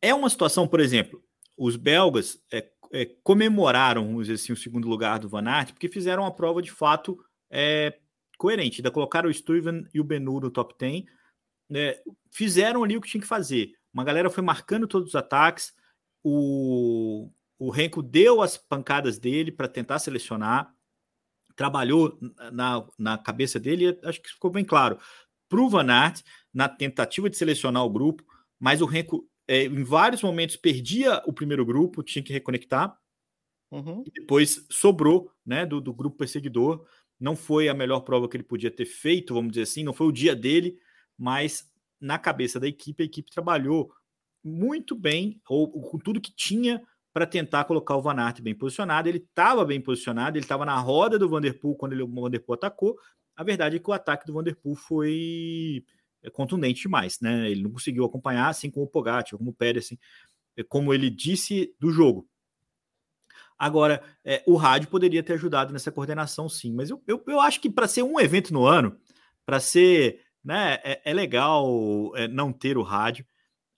É 0.01 0.13
uma 0.13 0.29
situação, 0.29 0.67
por 0.67 0.79
exemplo, 0.79 1.23
os 1.55 1.75
belgas 1.75 2.41
é, 2.51 2.67
é, 2.91 3.05
comemoraram, 3.23 4.05
vamos 4.05 4.27
dizer 4.27 4.41
assim, 4.41 4.53
o 4.53 4.57
segundo 4.57 4.87
lugar 4.87 5.19
do 5.19 5.29
Van 5.29 5.47
Aert, 5.47 5.71
porque 5.71 5.87
fizeram 5.87 6.23
uma 6.23 6.35
prova 6.35 6.61
de 6.61 6.71
fato 6.71 7.23
é, 7.49 7.97
coerente. 8.37 8.81
Ainda 8.81 8.91
colocaram 8.91 9.29
o 9.29 9.33
Steven 9.33 9.87
e 9.93 9.99
o 9.99 10.03
Benu 10.03 10.39
no 10.39 10.49
top 10.49 10.75
10, 10.77 11.03
né, 11.69 11.95
fizeram 12.31 12.83
ali 12.83 12.97
o 12.97 13.01
que 13.01 13.09
tinha 13.09 13.21
que 13.21 13.27
fazer. 13.27 13.71
Uma 13.93 14.03
galera 14.03 14.29
foi 14.29 14.43
marcando 14.43 14.87
todos 14.87 15.09
os 15.09 15.15
ataques, 15.15 15.71
o 16.23 17.31
o 17.63 17.69
Renko 17.69 18.03
deu 18.03 18.41
as 18.41 18.57
pancadas 18.57 19.17
dele 19.17 19.49
para 19.49 19.69
tentar 19.69 19.97
selecionar, 19.97 20.75
trabalhou 21.55 22.19
na, 22.51 22.85
na 22.99 23.17
cabeça 23.17 23.57
dele, 23.57 23.97
acho 24.03 24.21
que 24.21 24.27
ficou 24.29 24.51
bem 24.51 24.65
claro, 24.65 24.99
para 25.47 25.61
o 25.61 25.69
Van 25.69 25.89
Aert, 25.89 26.23
na 26.53 26.67
tentativa 26.67 27.29
de 27.29 27.37
selecionar 27.37 27.85
o 27.85 27.89
grupo, 27.89 28.21
mas 28.59 28.81
o 28.81 28.85
Renko 28.85 29.25
é, 29.47 29.63
em 29.63 29.83
vários 29.85 30.21
momentos 30.21 30.57
perdia 30.57 31.23
o 31.25 31.31
primeiro 31.31 31.65
grupo, 31.65 32.03
tinha 32.03 32.21
que 32.21 32.33
reconectar, 32.33 32.97
uhum. 33.71 34.03
e 34.05 34.11
depois 34.11 34.67
sobrou 34.69 35.31
né, 35.45 35.65
do, 35.65 35.79
do 35.79 35.93
grupo 35.93 36.17
perseguidor. 36.17 36.85
Não 37.17 37.33
foi 37.33 37.69
a 37.69 37.73
melhor 37.73 38.01
prova 38.01 38.27
que 38.27 38.35
ele 38.35 38.43
podia 38.43 38.71
ter 38.71 38.85
feito, 38.85 39.33
vamos 39.33 39.53
dizer 39.53 39.63
assim, 39.63 39.85
não 39.85 39.93
foi 39.93 40.07
o 40.07 40.11
dia 40.11 40.35
dele, 40.35 40.77
mas 41.17 41.71
na 41.97 42.19
cabeça 42.19 42.59
da 42.59 42.67
equipe, 42.67 43.03
a 43.03 43.05
equipe 43.05 43.31
trabalhou 43.31 43.89
muito 44.43 44.97
bem, 44.97 45.39
ou 45.47 45.71
com 45.71 45.97
tudo 45.97 46.19
que 46.19 46.35
tinha 46.35 46.85
para 47.13 47.27
tentar 47.27 47.63
colocar 47.65 47.95
o 47.95 48.01
Van 48.01 48.19
Aert 48.19 48.41
bem 48.41 48.55
posicionado. 48.55 49.07
Ele 49.07 49.19
estava 49.19 49.63
bem 49.63 49.79
posicionado, 49.79 50.35
ele 50.35 50.43
estava 50.43 50.65
na 50.65 50.77
roda 50.79 51.19
do 51.19 51.29
Vanderpool 51.29 51.75
quando 51.75 51.93
ele, 51.93 52.01
o 52.01 52.07
Vanderpool 52.07 52.55
atacou. 52.55 52.97
A 53.35 53.43
verdade 53.43 53.75
é 53.75 53.79
que 53.79 53.89
o 53.89 53.93
ataque 53.93 54.25
do 54.25 54.33
Vanderpool 54.33 54.75
foi 54.75 55.85
é, 56.23 56.29
contundente 56.31 56.81
demais, 56.81 57.19
né? 57.21 57.49
Ele 57.51 57.61
não 57.61 57.71
conseguiu 57.71 58.03
acompanhar, 58.03 58.49
assim 58.49 58.71
como 58.71 58.85
o 58.85 58.89
Pogacar, 58.89 59.37
como 59.37 59.51
o 59.51 59.53
Pérez, 59.53 59.85
assim, 59.85 59.97
como 60.67 60.93
ele 60.93 61.09
disse 61.09 61.73
do 61.79 61.91
jogo. 61.91 62.27
Agora, 63.57 64.03
é, 64.25 64.43
o 64.47 64.55
rádio 64.55 64.89
poderia 64.89 65.21
ter 65.21 65.33
ajudado 65.33 65.71
nessa 65.71 65.91
coordenação, 65.91 66.49
sim, 66.49 66.73
mas 66.73 66.89
eu, 66.89 67.01
eu, 67.07 67.23
eu 67.27 67.39
acho 67.39 67.61
que 67.61 67.69
para 67.69 67.87
ser 67.87 68.01
um 68.01 68.19
evento 68.19 68.51
no 68.51 68.65
ano, 68.65 68.97
para 69.45 69.59
ser, 69.59 70.21
né, 70.43 70.79
é, 70.83 71.01
é 71.05 71.13
legal 71.13 72.11
é, 72.15 72.27
não 72.27 72.51
ter 72.51 72.77
o 72.77 72.81
rádio 72.81 73.25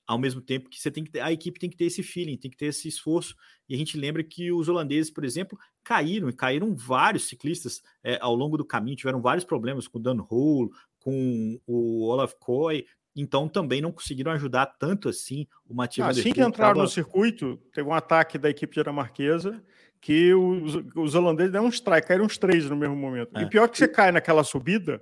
ao 0.08 0.18
mesmo 0.18 0.42
tempo 0.42 0.70
que 0.70 0.80
você 0.80 0.92
tem 0.92 1.04
que 1.04 1.12
ter, 1.12 1.22
a 1.22 1.32
equipe 1.32 1.60
tem 1.60 1.70
que 1.70 1.78
ter 1.78 1.86
esse 1.86 2.04
feeling, 2.04 2.38
tem 2.38 2.52
que 2.52 2.58
ter 2.58 2.68
esse 2.68 2.88
esforço. 2.88 3.36
E 3.68 3.74
a 3.74 3.78
gente 3.78 3.98
lembra 3.98 4.24
que 4.24 4.52
os 4.52 4.70
holandeses, 4.70 5.12
por 5.12 5.24
exemplo, 5.24 5.58
caíram, 5.84 6.30
e 6.30 6.34
caíram 6.34 6.76
vários 6.76 7.28
ciclistas 7.28 7.82
é, 8.04 8.18
ao 8.22 8.36
longo 8.36 8.58
do 8.58 8.66
caminho, 8.66 8.96
tiveram 8.96 9.22
vários 9.22 9.44
problemas 9.44 9.88
com 9.88 9.98
o 9.98 10.02
Dan 10.02 10.22
Hole, 10.30 10.70
com 11.00 11.60
o 11.66 12.08
Olaf 12.08 12.34
Koy, 12.40 12.86
então 13.16 13.48
também 13.48 13.82
não 13.82 13.92
conseguiram 13.92 14.32
ajudar 14.34 14.66
tanto 14.66 15.08
assim 15.08 15.48
o. 15.68 15.82
Ah, 15.82 16.08
assim 16.10 16.34
que 16.34 16.42
entraram 16.42 16.74
tava... 16.74 16.82
no 16.82 16.88
circuito, 16.88 17.58
teve 17.74 17.88
um 17.88 17.94
ataque 17.94 18.38
da 18.38 18.50
equipe 18.50 18.74
dinamarquesa 18.74 19.64
que 20.02 20.34
os, 20.36 20.76
os 20.96 21.16
holandeses 21.16 21.52
deram 21.52 21.66
uns 21.66 21.76
strike, 21.76 22.08
caíram 22.08 22.26
uns 22.26 22.38
três 22.38 22.70
no 22.70 22.76
mesmo 22.76 22.96
momento. 22.96 23.36
É. 23.38 23.42
E 23.42 23.50
pior 23.50 23.68
que 23.68 23.78
você 23.78 23.88
cai 23.88 24.12
naquela 24.12 24.44
subida, 24.44 25.02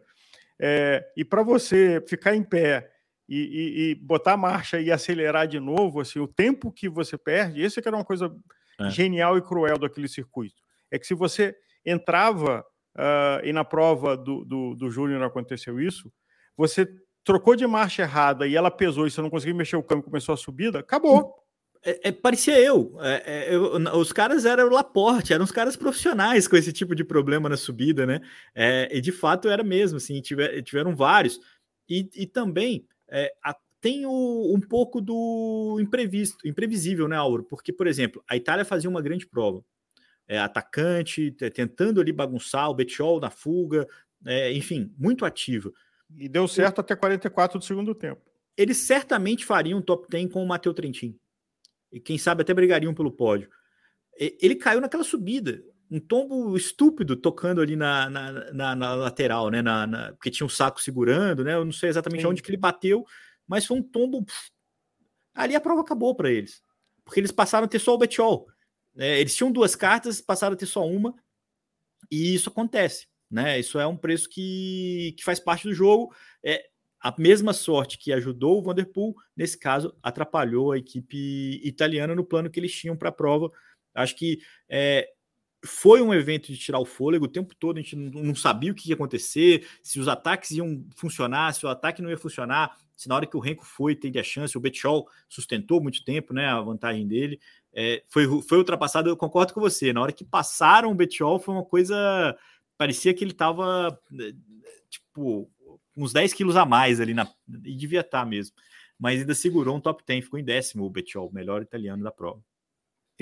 é, 0.57 1.05
e 1.17 1.25
para 1.25 1.43
você 1.43 2.01
ficar 2.07 2.35
em 2.35 2.43
pé 2.43 2.92
e, 3.27 3.37
e, 3.37 3.91
e, 3.91 3.95
botar 3.95 4.33
a 4.33 4.37
marcha 4.37 4.79
e 4.79 4.91
acelerar 4.91 5.47
de 5.47 5.59
novo, 5.59 6.01
assim, 6.01 6.19
o 6.19 6.27
tempo 6.27 6.71
que 6.71 6.89
você 6.89 7.17
perde, 7.17 7.61
esse 7.61 7.79
é 7.79 7.81
que 7.81 7.87
era 7.87 7.97
uma 7.97 8.05
coisa 8.05 8.33
é. 8.79 8.89
genial 8.89 9.37
e 9.37 9.41
cruel 9.41 9.77
daquele 9.77 10.07
circuito. 10.07 10.61
É 10.91 10.99
que 10.99 11.07
se 11.07 11.13
você 11.13 11.55
entrava 11.85 12.65
uh, 12.95 13.45
e 13.45 13.53
na 13.53 13.63
prova 13.63 14.15
do, 14.15 14.43
do, 14.45 14.75
do 14.75 14.89
Júnior 14.89 15.23
aconteceu 15.23 15.79
isso, 15.79 16.11
você 16.55 16.87
trocou 17.23 17.55
de 17.55 17.65
marcha 17.65 18.01
errada 18.01 18.45
e 18.45 18.55
ela 18.55 18.69
pesou 18.69 19.07
e 19.07 19.11
você 19.11 19.21
não 19.21 19.29
conseguiu 19.29 19.55
mexer 19.55 19.75
o 19.75 19.83
câmbio 19.83 20.03
começou 20.03 20.33
a 20.33 20.37
subida, 20.37 20.79
acabou. 20.79 21.33
É, 21.85 22.09
é, 22.09 22.11
parecia 22.11 22.57
eu. 22.59 22.97
É, 23.01 23.23
é, 23.25 23.55
eu. 23.55 23.73
Os 23.97 24.13
caras 24.13 24.45
eram 24.45 24.67
o 24.67 24.71
Laporte, 24.71 25.33
eram 25.33 25.43
os 25.43 25.51
caras 25.51 25.75
profissionais 25.75 26.47
com 26.47 26.55
esse 26.55 26.71
tipo 26.71 26.95
de 26.95 27.03
problema 27.03 27.49
na 27.49 27.57
subida, 27.57 28.05
né? 28.05 28.21
É, 28.55 28.89
e 28.91 29.01
de 29.01 29.11
fato 29.11 29.49
era 29.49 29.63
mesmo, 29.63 29.97
assim, 29.97 30.21
tiver, 30.21 30.61
tiveram 30.61 30.95
vários. 30.95 31.39
E, 31.89 32.09
e 32.15 32.25
também 32.25 32.85
é, 33.13 33.31
a, 33.43 33.55
tem 33.79 34.07
o, 34.07 34.51
um 34.55 34.59
pouco 34.59 34.99
do 34.99 35.77
imprevisto, 35.79 36.47
imprevisível, 36.47 37.07
né, 37.07 37.15
Auro? 37.15 37.43
Porque, 37.43 37.71
por 37.71 37.85
exemplo, 37.85 38.23
a 38.27 38.35
Itália 38.35 38.65
fazia 38.65 38.89
uma 38.89 39.03
grande 39.03 39.27
prova. 39.27 39.63
É, 40.27 40.39
atacante, 40.39 41.31
tentando 41.53 42.01
ali 42.01 42.11
bagunçar, 42.11 42.69
o 42.69 42.73
Bettiol 42.73 43.19
na 43.19 43.29
fuga, 43.29 43.87
é, 44.25 44.51
enfim, 44.53 44.91
muito 44.97 45.25
ativa. 45.25 45.71
E 46.17 46.27
deu 46.27 46.47
certo 46.47 46.79
até 46.79 46.95
44 46.95 47.59
do 47.59 47.65
segundo 47.65 47.93
tempo. 47.93 48.21
Eles 48.57 48.77
certamente 48.77 49.45
fariam 49.45 49.79
um 49.79 49.81
top 49.81 50.07
10 50.09 50.31
com 50.31 50.43
o 50.43 50.47
Matheus 50.47 50.75
Trentin. 50.75 51.19
E 51.91 51.99
quem 51.99 52.17
sabe 52.17 52.41
até 52.41 52.53
brigariam 52.53 52.93
pelo 52.93 53.11
pódio. 53.11 53.49
Ele 54.17 54.55
caiu 54.55 54.79
naquela 54.79 55.03
subida 55.03 55.63
um 55.93 55.99
tombo 55.99 56.57
estúpido 56.57 57.15
tocando 57.15 57.61
ali 57.61 57.75
na, 57.75 58.09
na, 58.09 58.51
na, 58.51 58.75
na 58.75 58.95
lateral, 58.95 59.51
né? 59.51 59.61
Na, 59.61 59.85
na, 59.85 60.13
porque 60.13 60.31
tinha 60.31 60.45
um 60.45 60.49
saco 60.49 60.81
segurando, 60.81 61.43
né? 61.43 61.53
Eu 61.53 61.63
não 61.63 61.71
sei 61.71 61.87
exatamente 61.87 62.21
Sim. 62.21 62.27
onde 62.27 62.41
que 62.41 62.49
ele 62.49 62.57
bateu, 62.57 63.05
mas 63.47 63.63
foi 63.63 63.77
um 63.77 63.83
tombo. 63.83 64.25
Ali 65.35 65.55
a 65.55 65.61
prova 65.61 65.81
acabou 65.81 66.15
para 66.15 66.31
eles, 66.31 66.63
porque 67.05 67.19
eles 67.19 67.31
passaram 67.31 67.65
a 67.65 67.67
ter 67.67 67.77
só 67.77 67.93
o 67.93 67.97
Betiol. 67.99 68.47
É, 68.97 69.19
eles 69.19 69.35
tinham 69.35 69.51
duas 69.51 69.75
cartas, 69.75 70.19
passaram 70.19 70.55
a 70.55 70.57
ter 70.57 70.65
só 70.65 70.83
uma, 70.83 71.13
e 72.09 72.33
isso 72.33 72.49
acontece, 72.49 73.07
né? 73.29 73.59
Isso 73.59 73.79
é 73.79 73.85
um 73.85 73.97
preço 73.97 74.27
que, 74.29 75.13
que 75.15 75.23
faz 75.23 75.39
parte 75.39 75.67
do 75.67 75.75
jogo. 75.75 76.11
É, 76.43 76.65
a 76.99 77.13
mesma 77.19 77.53
sorte 77.53 77.99
que 77.99 78.11
ajudou 78.11 78.57
o 78.57 78.63
Vanderpool, 78.63 79.15
nesse 79.37 79.59
caso, 79.59 79.95
atrapalhou 80.01 80.71
a 80.71 80.77
equipe 80.79 81.61
italiana 81.63 82.15
no 82.15 82.25
plano 82.25 82.49
que 82.49 82.59
eles 82.59 82.73
tinham 82.73 82.97
para 82.97 83.09
a 83.09 83.11
prova. 83.11 83.51
Acho 83.93 84.15
que 84.15 84.39
é, 84.67 85.07
foi 85.65 86.01
um 86.01 86.13
evento 86.13 86.51
de 86.51 86.57
tirar 86.57 86.79
o 86.79 86.85
fôlego 86.85 87.25
o 87.25 87.29
tempo 87.29 87.55
todo, 87.55 87.77
a 87.77 87.81
gente 87.81 87.95
não 87.95 88.35
sabia 88.35 88.71
o 88.71 88.75
que 88.75 88.89
ia 88.89 88.95
acontecer, 88.95 89.65
se 89.81 89.99
os 89.99 90.07
ataques 90.07 90.51
iam 90.51 90.85
funcionar, 90.95 91.53
se 91.53 91.65
o 91.65 91.69
ataque 91.69 92.01
não 92.01 92.09
ia 92.09 92.17
funcionar, 92.17 92.77
se 92.95 93.07
na 93.07 93.15
hora 93.15 93.25
que 93.25 93.37
o 93.37 93.39
Renko 93.39 93.65
foi, 93.65 93.95
teve 93.95 94.19
a 94.19 94.23
chance, 94.23 94.57
o 94.57 94.61
Betchol 94.61 95.07
sustentou 95.29 95.81
muito 95.81 96.03
tempo, 96.03 96.33
né, 96.33 96.47
a 96.47 96.59
vantagem 96.59 97.07
dele, 97.07 97.39
é, 97.73 98.03
foi, 98.09 98.25
foi 98.41 98.57
ultrapassado, 98.57 99.09
eu 99.09 99.15
concordo 99.15 99.53
com 99.53 99.61
você, 99.61 99.93
na 99.93 100.01
hora 100.01 100.11
que 100.11 100.25
passaram 100.25 100.91
o 100.91 100.95
Betchol 100.95 101.39
foi 101.39 101.53
uma 101.53 101.65
coisa, 101.65 102.37
parecia 102.77 103.13
que 103.13 103.23
ele 103.23 103.31
estava, 103.31 103.97
tipo, 104.89 105.49
uns 105.95 106.11
10 106.11 106.33
quilos 106.33 106.57
a 106.57 106.65
mais 106.65 106.99
ali, 106.99 107.13
na, 107.13 107.25
e 107.63 107.75
devia 107.75 108.01
estar 108.01 108.19
tá 108.19 108.25
mesmo, 108.25 108.55
mas 108.99 109.21
ainda 109.21 109.33
segurou 109.33 109.77
um 109.77 109.81
top 109.81 110.03
10, 110.05 110.25
ficou 110.25 110.39
em 110.39 110.43
décimo 110.43 110.83
o 110.83 110.89
Betchol, 110.89 111.31
melhor 111.31 111.61
italiano 111.61 112.03
da 112.03 112.11
prova. 112.11 112.43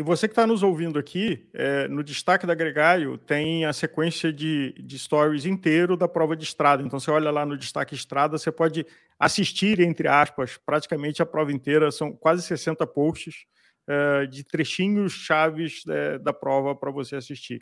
E 0.02 0.04
você 0.04 0.28
que 0.28 0.32
está 0.32 0.47
nos 0.47 0.64
ouvindo 0.64 0.97
aqui, 0.97 1.47
é, 1.54 1.88
no 1.88 2.04
destaque 2.04 2.47
da 2.47 2.56
Gregário 2.56 3.20
tem 3.20 3.66
a 3.66 3.72
sequência 3.72 4.34
de, 4.34 4.74
de 4.74 4.97
stories 4.97 5.45
inteiro 5.45 5.95
da 5.95 6.08
prova 6.08 6.36
de 6.36 6.43
estrada. 6.43 6.82
Então 6.82 6.99
você 6.99 7.12
olha 7.12 7.30
lá 7.30 7.45
no 7.45 7.56
destaque 7.56 7.93
estrada, 7.93 8.36
você 8.36 8.52
pode 8.52 8.84
assistir, 9.20 9.80
entre 9.80 10.08
aspas, 10.08 10.58
praticamente 10.58 11.22
a 11.22 11.26
prova 11.26 11.52
inteira. 11.52 11.91
São 11.91 12.14
quase 12.14 12.41
60 12.41 12.88
posts 12.88 13.45
é, 13.88 14.26
de 14.26 14.43
trechinhos 14.43 15.14
chaves 15.14 15.84
é, 15.88 16.18
da 16.18 16.34
prova 16.34 16.76
para 16.76 16.89
você 16.89 17.16
assistir. 17.16 17.62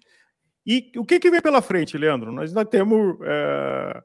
E 0.65 0.93
o 0.95 1.03
que, 1.03 1.19
que 1.19 1.29
vem 1.29 1.41
pela 1.41 1.61
frente, 1.61 1.97
Leandro? 1.97 2.31
Nós 2.31 2.51
ainda 2.51 2.63
temos, 2.63 3.17
é, 3.21 4.01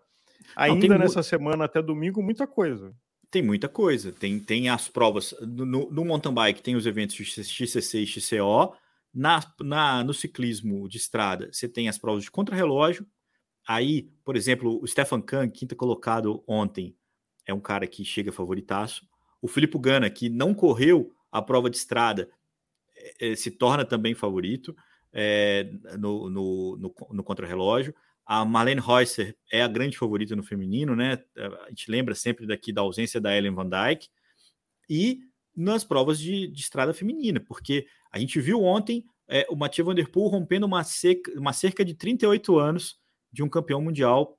ainda 0.56 0.88
Não, 0.88 0.98
nessa 0.98 1.22
semana 1.22 1.66
até 1.66 1.80
domingo, 1.80 2.20
muita 2.20 2.48
coisa. 2.48 2.92
Tem 3.34 3.42
muita 3.42 3.68
coisa. 3.68 4.12
Tem, 4.12 4.38
tem 4.38 4.68
as 4.68 4.86
provas. 4.86 5.34
No, 5.40 5.90
no 5.90 6.04
mountain 6.04 6.32
bike 6.32 6.62
tem 6.62 6.76
os 6.76 6.86
eventos 6.86 7.16
XCC 7.16 7.98
e 7.98 8.06
XCO. 8.06 8.76
Na, 9.12 9.40
na, 9.60 10.04
no 10.04 10.14
ciclismo 10.14 10.88
de 10.88 10.98
estrada, 10.98 11.48
você 11.50 11.68
tem 11.68 11.88
as 11.88 11.98
provas 11.98 12.22
de 12.22 12.30
contrarrelógio. 12.30 13.04
Aí, 13.66 14.02
por 14.24 14.36
exemplo, 14.36 14.80
o 14.80 14.86
Stefan 14.86 15.20
Kahn, 15.20 15.50
quinta 15.50 15.74
colocado 15.74 16.44
ontem, 16.46 16.96
é 17.44 17.52
um 17.52 17.58
cara 17.58 17.88
que 17.88 18.04
chega 18.04 18.30
favoritaço. 18.30 19.04
O 19.42 19.48
Filipe 19.48 19.76
Gana, 19.80 20.08
que 20.08 20.28
não 20.28 20.54
correu 20.54 21.12
a 21.32 21.42
prova 21.42 21.68
de 21.68 21.76
estrada, 21.76 22.30
é, 22.94 23.32
é 23.32 23.34
se 23.34 23.50
torna 23.50 23.84
também 23.84 24.14
favorito 24.14 24.76
é, 25.12 25.68
no, 25.98 26.30
no, 26.30 26.76
no, 26.76 26.94
no 27.10 27.24
contrarrelógio. 27.24 27.92
A 28.26 28.44
Marlene 28.44 28.80
Reusser 28.80 29.36
é 29.52 29.62
a 29.62 29.68
grande 29.68 29.98
favorita 29.98 30.34
no 30.34 30.42
feminino, 30.42 30.96
né? 30.96 31.22
A 31.36 31.68
gente 31.68 31.90
lembra 31.90 32.14
sempre 32.14 32.46
daqui 32.46 32.72
da 32.72 32.80
ausência 32.80 33.20
da 33.20 33.36
Ellen 33.36 33.54
Van 33.54 33.68
Dyke. 33.68 34.08
E 34.88 35.20
nas 35.54 35.84
provas 35.84 36.18
de, 36.18 36.48
de 36.48 36.60
estrada 36.60 36.92
feminina, 36.94 37.38
porque 37.40 37.86
a 38.10 38.18
gente 38.18 38.40
viu 38.40 38.62
ontem 38.62 39.04
é, 39.28 39.46
o 39.50 39.56
Mathieu 39.56 39.84
Van 39.84 39.94
Der 39.94 40.10
Poel 40.10 40.28
rompendo 40.28 40.66
uma, 40.66 40.82
seca, 40.84 41.32
uma 41.38 41.52
cerca 41.52 41.84
de 41.84 41.94
38 41.94 42.58
anos 42.58 42.98
de 43.32 43.42
um 43.42 43.48
campeão 43.48 43.80
mundial 43.80 44.38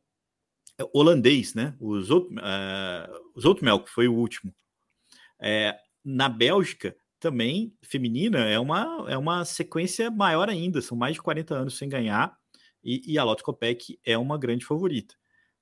é, 0.79 0.83
holandês, 0.93 1.53
né? 1.53 1.75
O 1.79 1.99
Zout, 2.01 2.29
uh, 2.33 3.85
foi 3.87 4.07
o 4.07 4.13
último. 4.13 4.53
É, 5.39 5.77
na 6.03 6.27
Bélgica, 6.27 6.95
também, 7.19 7.73
feminina, 7.81 8.39
é 8.39 8.59
uma, 8.59 9.05
é 9.09 9.17
uma 9.17 9.45
sequência 9.45 10.11
maior 10.11 10.49
ainda, 10.49 10.81
são 10.81 10.97
mais 10.97 11.15
de 11.15 11.21
40 11.21 11.55
anos 11.55 11.77
sem 11.77 11.89
ganhar 11.89 12.37
e, 12.85 13.01
e 13.13 13.17
a 13.17 13.23
Lotto 13.23 13.43
Kopeck 13.43 13.99
é 14.05 14.15
uma 14.15 14.37
grande 14.37 14.63
favorita. 14.63 15.15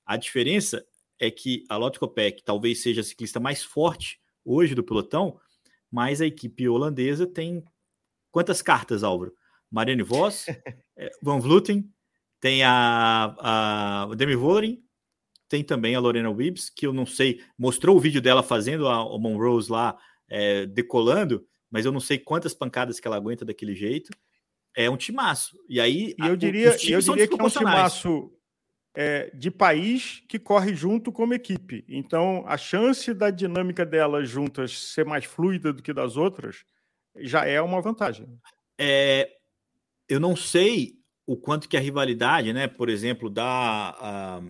A 0.06 0.18
diferença 0.18 0.86
é 1.18 1.32
que 1.32 1.64
a 1.70 1.78
Lotto 1.78 2.00
Kopeck 2.00 2.44
talvez 2.44 2.82
seja 2.82 3.00
a 3.00 3.04
ciclista 3.04 3.40
mais 3.40 3.64
forte 3.64 4.20
hoje 4.44 4.76
do 4.76 4.84
pelotão, 4.84 5.40
mas 5.90 6.20
a 6.20 6.26
equipe 6.26 6.68
holandesa 6.68 7.26
tem 7.26 7.64
quantas 8.30 8.62
cartas, 8.62 9.04
Álvaro? 9.04 9.34
Marianne 9.72 10.04
Vos, 10.04 10.46
eh, 10.98 11.12
Van 11.22 11.40
Vluten, 11.40 11.90
tem 12.42 12.62
a, 12.62 13.36
a 13.40 14.16
Demi 14.16 14.36
Vollering, 14.36 14.84
tem 15.48 15.64
também 15.64 15.96
a 15.96 16.00
Lorena 16.00 16.30
Wibbs, 16.30 16.70
que 16.70 16.86
eu 16.86 16.92
não 16.92 17.06
sei, 17.06 17.42
mostrou 17.58 17.96
o 17.96 18.00
vídeo 18.00 18.22
dela 18.22 18.44
fazendo 18.44 18.88
a, 18.88 18.98
a 18.98 19.18
Monrose 19.18 19.72
lá, 19.72 19.98
é, 20.28 20.66
decolando, 20.66 21.48
mas 21.72 21.86
eu 21.86 21.92
não 21.92 22.02
sei 22.02 22.18
quantas 22.18 22.54
pancadas 22.54 23.00
que 23.00 23.08
ela 23.08 23.16
aguenta 23.16 23.46
daquele 23.46 23.74
jeito 23.76 24.12
é 24.76 24.90
um 24.90 24.98
timaço. 24.98 25.58
E 25.68 25.80
aí. 25.80 26.16
E 26.18 26.28
eu 26.28 26.36
diria, 26.36 26.76
eu 26.88 27.00
diria 27.00 27.28
que 27.28 27.40
é 27.40 27.44
um 27.44 27.50
timaço 27.50 28.32
é, 28.96 29.32
de 29.34 29.50
país 29.50 30.24
que 30.28 30.38
corre 30.38 30.76
junto 30.76 31.12
como 31.12 31.34
equipe. 31.34 31.84
Então, 31.88 32.44
a 32.48 32.58
chance 32.58 33.14
da 33.14 33.30
dinâmica 33.30 33.86
delas 33.86 34.30
juntas 34.30 34.78
ser 34.78 35.06
mais 35.06 35.26
fluida 35.26 35.74
do 35.74 35.82
que 35.82 35.94
das 35.94 36.18
outras 36.18 36.64
já 37.18 37.46
é 37.46 37.62
uma 37.62 37.82
vantagem. 37.82 38.28
É, 38.80 39.30
eu 40.08 40.20
não 40.20 40.36
sei 40.36 40.96
o 41.26 41.38
quanto 41.38 41.70
que 41.70 41.78
a 41.78 41.80
rivalidade, 41.80 42.52
né, 42.54 42.68
por 42.68 42.90
exemplo, 42.90 43.30
da 43.30 44.42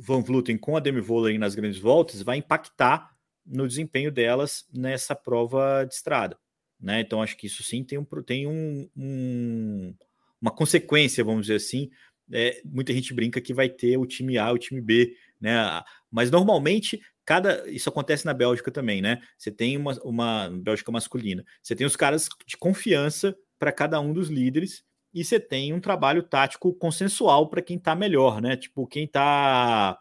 Van 0.00 0.20
Vluten 0.20 0.58
com 0.58 0.76
a 0.76 0.80
Demi 0.80 1.00
Vollering 1.00 1.38
nas 1.38 1.54
grandes 1.54 1.78
voltas 1.78 2.22
vai 2.22 2.38
impactar 2.38 3.10
no 3.46 3.66
desempenho 3.66 4.10
delas 4.10 4.66
nessa 4.72 5.14
prova 5.14 5.84
de 5.84 5.94
estrada. 5.94 6.38
Né? 6.80 7.00
Então, 7.00 7.22
acho 7.22 7.36
que 7.36 7.46
isso 7.46 7.62
sim 7.62 7.82
tem, 7.82 7.98
um, 7.98 8.04
tem 8.24 8.46
um, 8.46 8.88
um 8.96 9.94
uma 10.40 10.50
consequência, 10.50 11.24
vamos 11.24 11.42
dizer 11.42 11.56
assim. 11.56 11.90
É, 12.30 12.60
muita 12.64 12.92
gente 12.92 13.14
brinca 13.14 13.40
que 13.40 13.54
vai 13.54 13.68
ter 13.68 13.96
o 13.96 14.06
time 14.06 14.38
A, 14.38 14.52
o 14.52 14.58
time 14.58 14.80
B, 14.80 15.14
né? 15.40 15.82
Mas 16.10 16.30
normalmente 16.30 17.00
cada 17.24 17.68
isso 17.68 17.88
acontece 17.88 18.24
na 18.26 18.34
Bélgica 18.34 18.70
também, 18.70 19.02
né? 19.02 19.20
Você 19.36 19.50
tem 19.50 19.76
uma, 19.76 19.94
uma 20.02 20.50
Bélgica 20.50 20.92
masculina, 20.92 21.44
você 21.62 21.74
tem 21.74 21.86
os 21.86 21.96
caras 21.96 22.28
de 22.46 22.56
confiança 22.56 23.36
para 23.58 23.72
cada 23.72 23.98
um 24.00 24.12
dos 24.12 24.28
líderes 24.28 24.84
e 25.12 25.24
você 25.24 25.40
tem 25.40 25.72
um 25.72 25.80
trabalho 25.80 26.22
tático 26.22 26.72
consensual 26.74 27.48
para 27.48 27.62
quem 27.62 27.76
está 27.76 27.94
melhor, 27.94 28.40
né? 28.42 28.56
Tipo 28.56 28.86
quem 28.86 29.04
está 29.04 29.98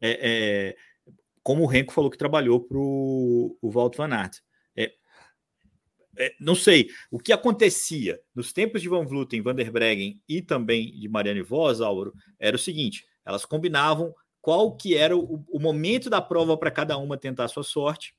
é, 0.00 0.18
é, 0.72 0.76
como 1.42 1.62
o 1.62 1.66
Renko 1.66 1.92
falou 1.92 2.10
que 2.10 2.18
trabalhou 2.18 2.60
para 2.60 2.78
o 2.78 3.56
Walt 3.62 3.96
Van 3.96 4.12
Aert. 4.12 4.40
É, 6.18 6.34
não 6.40 6.54
sei, 6.54 6.88
o 7.10 7.18
que 7.18 7.32
acontecia 7.32 8.20
nos 8.34 8.52
tempos 8.52 8.82
de 8.82 8.88
Van 8.88 9.04
Vluten, 9.04 9.42
Van 9.42 9.54
der 9.54 9.70
Breggen 9.70 10.20
e 10.28 10.42
também 10.42 10.90
de 10.98 11.08
Marianne 11.08 11.42
Vos, 11.42 11.80
Álvaro, 11.80 12.14
era 12.38 12.56
o 12.56 12.58
seguinte, 12.58 13.04
elas 13.24 13.44
combinavam 13.44 14.14
qual 14.40 14.76
que 14.76 14.96
era 14.96 15.16
o, 15.16 15.44
o 15.48 15.58
momento 15.58 16.08
da 16.08 16.22
prova 16.22 16.56
para 16.56 16.70
cada 16.70 16.96
uma 16.96 17.18
tentar 17.18 17.44
a 17.44 17.48
sua 17.48 17.64
sorte, 17.64 18.14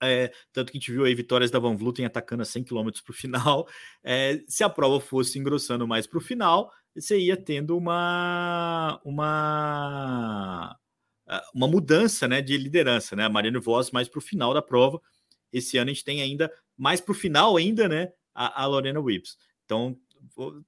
é, 0.00 0.32
tanto 0.52 0.70
que 0.70 0.78
a 0.78 0.80
gente 0.80 0.92
viu 0.92 1.04
aí 1.04 1.14
vitórias 1.14 1.50
da 1.50 1.58
Van 1.58 1.76
Vluten 1.76 2.04
atacando 2.04 2.42
a 2.42 2.46
100 2.46 2.64
km 2.64 2.88
para 3.04 3.10
o 3.10 3.12
final. 3.12 3.68
É, 4.02 4.40
se 4.46 4.62
a 4.62 4.68
prova 4.68 5.00
fosse 5.00 5.38
engrossando 5.38 5.86
mais 5.86 6.06
para 6.06 6.18
o 6.18 6.20
final, 6.20 6.72
você 6.94 7.18
ia 7.18 7.36
tendo 7.36 7.76
uma, 7.76 9.00
uma, 9.04 10.76
uma 11.54 11.68
mudança 11.68 12.28
né, 12.28 12.40
de 12.40 12.56
liderança. 12.56 13.16
Né? 13.16 13.24
A 13.24 13.28
Mariana 13.28 13.60
Voss 13.60 13.90
mais 13.90 14.08
para 14.08 14.18
o 14.18 14.22
final 14.22 14.54
da 14.54 14.62
prova. 14.62 15.00
Esse 15.52 15.78
ano 15.78 15.90
a 15.90 15.92
gente 15.94 16.04
tem 16.04 16.22
ainda 16.22 16.50
mais 16.76 17.00
para 17.00 17.12
o 17.12 17.14
final 17.14 17.56
ainda, 17.56 17.88
né? 17.88 18.12
A, 18.34 18.62
a 18.62 18.66
Lorena 18.66 19.00
Whips. 19.00 19.36
Então, 19.64 19.98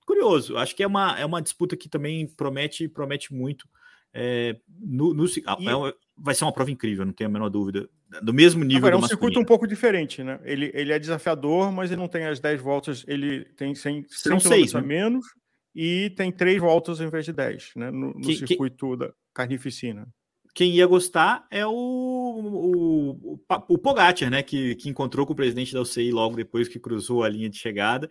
curioso. 0.04 0.56
Acho 0.56 0.74
que 0.74 0.82
é 0.82 0.86
uma, 0.86 1.18
é 1.18 1.24
uma 1.24 1.40
disputa 1.40 1.76
que 1.76 1.88
também 1.88 2.26
promete 2.26 2.88
promete 2.88 3.32
muito. 3.32 3.68
É, 4.12 4.56
no, 4.68 5.14
no 5.14 5.24
e... 5.24 5.38
é, 5.38 5.94
vai 6.16 6.34
ser 6.34 6.44
uma 6.44 6.52
prova 6.52 6.70
incrível, 6.70 7.06
não 7.06 7.12
tenho 7.12 7.30
a 7.30 7.32
menor 7.32 7.48
dúvida. 7.48 7.88
Do 8.22 8.34
mesmo 8.34 8.64
nível. 8.64 8.78
Agora, 8.78 8.96
é 8.96 8.98
um 8.98 9.06
circuito 9.06 9.38
um 9.38 9.44
pouco 9.44 9.68
diferente, 9.68 10.24
né? 10.24 10.40
Ele, 10.42 10.70
ele 10.74 10.92
é 10.92 10.98
desafiador, 10.98 11.70
mas 11.70 11.92
ele 11.92 12.00
não 12.00 12.08
tem 12.08 12.26
as 12.26 12.40
10 12.40 12.60
voltas, 12.60 13.04
ele 13.06 13.44
tem 13.56 13.72
100, 13.72 14.06
100 14.08 14.40
seis, 14.40 14.74
a 14.74 14.80
né? 14.80 14.86
menos 14.86 15.24
e 15.72 16.10
tem 16.16 16.32
3 16.32 16.60
voltas 16.60 17.00
ao 17.00 17.06
invés 17.06 17.24
de 17.24 17.32
10, 17.32 17.72
né? 17.76 17.90
No, 17.92 18.12
no 18.12 18.20
que, 18.20 18.34
circuito 18.34 18.90
que... 18.90 18.96
da 18.96 19.12
carnificina 19.32 20.08
quem 20.54 20.72
ia 20.72 20.86
gostar 20.86 21.46
é 21.50 21.64
o, 21.66 21.70
o, 21.72 23.10
o, 23.34 23.40
o 23.68 23.78
Pogacar, 23.78 24.30
né? 24.30 24.42
Que, 24.42 24.74
que 24.74 24.88
encontrou 24.88 25.26
com 25.26 25.32
o 25.32 25.36
presidente 25.36 25.72
da 25.72 25.80
UCI 25.80 26.10
logo 26.10 26.36
depois 26.36 26.68
que 26.68 26.78
cruzou 26.78 27.22
a 27.22 27.28
linha 27.28 27.48
de 27.48 27.58
chegada. 27.58 28.08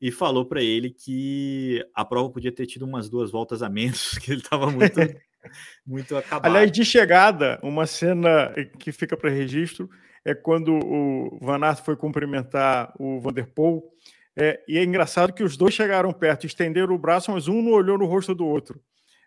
e 0.00 0.10
falou 0.10 0.44
para 0.44 0.62
ele 0.62 0.90
que 0.90 1.84
a 1.94 2.04
prova 2.04 2.30
podia 2.30 2.52
ter 2.52 2.66
tido 2.66 2.84
umas 2.84 3.08
duas 3.08 3.30
voltas 3.30 3.62
a 3.62 3.68
menos, 3.68 4.18
que 4.18 4.32
ele 4.32 4.40
estava 4.40 4.70
muito, 4.70 4.98
muito 5.86 6.16
acabado. 6.16 6.50
Aliás, 6.50 6.70
de 6.70 6.84
chegada, 6.84 7.58
uma 7.62 7.86
cena 7.86 8.52
que 8.78 8.92
fica 8.92 9.16
para 9.16 9.30
registro 9.30 9.88
é 10.24 10.34
quando 10.34 10.74
o 10.74 11.38
Van 11.40 11.64
Aert 11.64 11.84
foi 11.84 11.96
cumprimentar 11.96 12.92
o 12.98 13.20
Vanderpool. 13.20 13.92
É, 14.38 14.60
e 14.68 14.76
é 14.76 14.84
engraçado 14.84 15.32
que 15.32 15.42
os 15.42 15.56
dois 15.56 15.72
chegaram 15.72 16.12
perto, 16.12 16.46
estenderam 16.46 16.94
o 16.94 16.98
braço, 16.98 17.30
mas 17.30 17.48
um 17.48 17.62
não 17.62 17.72
olhou 17.72 17.96
no 17.96 18.04
rosto 18.06 18.34
do 18.34 18.44
outro. 18.44 18.78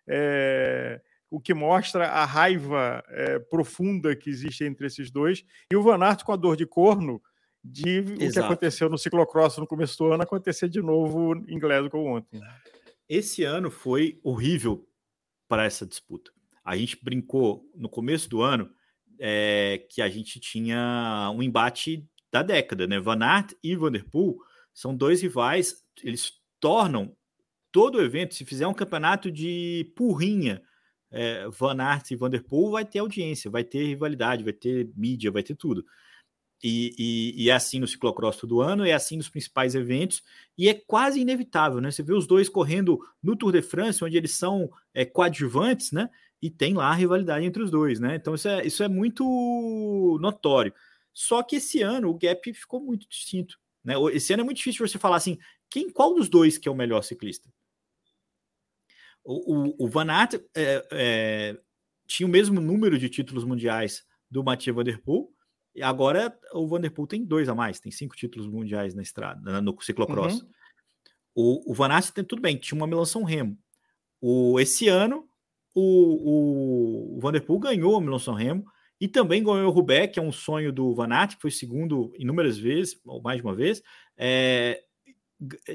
É, 0.07 1.01
o 1.29 1.39
que 1.39 1.53
mostra 1.53 2.07
a 2.07 2.25
raiva 2.25 3.03
é, 3.09 3.39
profunda 3.39 4.15
que 4.15 4.29
existe 4.29 4.63
entre 4.63 4.87
esses 4.87 5.11
dois. 5.11 5.45
E 5.71 5.75
o 5.75 5.83
Van 5.83 6.03
Aert 6.03 6.23
com 6.23 6.31
a 6.31 6.35
dor 6.35 6.55
de 6.55 6.65
corno 6.65 7.21
de 7.63 7.99
Exato. 7.99 8.25
o 8.25 8.31
que 8.31 8.39
aconteceu 8.39 8.89
no 8.89 8.97
ciclocross 8.97 9.57
no 9.57 9.67
começo 9.67 9.97
do 9.97 10.11
ano 10.11 10.23
acontecer 10.23 10.69
de 10.69 10.81
novo 10.81 11.35
em 11.47 11.59
Glasgow 11.59 12.05
ontem. 12.05 12.41
Esse 13.07 13.43
ano 13.43 13.69
foi 13.69 14.19
horrível 14.23 14.87
para 15.47 15.65
essa 15.65 15.85
disputa. 15.85 16.31
A 16.63 16.77
gente 16.77 16.97
brincou 17.03 17.69
no 17.75 17.89
começo 17.89 18.29
do 18.29 18.41
ano 18.41 18.69
é, 19.19 19.85
que 19.89 20.01
a 20.01 20.09
gente 20.09 20.39
tinha 20.39 21.31
um 21.35 21.43
embate 21.43 22.07
da 22.31 22.41
década, 22.41 22.87
né? 22.87 22.99
Van 22.99 23.21
Aert 23.21 23.53
e 23.63 23.75
Vanderpool 23.75 24.39
são 24.73 24.95
dois 24.95 25.21
rivais, 25.21 25.83
eles 26.03 26.33
tornam 26.59 27.15
todo 27.71 27.95
o 27.95 28.01
evento, 28.01 28.35
se 28.35 28.45
fizer 28.45 28.67
um 28.67 28.73
campeonato 28.73 29.31
de 29.31 29.91
porrinha, 29.95 30.61
é, 31.11 31.47
Van 31.49 31.79
Aert 31.81 32.11
e 32.11 32.15
Vanderpool 32.15 32.71
vai 32.71 32.85
ter 32.85 32.99
audiência, 32.99 33.49
vai 33.49 33.63
ter 33.63 33.85
rivalidade, 33.85 34.43
vai 34.43 34.53
ter 34.53 34.89
mídia, 34.95 35.31
vai 35.31 35.43
ter 35.43 35.55
tudo. 35.55 35.85
E, 36.61 36.93
e, 36.97 37.43
e, 37.45 37.49
é 37.49 37.53
assim 37.53 37.79
no 37.79 37.87
ciclocross 37.87 38.37
todo 38.37 38.61
ano, 38.61 38.85
é 38.85 38.91
assim 38.91 39.15
nos 39.15 39.29
principais 39.29 39.75
eventos, 39.75 40.21
e 40.57 40.67
é 40.67 40.73
quase 40.73 41.21
inevitável, 41.21 41.79
né? 41.79 41.89
Você 41.89 42.03
vê 42.03 42.13
os 42.13 42.27
dois 42.27 42.49
correndo 42.49 42.99
no 43.23 43.35
Tour 43.35 43.53
de 43.53 43.61
France, 43.61 44.03
onde 44.03 44.17
eles 44.17 44.31
são 44.31 44.69
é, 44.93 45.05
coadjuvantes, 45.05 45.91
né? 45.93 46.09
E 46.41 46.49
tem 46.49 46.73
lá 46.73 46.89
a 46.89 46.93
rivalidade 46.93 47.45
entre 47.45 47.63
os 47.63 47.71
dois, 47.71 47.99
né? 47.99 48.15
Então 48.15 48.35
isso 48.35 48.47
é, 48.47 48.65
isso 48.65 48.83
é 48.83 48.89
muito 48.89 50.17
notório. 50.21 50.73
Só 51.13 51.41
que 51.43 51.57
esse 51.57 51.81
ano 51.81 52.09
o 52.09 52.17
gap 52.17 52.53
ficou 52.53 52.81
muito 52.81 53.07
distinto. 53.07 53.57
Né? 53.83 53.95
Esse 54.13 54.33
ano 54.33 54.41
é 54.41 54.43
muito 54.43 54.57
difícil 54.57 54.85
você 54.87 54.97
falar 54.97 55.17
assim, 55.17 55.37
quem, 55.69 55.89
qual 55.89 56.13
dos 56.13 56.29
dois 56.29 56.57
que 56.57 56.67
é 56.67 56.71
o 56.71 56.75
melhor 56.75 57.03
ciclista? 57.03 57.49
O, 59.23 59.53
o, 59.53 59.85
o 59.85 59.87
Van 59.87 60.09
Aert 60.09 60.35
é, 60.55 60.87
é, 60.91 61.57
tinha 62.07 62.25
o 62.25 62.29
mesmo 62.29 62.59
número 62.59 62.97
de 62.97 63.09
títulos 63.09 63.43
mundiais 63.43 64.03
do 64.29 64.43
Mathieu 64.43 64.73
Van 64.73 64.83
Der 64.83 65.01
Poel, 65.01 65.29
e 65.75 65.83
agora 65.83 66.37
o 66.53 66.67
Vanderpool 66.67 67.07
tem 67.07 67.23
dois 67.23 67.47
a 67.47 67.55
mais, 67.55 67.79
tem 67.79 67.91
cinco 67.91 68.15
títulos 68.15 68.47
mundiais 68.47 68.95
na 68.95 69.01
estrada, 69.01 69.61
no 69.61 69.79
ciclocross. 69.81 70.41
Uhum. 70.41 70.49
O, 71.35 71.71
o 71.71 71.73
Van 71.73 71.89
Aert 71.89 72.09
tem 72.11 72.23
tudo 72.23 72.41
bem, 72.41 72.57
tinha 72.57 72.75
uma 72.75 72.87
Milan-São 72.87 73.23
Remo. 73.23 73.57
O, 74.19 74.59
esse 74.59 74.87
ano, 74.87 75.27
o, 75.73 77.15
o 77.15 77.19
Vanderpool 77.21 77.59
ganhou 77.59 77.95
a 77.95 78.01
Milan-São 78.01 78.33
Remo 78.33 78.65
e 78.99 79.07
também 79.07 79.43
ganhou 79.43 79.67
o 79.67 79.71
Roubaix, 79.71 80.11
que 80.11 80.19
é 80.19 80.21
um 80.21 80.31
sonho 80.31 80.73
do 80.73 80.93
Van 80.93 81.13
Aert, 81.13 81.35
que 81.35 81.41
foi 81.41 81.51
segundo 81.51 82.11
inúmeras 82.17 82.57
vezes, 82.57 82.99
ou 83.05 83.21
mais 83.21 83.37
de 83.37 83.43
uma 83.43 83.55
vez. 83.55 83.81
É, 84.17 84.83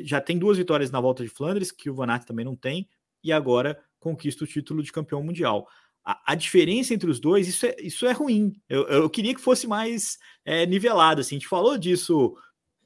já 0.02 0.20
tem 0.20 0.38
duas 0.38 0.58
vitórias 0.58 0.90
na 0.90 1.00
volta 1.00 1.22
de 1.22 1.30
Flandres, 1.30 1.72
que 1.72 1.88
o 1.88 1.94
Van 1.94 2.10
Aert 2.10 2.26
também 2.26 2.44
não 2.44 2.54
tem, 2.54 2.86
e 3.24 3.32
agora 3.32 3.82
conquista 3.98 4.44
o 4.44 4.46
título 4.46 4.82
de 4.82 4.92
campeão 4.92 5.22
mundial 5.22 5.66
a, 6.04 6.32
a, 6.32 6.34
diferença 6.34 6.92
entre 6.92 7.10
os 7.10 7.18
dois, 7.18 7.48
isso 7.48 7.64
é, 7.64 7.76
isso 7.80 8.06
é 8.06 8.12
ruim. 8.12 8.60
Eu, 8.68 8.86
eu 8.88 9.10
queria 9.10 9.34
que 9.34 9.40
fosse 9.40 9.66
mais 9.66 10.18
é, 10.44 10.66
nivelado. 10.66 11.22
Assim. 11.22 11.36
A 11.36 11.38
gente 11.38 11.48
falou 11.48 11.78
disso 11.78 12.36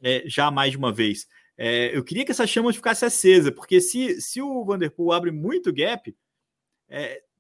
é, 0.01 0.23
já 0.27 0.51
mais 0.51 0.71
de 0.71 0.79
uma 0.79 0.93
vez. 0.93 1.27
É, 1.57 1.97
eu 1.97 2.05
queria 2.05 2.25
que 2.25 2.31
essa 2.31 2.47
chama 2.47 2.73
ficasse 2.73 3.05
acesa, 3.05 3.51
porque 3.51 3.81
se, 3.81 4.21
se 4.21 4.41
o 4.41 4.65
Vanderpool 4.65 5.13
abre 5.13 5.33
muito 5.33 5.73
gap, 5.73 6.17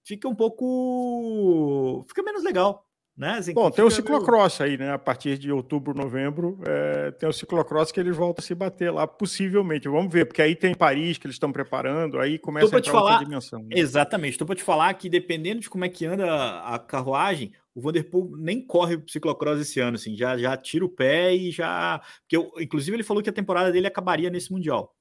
fica 0.03 0.29
um 0.29 0.35
pouco. 0.35 2.05
fica 2.09 2.23
menos 2.25 2.43
legal. 2.43 2.85
Né? 3.19 3.33
Assim, 3.33 3.53
Bom, 3.53 3.69
tem 3.69 3.85
o 3.85 3.91
ciclocross 3.91 4.61
meio... 4.61 4.71
aí, 4.71 4.79
né? 4.79 4.93
A 4.93 4.99
partir 4.99 5.37
de 5.37 5.51
outubro, 5.51 5.93
novembro, 5.93 6.61
é, 6.65 7.11
tem 7.11 7.29
o 7.29 7.33
ciclocross 7.33 7.91
que 7.91 7.99
eles 7.99 8.17
voltam 8.17 8.41
a 8.41 8.47
se 8.47 8.55
bater 8.55 8.93
lá, 8.93 9.09
possivelmente. 9.09 9.89
Vamos 9.89 10.13
ver, 10.13 10.25
porque 10.25 10.41
aí 10.41 10.55
tem 10.55 10.73
Paris 10.73 11.19
que 11.19 11.27
eles 11.27 11.35
estão 11.35 11.51
preparando, 11.51 12.21
aí 12.21 12.39
começa 12.39 12.77
a 12.77 12.79
entrar 12.79 12.93
falar, 12.93 13.11
outra 13.15 13.25
dimensão. 13.27 13.59
Né? 13.65 13.71
Exatamente. 13.73 14.35
Estou 14.35 14.47
para 14.47 14.55
te 14.55 14.63
falar 14.63 14.95
que 14.95 15.09
dependendo 15.09 15.61
de 15.61 15.69
como 15.69 15.85
é 15.85 15.89
que 15.89 16.07
anda 16.07 16.61
a 16.61 16.79
carruagem, 16.79 17.53
o 17.75 17.81
Vanderpool 17.81 18.37
nem 18.39 18.65
corre 18.65 18.95
o 18.95 19.05
ciclocross 19.09 19.59
esse 19.61 19.81
ano, 19.81 19.97
assim, 19.97 20.17
já, 20.17 20.39
já 20.39 20.57
tira 20.57 20.85
o 20.85 20.89
pé 20.89 21.35
e 21.35 21.51
já. 21.51 22.01
Porque 22.21 22.37
eu, 22.37 22.53
inclusive 22.61 22.95
ele 22.97 23.03
falou 23.03 23.21
que 23.21 23.31
a 23.31 23.33
temporada 23.33 23.73
dele 23.73 23.89
acabaria 23.89 24.31
nesse 24.31 24.53
Mundial. 24.53 24.95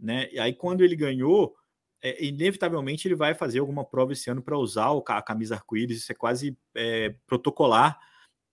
Né? 0.00 0.26
E 0.32 0.38
aí, 0.38 0.54
quando 0.54 0.82
ele 0.82 0.96
ganhou, 0.96 1.54
é, 2.02 2.24
inevitavelmente 2.24 3.08
ele 3.08 3.14
vai 3.14 3.34
fazer 3.34 3.58
alguma 3.58 3.84
prova 3.84 4.12
esse 4.12 4.30
ano 4.30 4.42
para 4.42 4.58
usar 4.58 4.90
o, 4.90 5.02
a 5.06 5.22
camisa 5.22 5.56
arco-íris, 5.56 5.98
isso 5.98 6.12
é 6.12 6.14
quase 6.14 6.56
é, 6.74 7.14
protocolar. 7.26 7.98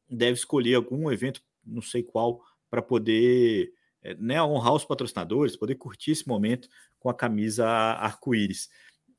Deve 0.10 0.34
escolher 0.34 0.76
algum 0.76 1.12
evento, 1.12 1.42
não 1.66 1.82
sei 1.82 2.04
qual, 2.04 2.42
para 2.70 2.82
poder 2.82 3.72
é, 4.02 4.16
né, 4.16 4.42
honrar 4.42 4.74
os 4.74 4.86
patrocinadores, 4.86 5.56
poder 5.56 5.76
curtir 5.76 6.12
esse 6.12 6.28
momento 6.28 6.68
com 7.00 7.10
a 7.10 7.14
camisa 7.14 7.68
arco-íris. 7.68 8.70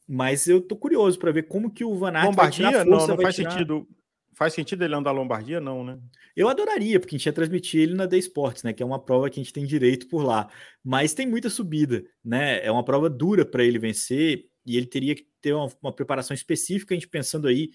Mas 0.08 0.46
eu 0.46 0.60
tô 0.60 0.76
curioso 0.76 1.18
para 1.18 1.32
ver 1.32 1.44
como 1.44 1.72
que 1.72 1.84
o 1.84 1.96
Van 1.96 2.12
Aert 2.12 2.26
Lombardia, 2.26 2.70
vai 2.70 2.84
não, 2.84 3.06
não 3.06 3.16
faz 3.16 3.34
tirar... 3.34 3.50
sentido 3.50 3.88
Faz 4.36 4.52
sentido 4.52 4.84
ele 4.84 4.94
andar 4.94 5.12
Lombardia? 5.12 5.58
Não, 5.58 5.82
né? 5.82 5.98
Eu 6.36 6.46
adoraria, 6.46 7.00
porque 7.00 7.16
a 7.16 7.18
gente 7.18 7.24
ia 7.24 7.32
transmitir 7.32 7.80
ele 7.80 7.94
na 7.94 8.06
The 8.06 8.18
Sports, 8.18 8.62
né? 8.62 8.74
Que 8.74 8.82
é 8.82 8.86
uma 8.86 9.02
prova 9.02 9.30
que 9.30 9.40
a 9.40 9.42
gente 9.42 9.52
tem 9.52 9.64
direito 9.64 10.06
por 10.08 10.22
lá. 10.22 10.50
Mas 10.84 11.14
tem 11.14 11.26
muita 11.26 11.48
subida, 11.48 12.04
né? 12.22 12.62
É 12.62 12.70
uma 12.70 12.84
prova 12.84 13.08
dura 13.08 13.46
para 13.46 13.64
ele 13.64 13.78
vencer 13.78 14.44
e 14.66 14.76
ele 14.76 14.84
teria 14.84 15.14
que 15.14 15.26
ter 15.40 15.54
uma, 15.54 15.72
uma 15.82 15.90
preparação 15.90 16.34
específica, 16.34 16.92
a 16.92 16.96
gente 16.96 17.08
pensando 17.08 17.48
aí 17.48 17.70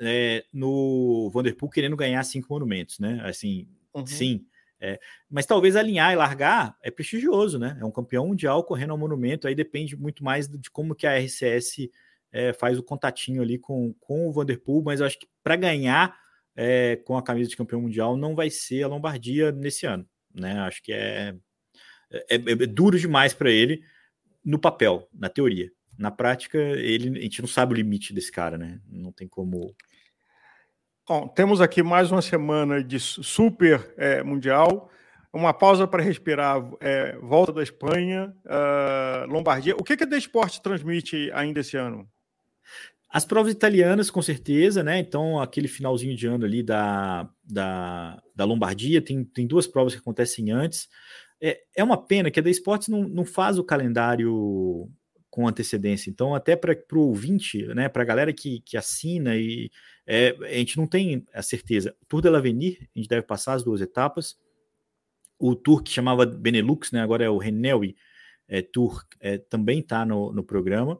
é, 0.00 0.44
no 0.52 1.28
Vanderpool 1.34 1.68
querendo 1.68 1.96
ganhar 1.96 2.22
cinco 2.22 2.46
monumentos, 2.50 3.00
né? 3.00 3.20
Assim, 3.24 3.68
uhum. 3.92 4.06
sim. 4.06 4.46
É, 4.80 5.00
mas 5.28 5.44
talvez 5.44 5.74
alinhar 5.74 6.12
e 6.12 6.16
largar 6.16 6.76
é 6.84 6.90
prestigioso, 6.90 7.58
né? 7.58 7.76
É 7.80 7.84
um 7.84 7.90
campeão 7.90 8.28
mundial 8.28 8.62
correndo 8.62 8.90
ao 8.90 8.98
monumento, 8.98 9.48
aí 9.48 9.56
depende 9.56 9.96
muito 9.96 10.22
mais 10.22 10.46
de 10.46 10.70
como 10.70 10.94
que 10.94 11.04
a 11.04 11.18
RCS 11.18 11.88
é, 12.32 12.52
faz 12.52 12.78
o 12.78 12.82
contatinho 12.82 13.42
ali 13.42 13.58
com, 13.58 13.94
com 14.00 14.28
o 14.28 14.32
Vanderpool, 14.32 14.82
mas 14.82 15.00
eu 15.00 15.06
acho 15.06 15.18
que 15.18 15.28
para 15.42 15.56
ganhar 15.56 16.16
é, 16.54 16.96
com 16.96 17.16
a 17.16 17.22
camisa 17.22 17.48
de 17.48 17.56
campeão 17.56 17.80
mundial 17.80 18.16
não 18.16 18.34
vai 18.34 18.50
ser 18.50 18.82
a 18.82 18.88
Lombardia 18.88 19.52
nesse 19.52 19.86
ano. 19.86 20.06
Né? 20.34 20.58
Acho 20.60 20.82
que 20.82 20.92
é, 20.92 21.34
é, 22.10 22.36
é, 22.36 22.38
é 22.50 22.66
duro 22.66 22.98
demais 22.98 23.34
para 23.34 23.50
ele 23.50 23.82
no 24.44 24.58
papel, 24.58 25.08
na 25.12 25.28
teoria. 25.28 25.70
Na 25.98 26.10
prática, 26.10 26.58
ele, 26.58 27.18
a 27.18 27.22
gente 27.22 27.40
não 27.40 27.48
sabe 27.48 27.72
o 27.72 27.76
limite 27.76 28.12
desse 28.12 28.30
cara, 28.30 28.58
né? 28.58 28.78
Não 28.86 29.10
tem 29.10 29.26
como. 29.26 29.74
Bom, 31.08 31.26
temos 31.28 31.62
aqui 31.62 31.82
mais 31.82 32.12
uma 32.12 32.20
semana 32.20 32.84
de 32.84 33.00
super 33.00 33.94
é, 33.96 34.22
mundial 34.22 34.90
uma 35.36 35.52
pausa 35.52 35.86
para 35.86 36.02
respirar, 36.02 36.62
é, 36.80 37.16
volta 37.18 37.52
da 37.52 37.62
Espanha, 37.62 38.34
uh, 38.46 39.30
Lombardia. 39.30 39.76
O 39.76 39.84
que, 39.84 39.96
que 39.96 40.04
a 40.04 40.06
The 40.06 40.16
Sport 40.16 40.60
transmite 40.60 41.30
ainda 41.32 41.60
esse 41.60 41.76
ano? 41.76 42.08
As 43.08 43.24
provas 43.24 43.52
italianas, 43.52 44.10
com 44.10 44.20
certeza, 44.20 44.82
né? 44.82 44.98
Então, 44.98 45.40
aquele 45.40 45.68
finalzinho 45.68 46.16
de 46.16 46.26
ano 46.26 46.44
ali 46.44 46.62
da, 46.62 47.28
da, 47.44 48.20
da 48.34 48.44
Lombardia, 48.44 49.00
tem, 49.00 49.24
tem 49.24 49.46
duas 49.46 49.66
provas 49.66 49.94
que 49.94 50.00
acontecem 50.00 50.50
antes. 50.50 50.88
É, 51.40 51.60
é 51.76 51.84
uma 51.84 51.96
pena 51.96 52.30
que 52.30 52.40
a 52.40 52.42
The 52.42 52.50
Sports 52.50 52.88
não, 52.88 53.02
não 53.08 53.24
faz 53.24 53.58
o 53.58 53.64
calendário 53.64 54.90
com 55.30 55.46
antecedência. 55.46 56.10
Então, 56.10 56.34
até 56.34 56.56
para 56.56 56.74
o 56.94 57.08
ouvinte, 57.08 57.66
né, 57.74 57.88
para 57.88 58.02
a 58.02 58.06
galera 58.06 58.32
que, 58.32 58.60
que 58.60 58.76
assina, 58.76 59.36
e 59.36 59.70
é, 60.06 60.34
a 60.40 60.54
gente 60.54 60.78
não 60.78 60.86
tem 60.86 61.26
a 61.32 61.42
certeza. 61.42 61.94
Tour 62.08 62.22
de 62.22 62.30
l'Avenir, 62.30 62.78
a 62.94 62.98
gente 62.98 63.08
deve 63.08 63.22
passar 63.22 63.52
as 63.52 63.62
duas 63.62 63.80
etapas. 63.80 64.36
O 65.38 65.54
Tour 65.54 65.82
que 65.82 65.90
chamava 65.92 66.24
Benelux, 66.24 66.90
né, 66.90 67.02
agora 67.02 67.22
é 67.22 67.28
o 67.28 67.36
Renewi 67.36 67.94
é, 68.48 68.62
Tour, 68.62 69.04
é, 69.20 69.38
também 69.38 69.80
está 69.80 70.06
no, 70.06 70.32
no 70.32 70.42
programa. 70.42 70.98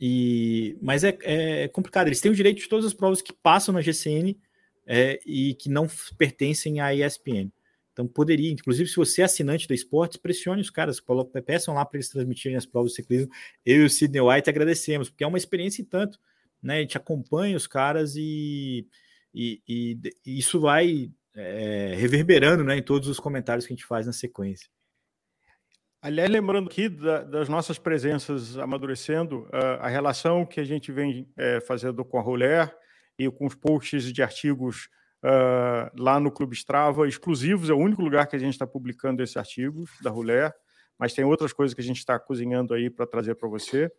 E, 0.00 0.76
mas 0.80 1.04
é, 1.04 1.16
é, 1.22 1.68
complicado. 1.68 2.06
Eles 2.06 2.20
têm 2.20 2.30
o 2.30 2.34
direito 2.34 2.58
de 2.58 2.68
todas 2.68 2.84
as 2.84 2.94
provas 2.94 3.22
que 3.22 3.32
passam 3.32 3.72
na 3.72 3.80
GCN 3.80 4.38
é, 4.86 5.20
e 5.26 5.54
que 5.54 5.68
não 5.68 5.86
pertencem 6.16 6.80
à 6.80 6.94
ESPN. 6.94 7.50
Então 7.92 8.06
poderia, 8.06 8.52
inclusive, 8.52 8.90
se 8.90 8.96
você 8.96 9.22
é 9.22 9.24
assinante 9.24 9.66
da 9.66 9.74
esportes, 9.74 10.18
pressione 10.18 10.60
os 10.60 10.68
caras, 10.68 11.02
peçam 11.46 11.74
lá 11.74 11.84
para 11.84 11.96
eles 11.96 12.10
transmitirem 12.10 12.56
as 12.56 12.66
provas 12.66 12.90
de 12.90 12.96
ciclismo. 12.96 13.30
Eu 13.64 13.82
e 13.82 13.84
o 13.86 13.90
Sidney 13.90 14.20
White 14.20 14.50
agradecemos, 14.50 15.08
porque 15.08 15.24
é 15.24 15.26
uma 15.26 15.38
experiência 15.38 15.80
e 15.80 15.84
tanto. 15.84 16.18
Né? 16.62 16.76
A 16.76 16.80
gente 16.82 16.96
acompanha 16.98 17.56
os 17.56 17.66
caras 17.66 18.14
e, 18.14 18.86
e, 19.34 19.62
e, 19.66 19.98
e 20.26 20.38
isso 20.38 20.60
vai 20.60 21.10
é, 21.34 21.94
reverberando 21.96 22.62
né, 22.64 22.76
em 22.76 22.82
todos 22.82 23.08
os 23.08 23.18
comentários 23.18 23.66
que 23.66 23.72
a 23.72 23.76
gente 23.76 23.86
faz 23.86 24.06
na 24.06 24.12
sequência. 24.12 24.68
Aliás, 26.06 26.30
lembrando 26.30 26.68
aqui 26.68 26.88
da, 26.88 27.24
das 27.24 27.48
nossas 27.48 27.80
presenças 27.80 28.56
amadurecendo, 28.56 29.40
uh, 29.52 29.80
a 29.80 29.88
relação 29.88 30.46
que 30.46 30.60
a 30.60 30.64
gente 30.64 30.92
vem 30.92 31.28
é, 31.36 31.60
fazendo 31.60 32.04
com 32.04 32.16
a 32.16 32.22
Roller 32.22 32.72
e 33.18 33.28
com 33.28 33.44
os 33.44 33.56
posts 33.56 34.12
de 34.12 34.22
artigos 34.22 34.88
uh, 35.24 35.90
lá 36.00 36.20
no 36.20 36.30
Clube 36.30 36.54
Strava, 36.54 37.08
exclusivos, 37.08 37.70
é 37.70 37.72
o 37.72 37.78
único 37.78 38.02
lugar 38.02 38.28
que 38.28 38.36
a 38.36 38.38
gente 38.38 38.52
está 38.52 38.64
publicando 38.64 39.20
esses 39.20 39.36
artigos 39.36 39.90
da 40.00 40.08
Roller. 40.08 40.54
mas 40.96 41.12
tem 41.12 41.24
outras 41.24 41.52
coisas 41.52 41.74
que 41.74 41.80
a 41.80 41.84
gente 41.84 41.98
está 41.98 42.20
cozinhando 42.20 42.72
aí 42.72 42.88
para 42.88 43.04
trazer 43.04 43.34
para 43.34 43.48
você. 43.48 43.90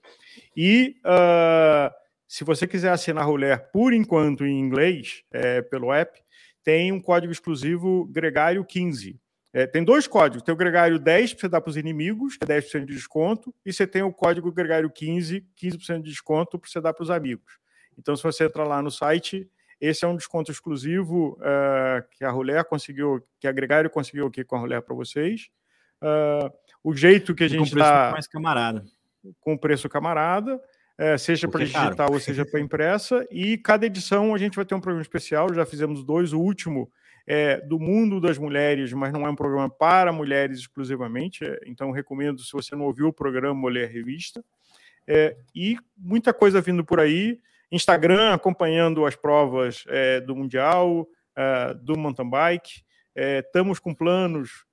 E 0.56 0.96
uh, 1.04 1.94
se 2.26 2.46
você 2.46 2.66
quiser 2.66 2.92
assinar 2.92 3.28
o 3.28 3.36
Ler 3.36 3.70
por 3.70 3.92
enquanto 3.92 4.46
em 4.46 4.58
inglês, 4.58 5.24
é, 5.30 5.62
pelo 5.62 5.92
app, 5.92 6.18
tem 6.64 6.90
um 6.90 7.02
código 7.02 7.34
exclusivo 7.34 8.06
Gregário 8.06 8.64
15. 8.64 9.20
É, 9.54 9.66
tem 9.66 9.84
dois 9.84 10.08
códigos. 10.08 10.44
Tem 10.44 10.54
o 10.54 10.58
Gregário 10.58 11.00
10 11.00 11.34
para 11.34 11.42
você 11.42 11.48
dar 11.48 11.62
para 11.62 11.70
os 11.70 11.78
inimigos, 11.78 12.38
que 12.38 12.52
é 12.52 12.60
10% 12.60 12.86
de 12.86 12.94
desconto, 12.94 13.54
e 13.66 13.72
você 13.72 13.88
tem 13.88 14.04
o 14.04 14.12
código 14.12 14.52
Gregário 14.52 14.90
15, 14.90 15.46
15% 15.62 16.02
de 16.02 16.10
desconto 16.10 16.60
para 16.60 16.70
você 16.70 16.82
dar 16.82 16.94
para 16.94 17.04
os 17.04 17.10
amigos. 17.10 17.58
Então, 17.98 18.16
se 18.16 18.24
você 18.24 18.46
entrar 18.46 18.66
lá 18.66 18.82
no 18.82 18.92
site, 18.92 19.50
esse 19.80 20.06
é 20.06 20.08
um 20.08 20.16
desconto 20.16 20.52
exclusivo 20.52 21.38
uh, 21.40 22.08
que 22.12 22.24
a 22.24 22.30
Rolé 22.30 22.64
conseguiu, 22.64 23.24
que 23.40 23.48
a 23.48 23.52
Gregário 23.52 23.90
conseguiu 23.90 24.28
aqui 24.28 24.44
com 24.44 24.56
a 24.56 24.60
Rolé 24.60 24.80
para 24.82 24.96
vocês. 24.96 25.50
Uh, 26.02 26.52
o 26.84 26.96
jeito 26.96 27.34
que 27.34 27.44
a 27.44 27.48
gente 27.48 27.68
está. 27.68 28.12
mais 28.12 28.28
camarada. 28.28 28.84
Com 29.40 29.58
preço 29.58 29.90
camarada. 29.90 30.62
É, 31.00 31.16
seja 31.16 31.48
para 31.48 31.64
digital 31.64 32.12
ou 32.12 32.20
seja 32.20 32.44
para 32.44 32.60
impressa, 32.60 33.24
e 33.30 33.56
cada 33.56 33.86
edição 33.86 34.34
a 34.34 34.38
gente 34.40 34.56
vai 34.56 34.66
ter 34.66 34.74
um 34.74 34.82
programa 34.82 35.04
especial, 35.04 35.54
já 35.54 35.64
fizemos 35.64 36.04
dois, 36.04 36.34
o 36.34 36.40
último 36.40 36.92
é 37.28 37.60
do 37.60 37.78
mundo 37.78 38.22
das 38.22 38.38
mulheres, 38.38 38.94
mas 38.94 39.12
não 39.12 39.28
é 39.28 39.30
um 39.30 39.36
programa 39.36 39.70
para 39.70 40.14
mulheres 40.14 40.60
exclusivamente, 40.60 41.44
é, 41.44 41.60
então 41.66 41.92
recomendo, 41.92 42.42
se 42.42 42.54
você 42.54 42.76
não 42.76 42.86
ouviu 42.86 43.10
o 43.10 43.14
programa, 43.14 43.54
Mulher 43.54 43.90
Revista, 43.90 44.44
é, 45.06 45.38
e 45.54 45.78
muita 45.98 46.34
coisa 46.34 46.62
vindo 46.62 46.86
por 46.86 47.00
aí, 47.00 47.40
Instagram 47.72 48.34
acompanhando 48.34 49.06
as 49.06 49.16
provas 49.16 49.84
é, 49.88 50.22
do 50.22 50.36
Mundial, 50.36 51.08
é, 51.36 51.74
do 51.74 51.98
mountain 52.00 52.30
bike, 52.30 52.82
estamos 53.16 53.80
com 53.80 53.96
planos 53.96 54.64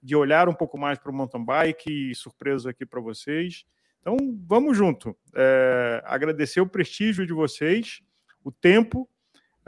de 0.00 0.14
olhar 0.14 0.48
um 0.48 0.54
pouco 0.54 0.78
mais 0.78 1.00
para 1.00 1.10
o 1.10 1.14
mountain 1.14 1.44
bike 1.44 2.14
surpresas 2.14 2.64
aqui 2.64 2.86
para 2.86 3.00
vocês, 3.00 3.64
então, 4.00 4.16
vamos 4.46 4.76
junto. 4.76 5.16
É, 5.34 6.02
agradecer 6.06 6.60
o 6.60 6.66
prestígio 6.66 7.26
de 7.26 7.32
vocês, 7.32 8.00
o 8.42 8.50
tempo, 8.50 9.08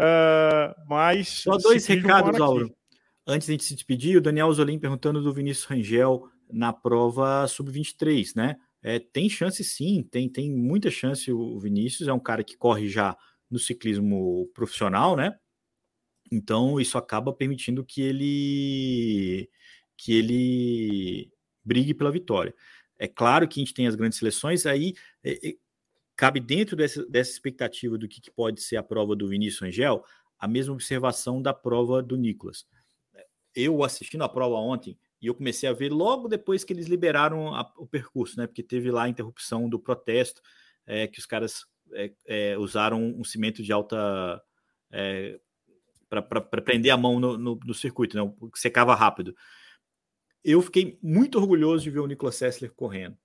uh, 0.01 0.75
mas. 0.89 1.29
Só 1.29 1.57
dois 1.57 1.87
recados, 1.87 2.41
Auro. 2.41 2.75
Antes 3.27 3.47
de 3.47 3.53
a 3.53 3.55
gente 3.55 3.65
se 3.65 3.75
despedir, 3.75 4.17
o 4.17 4.21
Daniel 4.21 4.53
Zolim 4.53 4.79
perguntando 4.79 5.23
do 5.23 5.33
Vinícius 5.33 5.67
Rangel 5.67 6.29
na 6.51 6.73
prova 6.73 7.47
sub-23, 7.47 8.33
né? 8.35 8.57
É, 8.83 8.99
tem 8.99 9.29
chance 9.29 9.63
sim, 9.63 10.03
tem, 10.11 10.29
tem 10.29 10.51
muita 10.51 10.91
chance 10.91 11.31
o 11.31 11.59
Vinícius, 11.59 12.09
é 12.09 12.13
um 12.13 12.19
cara 12.19 12.43
que 12.43 12.57
corre 12.57 12.89
já 12.89 13.17
no 13.51 13.59
ciclismo 13.59 14.51
profissional, 14.55 15.17
né? 15.17 15.37
Então 16.33 16.81
isso 16.81 16.97
acaba 16.97 17.33
permitindo 17.33 17.85
que 17.85 18.01
ele 18.01 19.51
que 19.97 20.15
ele 20.15 21.31
brigue 21.63 21.93
pela 21.93 22.11
vitória. 22.11 22.55
É 22.99 23.07
claro 23.07 23.47
que 23.47 23.61
a 23.61 23.63
gente 23.63 23.75
tem 23.75 23.87
as 23.87 23.95
grandes 23.95 24.19
seleções, 24.19 24.65
aí 24.65 24.95
é, 25.23 25.51
é, 25.51 25.55
cabe 26.21 26.39
dentro 26.39 26.77
dessa, 26.77 27.03
dessa 27.07 27.31
expectativa 27.31 27.97
do 27.97 28.07
que, 28.07 28.21
que, 28.21 28.31
pode 28.31 28.61
ser 28.61 28.77
a 28.77 28.83
prova 28.83 29.17
do 29.17 29.27
Vinícius 29.27 29.63
Angel, 29.63 30.05
a 30.39 30.47
mesma 30.47 30.75
observação 30.75 31.41
da 31.41 31.55
prova 31.55 32.03
do 32.03 32.15
Nicolas. 32.15 32.67
Eu 33.55 33.83
assistindo 33.83 34.23
a 34.23 34.29
prova 34.29 34.57
ontem, 34.57 34.99
e 35.23 35.29
eu 35.29 35.35
comecei 35.35 35.67
a 35.67 35.73
ver 35.73 35.91
logo 35.91 36.29
depois 36.29 36.63
que 36.63 36.75
eles 36.75 36.89
liberaram 36.89 37.55
a, 37.55 37.73
o 37.79 37.87
percurso, 37.87 38.39
né? 38.39 38.47
Porque 38.47 38.63
teve 38.63 38.91
lá 38.91 39.05
a 39.05 39.09
interrupção 39.09 39.67
do 39.67 39.81
protesto, 39.81 40.43
é, 40.87 41.07
que 41.07 41.19
os 41.19 41.25
caras 41.25 41.65
é, 41.95 42.13
é, 42.27 42.59
usaram 42.59 43.03
um 43.03 43.25
cimento 43.25 43.63
de 43.63 43.73
alta. 43.73 44.43
É, 44.93 45.41
para 46.09 46.41
prender 46.43 46.93
a 46.93 46.97
mão 46.97 47.21
no, 47.21 47.39
no, 47.39 47.61
no 47.65 47.73
circuito, 47.73 48.17
né? 48.17 48.35
secava 48.57 48.97
rápido 48.97 49.33
eu 50.45 50.61
fiquei 50.63 50.99
muito 51.03 51.39
orgulhoso 51.39 51.85
de 51.85 51.91
ver 51.91 52.01
o 52.01 52.07
Nicolas 52.07 52.37
Sessler 52.37 52.73
correndo, 52.73 53.17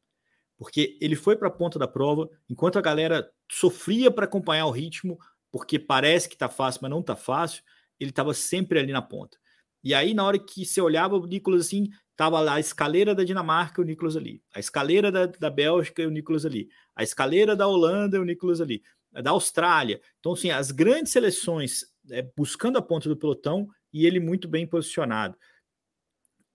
porque 0.58 0.97
ele 1.01 1.16
foi 1.16 1.36
para 1.36 1.47
a 1.47 1.51
ponta 1.51 1.78
da 1.78 1.88
prova, 1.88 2.30
enquanto 2.49 2.78
a 2.78 2.82
galera 2.82 3.30
sofria 3.51 4.10
para 4.10 4.26
acompanhar 4.26 4.66
o 4.66 4.72
ritmo, 4.72 5.18
porque 5.51 5.78
parece 5.80 6.28
que 6.30 6.38
tá 6.38 6.49
fácil, 6.49 6.82
mas 6.84 6.91
não 6.91 7.01
tá 7.01 7.16
fácil, 7.16 7.64
ele 7.99 8.10
estava 8.10 8.34
sempre 8.34 8.80
ali 8.80 8.91
na 8.91 9.01
ponta. 9.01 9.38
E 9.84 9.93
aí, 9.93 10.14
na 10.14 10.24
hora 10.24 10.39
que 10.39 10.66
você 10.66 10.82
olhava 10.82 11.16
o 11.16 11.26
Nicolas 11.26 11.68
assim, 11.68 11.89
tava 12.16 12.39
lá 12.39 12.56
a 12.56 12.60
escaleira 12.60 13.14
da 13.14 13.24
Dinamarca, 13.24 13.82
o 13.82 13.86
Nicolas 13.86 14.16
ali, 14.16 14.41
a 14.53 14.60
escaleira 14.60 15.12
da, 15.12 15.28
da 15.28 15.49
Bélgica, 15.49 16.08
o 16.08 16.10
Nicolas 16.10 16.45
ali, 16.45 16.70
a 16.95 17.03
escaleira 17.03 17.56
da 17.56 17.68
Holanda, 17.68 18.20
o 18.20 18.26
Nicolas 18.26 18.62
ali, 18.62 18.82
da 19.12 19.32
Austrália. 19.32 20.01
Então, 20.20 20.34
assim, 20.34 20.49
as 20.49 20.72
grandes 20.72 21.12
seleções 21.12 21.86
é, 22.10 22.22
buscando 22.36 22.78
a 22.78 22.82
ponta 22.82 23.08
do 23.08 23.18
pelotão 23.18 23.68
e 23.93 24.06
ele 24.06 24.20
muito 24.20 24.47
bem 24.47 24.66
posicionado. 24.66 25.38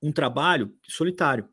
Um 0.02 0.12
trabalho 0.12 0.74
solitário, 0.88 1.48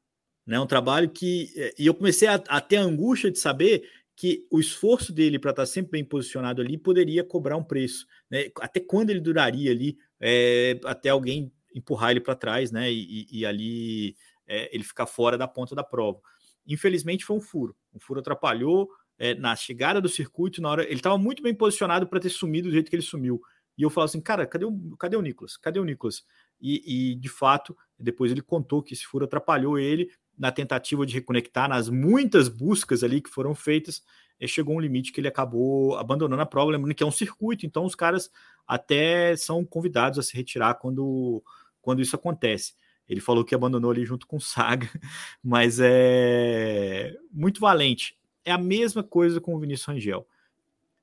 né? 0.48 0.60
Um 0.60 0.66
trabalho 0.66 1.10
que 1.10 1.52
eh, 1.56 1.74
e 1.78 1.86
eu 1.86 1.94
comecei 1.94 2.28
a, 2.28 2.36
a 2.36 2.62
ter 2.62 2.78
a 2.78 2.82
angústia 2.82 3.30
de 3.30 3.38
saber 3.38 3.88
que 4.16 4.48
o 4.50 4.60
esforço 4.60 5.14
dele 5.14 5.38
para 5.38 5.52
estar 5.52 5.64
tá 5.64 5.68
sempre 5.68 5.92
bem 5.92 6.04
posicionado 6.04 6.62
ali 6.62 6.78
poderia 6.78 7.24
cobrar 7.24 7.58
um 7.58 7.64
preço, 7.64 8.08
né? 8.32 8.50
Até 8.62 8.80
quando 8.80 9.10
ele 9.10 9.20
duraria 9.20 9.70
ali, 9.70 9.98
é, 10.20 10.80
até 10.86 11.10
alguém 11.10 11.52
empurrar 11.76 12.12
ele 12.12 12.22
para 12.22 12.34
trás, 12.34 12.72
né? 12.72 12.92
E, 12.92 13.28
e, 13.30 13.40
e 13.40 13.46
ali 13.46 14.16
é, 14.48 14.74
ele 14.74 14.84
ficar 14.84 15.06
fora 15.06 15.38
da 15.38 15.48
ponta 15.48 15.76
da 15.76 15.84
prova. 15.84 16.20
Infelizmente 16.66 17.26
foi 17.26 17.36
um 17.36 17.42
furo, 17.42 17.76
um 17.94 18.00
furo 18.00 18.22
atrapalhou 18.22 18.90
é, 19.20 19.36
na 19.36 19.56
chegada 19.56 20.02
do 20.02 20.10
circuito, 20.10 20.62
na 20.62 20.70
hora 20.70 20.84
ele 20.84 20.96
estava 20.96 21.18
muito 21.18 21.44
bem 21.44 21.54
posicionado 21.54 22.08
para 22.08 22.20
ter 22.20 22.30
sumido 22.30 22.70
do 22.70 22.74
jeito 22.74 22.90
que 22.90 22.96
ele 22.96 23.04
sumiu. 23.04 23.42
E 23.78 23.84
eu 23.84 23.90
falo 23.90 24.06
assim, 24.06 24.20
cara, 24.20 24.48
cadê 24.48 24.66
o, 24.66 24.98
cadê 24.98 25.16
o 25.16 25.22
Nicolas? 25.22 25.56
Cadê 25.56 25.80
o 25.80 25.84
Nicolas? 25.84 26.24
E, 26.60 27.12
e, 27.12 27.16
de 27.16 27.30
fato, 27.30 27.78
depois 28.00 28.32
ele 28.32 28.42
contou 28.42 28.82
que 28.82 28.94
esse 28.94 29.06
furo 29.06 29.26
atrapalhou 29.26 29.78
ele 29.78 30.10
na 30.38 30.52
tentativa 30.52 31.06
de 31.06 31.14
reconectar, 31.14 31.68
nas 31.68 31.90
muitas 31.90 32.48
buscas 32.48 33.04
ali 33.04 33.22
que 33.22 33.30
foram 33.30 33.56
feitas, 33.56 34.04
chegou 34.46 34.76
um 34.76 34.80
limite 34.80 35.12
que 35.12 35.20
ele 35.20 35.28
acabou 35.28 35.96
abandonando 35.98 36.42
a 36.42 36.46
prova, 36.46 36.72
lembrando 36.72 36.94
que 36.94 37.04
é 37.04 37.06
um 37.06 37.12
circuito, 37.12 37.66
então 37.66 37.86
os 37.86 37.96
caras 37.96 38.30
até 38.68 39.36
são 39.36 39.66
convidados 39.66 40.20
a 40.20 40.24
se 40.24 40.36
retirar 40.36 40.76
quando, 40.76 41.44
quando 41.82 42.02
isso 42.02 42.16
acontece. 42.16 42.76
Ele 43.08 43.22
falou 43.22 43.46
que 43.46 43.56
abandonou 43.56 43.90
ali 43.90 44.06
junto 44.06 44.28
com 44.28 44.36
o 44.36 44.42
Saga, 44.42 44.90
mas 45.42 45.80
é 45.82 47.16
muito 47.32 47.60
valente. 47.60 48.18
É 48.44 48.52
a 48.52 48.58
mesma 48.58 49.02
coisa 49.02 49.40
com 49.40 49.56
o 49.56 49.60
Vinícius 49.60 49.88
Rangel. 49.88 50.28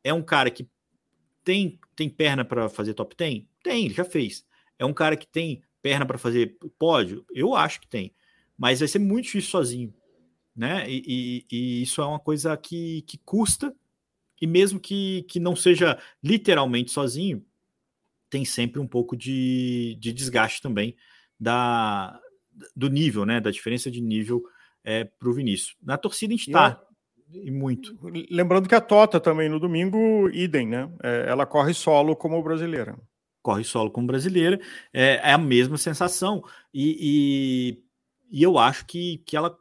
É 0.02 0.12
um 0.12 0.22
cara 0.22 0.50
que 0.50 0.68
tem, 1.42 1.80
tem 1.96 2.08
perna 2.08 2.44
para 2.44 2.68
fazer 2.68 2.94
top 2.94 3.16
10? 3.16 3.44
Tem, 3.62 3.90
já 3.90 4.04
fez. 4.04 4.46
É 4.78 4.84
um 4.84 4.92
cara 4.92 5.16
que 5.16 5.26
tem 5.26 5.62
perna 5.80 6.06
para 6.06 6.18
fazer 6.18 6.58
pódio? 6.78 7.24
Eu 7.34 7.54
acho 7.54 7.80
que 7.80 7.88
tem. 7.88 8.14
Mas 8.56 8.80
vai 8.80 8.88
ser 8.88 8.98
muito 8.98 9.24
difícil 9.24 9.50
sozinho. 9.50 9.94
Né? 10.54 10.88
E, 10.88 11.02
e, 11.06 11.46
e, 11.50 11.82
isso 11.82 12.00
é 12.00 12.06
uma 12.06 12.20
coisa 12.20 12.56
que, 12.56 13.02
que 13.02 13.18
custa, 13.18 13.74
e 14.40 14.46
mesmo 14.46 14.78
que, 14.78 15.24
que 15.28 15.40
não 15.40 15.56
seja 15.56 15.98
literalmente 16.22 16.90
sozinho, 16.90 17.44
tem 18.30 18.44
sempre 18.44 18.80
um 18.80 18.86
pouco 18.86 19.16
de, 19.16 19.96
de 20.00 20.12
desgaste 20.12 20.60
também 20.60 20.96
da, 21.38 22.20
do 22.74 22.88
nível, 22.88 23.24
né? 23.24 23.40
Da 23.40 23.50
diferença 23.50 23.90
de 23.90 24.00
nível 24.00 24.42
é, 24.82 25.04
para 25.04 25.28
o 25.28 25.32
Vinícius. 25.32 25.76
Na 25.82 25.96
torcida 25.96 26.32
a 26.32 26.36
gente 26.36 26.48
está 26.48 26.80
e 27.32 27.50
muito. 27.50 27.98
Lembrando 28.30 28.68
que 28.68 28.74
a 28.74 28.80
Tota 28.80 29.18
também 29.18 29.48
no 29.48 29.58
domingo, 29.58 30.28
idem, 30.30 30.68
né? 30.68 30.90
É, 31.02 31.26
ela 31.28 31.46
corre 31.46 31.74
solo 31.74 32.14
como 32.14 32.42
brasileira. 32.42 32.96
Corre 33.42 33.64
solo 33.64 33.90
como 33.90 34.06
brasileira, 34.06 34.58
é, 34.92 35.16
é 35.16 35.32
a 35.32 35.38
mesma 35.38 35.76
sensação. 35.76 36.42
E, 36.72 36.96
e, 37.00 37.83
e, 38.38 38.42
eu 38.42 38.58
acho 38.58 38.86
que, 38.86 39.18
que 39.26 39.36
ela 39.36 39.56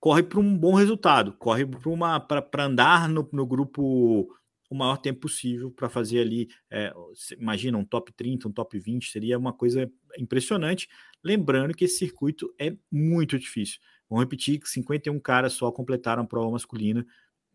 corre 0.00 0.22
para 0.22 0.40
um 0.40 0.56
bom 0.56 0.74
resultado, 0.74 1.32
corre 1.32 1.64
para 1.66 2.64
andar 2.64 3.08
no, 3.08 3.28
no 3.32 3.46
grupo 3.46 4.28
o 4.68 4.74
maior 4.74 4.96
tempo 4.96 5.20
possível 5.20 5.70
para 5.70 5.88
fazer 5.88 6.20
ali, 6.20 6.48
é, 6.70 6.92
imagina, 7.38 7.78
um 7.78 7.84
top 7.84 8.12
30, 8.12 8.48
um 8.48 8.52
top 8.52 8.78
20, 8.78 9.10
seria 9.10 9.38
uma 9.38 9.52
coisa 9.52 9.90
impressionante. 10.18 10.88
Lembrando 11.22 11.74
que 11.74 11.84
esse 11.84 11.98
circuito 11.98 12.52
é 12.58 12.76
muito 12.90 13.38
difícil. 13.38 13.78
Vamos 14.08 14.24
repetir 14.24 14.58
que 14.58 14.68
51 14.68 15.18
caras 15.20 15.52
só 15.52 15.70
completaram 15.70 16.22
a 16.22 16.26
prova 16.26 16.50
masculina. 16.50 17.06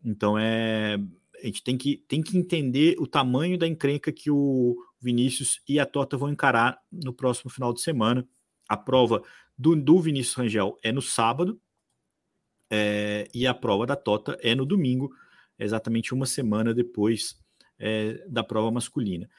Então 0.02 0.38
é 0.38 0.98
a 1.42 1.46
gente 1.46 1.62
tem 1.62 1.76
que, 1.76 1.96
tem 2.08 2.22
que 2.22 2.38
entender 2.38 2.94
o 2.98 3.06
tamanho 3.06 3.58
da 3.58 3.66
encrenca 3.66 4.12
que 4.12 4.30
o 4.30 4.76
Vinícius 5.00 5.60
e 5.68 5.80
a 5.80 5.84
Tota 5.84 6.16
vão 6.16 6.30
encarar 6.30 6.78
no 6.90 7.12
próximo 7.12 7.50
final 7.50 7.72
de 7.72 7.80
semana. 7.80 8.26
A 8.68 8.76
prova 8.76 9.22
do, 9.62 9.76
do 9.76 10.00
Vinícius 10.00 10.34
Rangel 10.34 10.76
é 10.82 10.90
no 10.90 11.00
sábado 11.00 11.60
é, 12.68 13.28
e 13.32 13.46
a 13.46 13.54
prova 13.54 13.86
da 13.86 13.94
Tota 13.94 14.36
é 14.40 14.54
no 14.54 14.66
domingo, 14.66 15.14
exatamente 15.56 16.12
uma 16.12 16.26
semana 16.26 16.74
depois 16.74 17.40
é, 17.78 18.26
da 18.28 18.42
prova 18.42 18.72
masculina. 18.72 19.30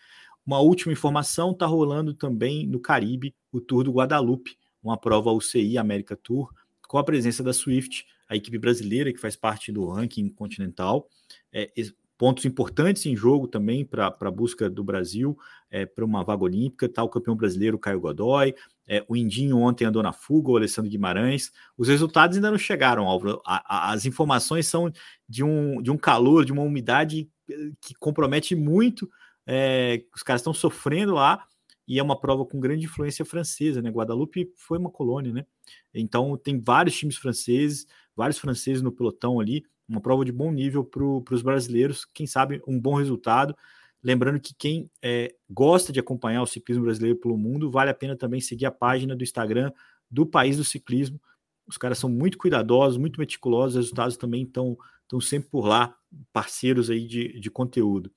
Uma 0.46 0.60
última 0.60 0.94
informação: 0.94 1.52
está 1.52 1.66
rolando 1.66 2.14
também 2.14 2.66
no 2.66 2.80
Caribe 2.80 3.36
o 3.52 3.60
Tour 3.60 3.84
do 3.84 3.92
Guadalupe, 3.92 4.58
uma 4.82 4.98
prova 4.98 5.32
UCI 5.32 5.78
América 5.78 6.16
Tour 6.16 6.54
com 6.88 6.98
a 6.98 7.04
presença 7.04 7.44
da 7.44 7.52
Swift, 7.52 8.06
a 8.30 8.36
equipe 8.36 8.58
brasileira 8.58 9.12
que 9.12 9.20
faz 9.20 9.36
parte 9.36 9.72
do 9.72 9.90
ranking 9.90 10.30
continental. 10.30 11.10
É, 11.52 11.72
pontos 12.18 12.46
importantes 12.46 13.06
em 13.06 13.16
jogo 13.16 13.48
também 13.48 13.84
para 13.84 14.16
a 14.18 14.32
busca 14.32 14.70
do 14.70 14.84
Brasil 14.84 15.38
é, 15.70 15.86
para 15.86 16.06
uma 16.06 16.24
vaga 16.24 16.44
olímpica. 16.44 16.86
Está 16.86 17.04
o 17.04 17.10
campeão 17.10 17.36
brasileiro 17.36 17.80
Caio 17.80 18.00
Godoy, 18.00 18.54
É, 18.88 19.04
o 19.08 19.16
Indinho 19.16 19.58
ontem 19.58 19.86
andou 19.86 20.04
na 20.04 20.12
fuga, 20.12 20.52
o 20.52 20.58
Alessandro 20.58 20.92
Guimarães. 20.92 21.52
Os 21.78 21.88
resultados 21.88 22.36
ainda 22.36 22.52
não 22.52 22.58
chegaram, 22.58 23.08
Álvaro. 23.08 23.42
A, 23.46 23.90
a, 23.90 23.92
as 23.94 24.06
informações 24.06 24.68
são 24.68 24.92
de 25.28 25.44
um, 25.44 25.82
de 25.82 25.90
um 25.90 25.98
calor, 25.98 26.46
de 26.46 26.52
uma 26.52 26.62
umidade 26.62 27.30
eh, 27.50 27.72
que 27.82 27.94
compromete 27.96 28.56
muito. 28.56 29.10
É, 29.48 30.04
os 30.16 30.24
caras 30.24 30.42
estão 30.42 30.54
sofrendo 30.54 31.14
lá 31.14 31.46
e 31.88 32.00
é 32.00 32.04
uma 32.04 32.20
prova 32.20 32.46
com 32.46 32.60
grande 32.60 32.86
influência 32.86 33.26
francesa, 33.26 33.82
né? 33.82 33.90
Guadalupe 33.90 34.52
foi 34.56 34.78
uma 34.78 34.90
colônia, 34.90 35.34
né? 35.34 35.46
Então 35.94 36.38
tem 36.38 36.60
vários 36.60 36.98
times 36.98 37.18
franceses, 37.18 37.86
vários 38.16 38.38
franceses 38.38 38.82
no 38.82 38.92
pelotão 38.92 39.40
ali, 39.40 39.66
uma 39.88 40.02
prova 40.02 40.24
de 40.24 40.32
bom 40.32 40.52
nível 40.52 40.84
para 40.84 41.04
os 41.04 41.42
brasileiros, 41.42 42.06
quem 42.06 42.26
sabe 42.26 42.62
um 42.68 42.80
bom 42.80 42.96
resultado. 42.96 43.56
Lembrando 44.04 44.40
que 44.40 44.54
quem 44.54 44.92
é, 45.02 45.34
gosta 45.50 45.94
de 45.94 46.00
acompanhar 46.00 46.42
o 46.42 46.48
ciclismo 46.48 46.84
brasileiro 46.84 47.18
pelo 47.18 47.38
mundo, 47.38 47.72
vale 47.72 47.90
a 47.90 47.94
pena 47.94 48.18
também 48.18 48.42
seguir 48.42 48.66
a 48.66 48.72
página 48.72 49.16
do 49.16 49.24
Instagram 49.24 49.72
do 50.12 50.26
País 50.26 50.58
do 50.58 50.64
Ciclismo. 50.64 51.22
Os 51.66 51.78
caras 51.78 51.98
são 51.98 52.10
muito 52.10 52.38
cuidadosos, 52.38 52.98
muito 52.98 53.18
meticulosos, 53.18 53.76
os 53.76 53.86
resultados 53.86 54.18
também 54.18 54.44
estão, 54.44 54.78
estão 55.04 55.22
sempre 55.22 55.50
por 55.50 55.66
lá, 55.66 55.96
parceiros 56.34 56.90
aí 56.90 57.08
de, 57.08 57.40
de 57.40 57.50
conteúdo. 57.50 58.12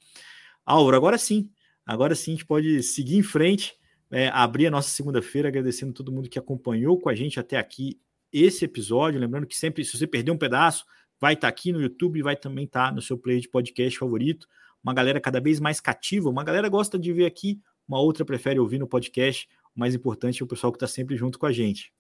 Álvaro, 0.65 0.97
agora 0.97 1.17
sim, 1.17 1.49
agora 1.87 2.17
sim 2.17 2.33
a 2.33 2.35
gente 2.35 2.47
pode 2.47 2.83
seguir 2.83 3.17
em 3.17 3.23
frente, 3.23 3.75
é, 4.11 4.29
abrir 4.29 4.67
a 4.67 4.71
nossa 4.71 4.91
segunda-feira, 4.91 5.49
agradecendo 5.49 5.93
todo 5.93 6.11
mundo 6.11 6.29
que 6.29 6.39
acompanhou 6.39 6.99
com 6.99 7.09
a 7.09 7.15
gente 7.15 7.39
até 7.39 7.57
aqui 7.57 8.01
esse 8.33 8.65
episódio. 8.65 9.21
Lembrando 9.21 9.47
que 9.47 9.57
sempre, 9.57 9.85
se 9.85 9.97
você 9.97 10.07
perder 10.07 10.33
um 10.33 10.39
pedaço, 10.39 10.85
vai 11.21 11.35
estar 11.35 11.47
tá 11.47 11.49
aqui 11.49 11.71
no 11.71 11.81
YouTube 11.81 12.19
e 12.19 12.23
vai 12.23 12.35
também 12.35 12.65
estar 12.65 12.89
tá 12.89 12.93
no 12.93 13.01
seu 13.01 13.17
player 13.17 13.41
de 13.41 13.49
podcast 13.49 13.97
favorito 13.97 14.49
uma 14.87 14.95
galera 14.95 15.21
cada 15.21 15.41
vez 15.41 15.59
mais 15.59 15.81
cativa, 15.81 16.31
uma 16.31 16.45
galera 16.45 16.69
gosta 16.69 16.97
de 16.97 17.13
ver 17.13 17.27
aqui, 17.27 17.61
uma 17.89 17.99
outra 17.99 18.25
prefere 18.25 18.61
ouvir 18.61 18.79
no 18.79 18.87
podcast. 18.87 19.49
O 19.75 19.81
mais 19.81 19.97
importante 19.97 20.41
é 20.41 20.45
o 20.45 20.47
pessoal 20.47 20.73
que 20.73 20.77
está 20.77 20.87
sempre 20.87 21.17
junto 21.17 21.41
com 21.41 21.47
a 21.47 21.51
gente. 21.51 21.93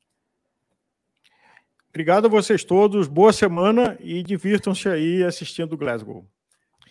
Obrigado 1.88 2.26
a 2.26 2.28
vocês 2.28 2.62
todos, 2.62 3.08
boa 3.08 3.32
semana 3.32 3.98
e 4.00 4.22
divirtam-se 4.22 4.88
aí 4.88 5.24
assistindo 5.24 5.76
Glasgow. 5.76 6.24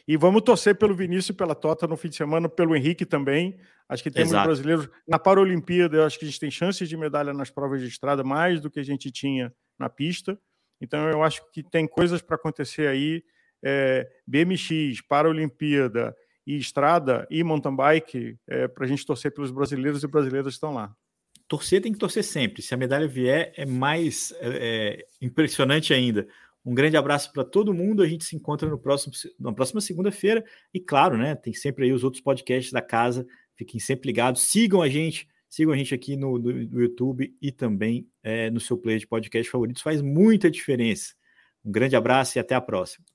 E 0.05 0.17
vamos 0.17 0.41
torcer 0.41 0.75
pelo 0.75 0.93
Vinícius 0.93 1.29
e 1.29 1.33
pela 1.33 1.55
Tota 1.55 1.87
no 1.87 1.95
fim 1.95 2.09
de 2.09 2.17
semana, 2.17 2.49
pelo 2.49 2.75
Henrique 2.75 3.05
também. 3.05 3.57
Acho 3.87 4.03
que 4.03 4.11
temos 4.11 4.31
Exato. 4.31 4.47
brasileiros 4.47 4.89
na 5.07 5.17
Paralimpíada, 5.17 5.95
eu 5.95 6.03
acho 6.03 6.19
que 6.19 6.25
a 6.25 6.27
gente 6.27 6.41
tem 6.41 6.51
chances 6.51 6.89
de 6.89 6.97
medalha 6.97 7.31
nas 7.31 7.49
provas 7.49 7.79
de 7.81 7.87
estrada 7.87 8.21
mais 8.21 8.59
do 8.59 8.69
que 8.69 8.81
a 8.81 8.83
gente 8.83 9.09
tinha 9.11 9.53
na 9.79 9.87
pista. 9.87 10.37
Então 10.81 11.07
eu 11.07 11.23
acho 11.23 11.41
que 11.53 11.63
tem 11.63 11.87
coisas 11.87 12.21
para 12.21 12.35
acontecer 12.35 12.85
aí 12.89 13.23
é, 13.65 14.07
BMX, 14.27 15.01
Paralimpíada 15.01 16.15
e 16.45 16.55
estrada 16.55 17.27
e 17.31 17.43
mountain 17.43 17.75
bike 17.75 18.37
é, 18.47 18.67
para 18.67 18.85
a 18.85 18.87
gente 18.87 19.03
torcer 19.03 19.33
pelos 19.33 19.49
brasileiros 19.49 20.03
e 20.03 20.07
brasileiras 20.07 20.49
que 20.49 20.53
estão 20.53 20.73
lá. 20.73 20.95
Torcer 21.47 21.81
tem 21.81 21.91
que 21.91 21.97
torcer 21.97 22.23
sempre. 22.23 22.61
Se 22.61 22.73
a 22.73 22.77
medalha 22.77 23.07
vier, 23.07 23.51
é 23.55 23.65
mais 23.65 24.31
é, 24.39 24.99
é 25.01 25.05
impressionante 25.19 25.93
ainda. 25.93 26.27
Um 26.63 26.73
grande 26.73 26.97
abraço 26.97 27.31
para 27.31 27.43
todo 27.43 27.73
mundo. 27.73 28.01
A 28.01 28.07
gente 28.07 28.23
se 28.23 28.35
encontra 28.35 28.69
no 28.69 28.77
próximo, 28.77 29.13
na 29.39 29.53
próxima 29.53 29.81
segunda-feira. 29.81 30.43
E 30.73 30.79
claro, 30.79 31.17
né? 31.17 31.35
Tem 31.35 31.53
sempre 31.53 31.85
aí 31.85 31.93
os 31.93 32.03
outros 32.03 32.21
podcasts 32.21 32.71
da 32.71 32.81
casa. 32.81 33.25
Fiquem 33.55 33.79
sempre 33.79 34.07
ligados. 34.07 34.41
Sigam 34.41 34.81
a 34.81 34.89
gente. 34.89 35.27
Sigam 35.47 35.73
a 35.73 35.77
gente 35.77 35.93
aqui 35.93 36.15
no, 36.15 36.39
no, 36.39 36.51
no 36.51 36.81
YouTube 36.81 37.35
e 37.39 37.51
também 37.51 38.07
é, 38.23 38.49
no 38.49 38.59
seu 38.59 38.77
player 38.77 38.99
de 38.99 39.07
podcast 39.07 39.49
favoritos. 39.49 39.83
Faz 39.83 40.01
muita 40.01 40.49
diferença. 40.49 41.13
Um 41.63 41.71
grande 41.71 41.95
abraço 41.95 42.37
e 42.37 42.39
até 42.39 42.55
a 42.55 42.61
próxima. 42.61 43.05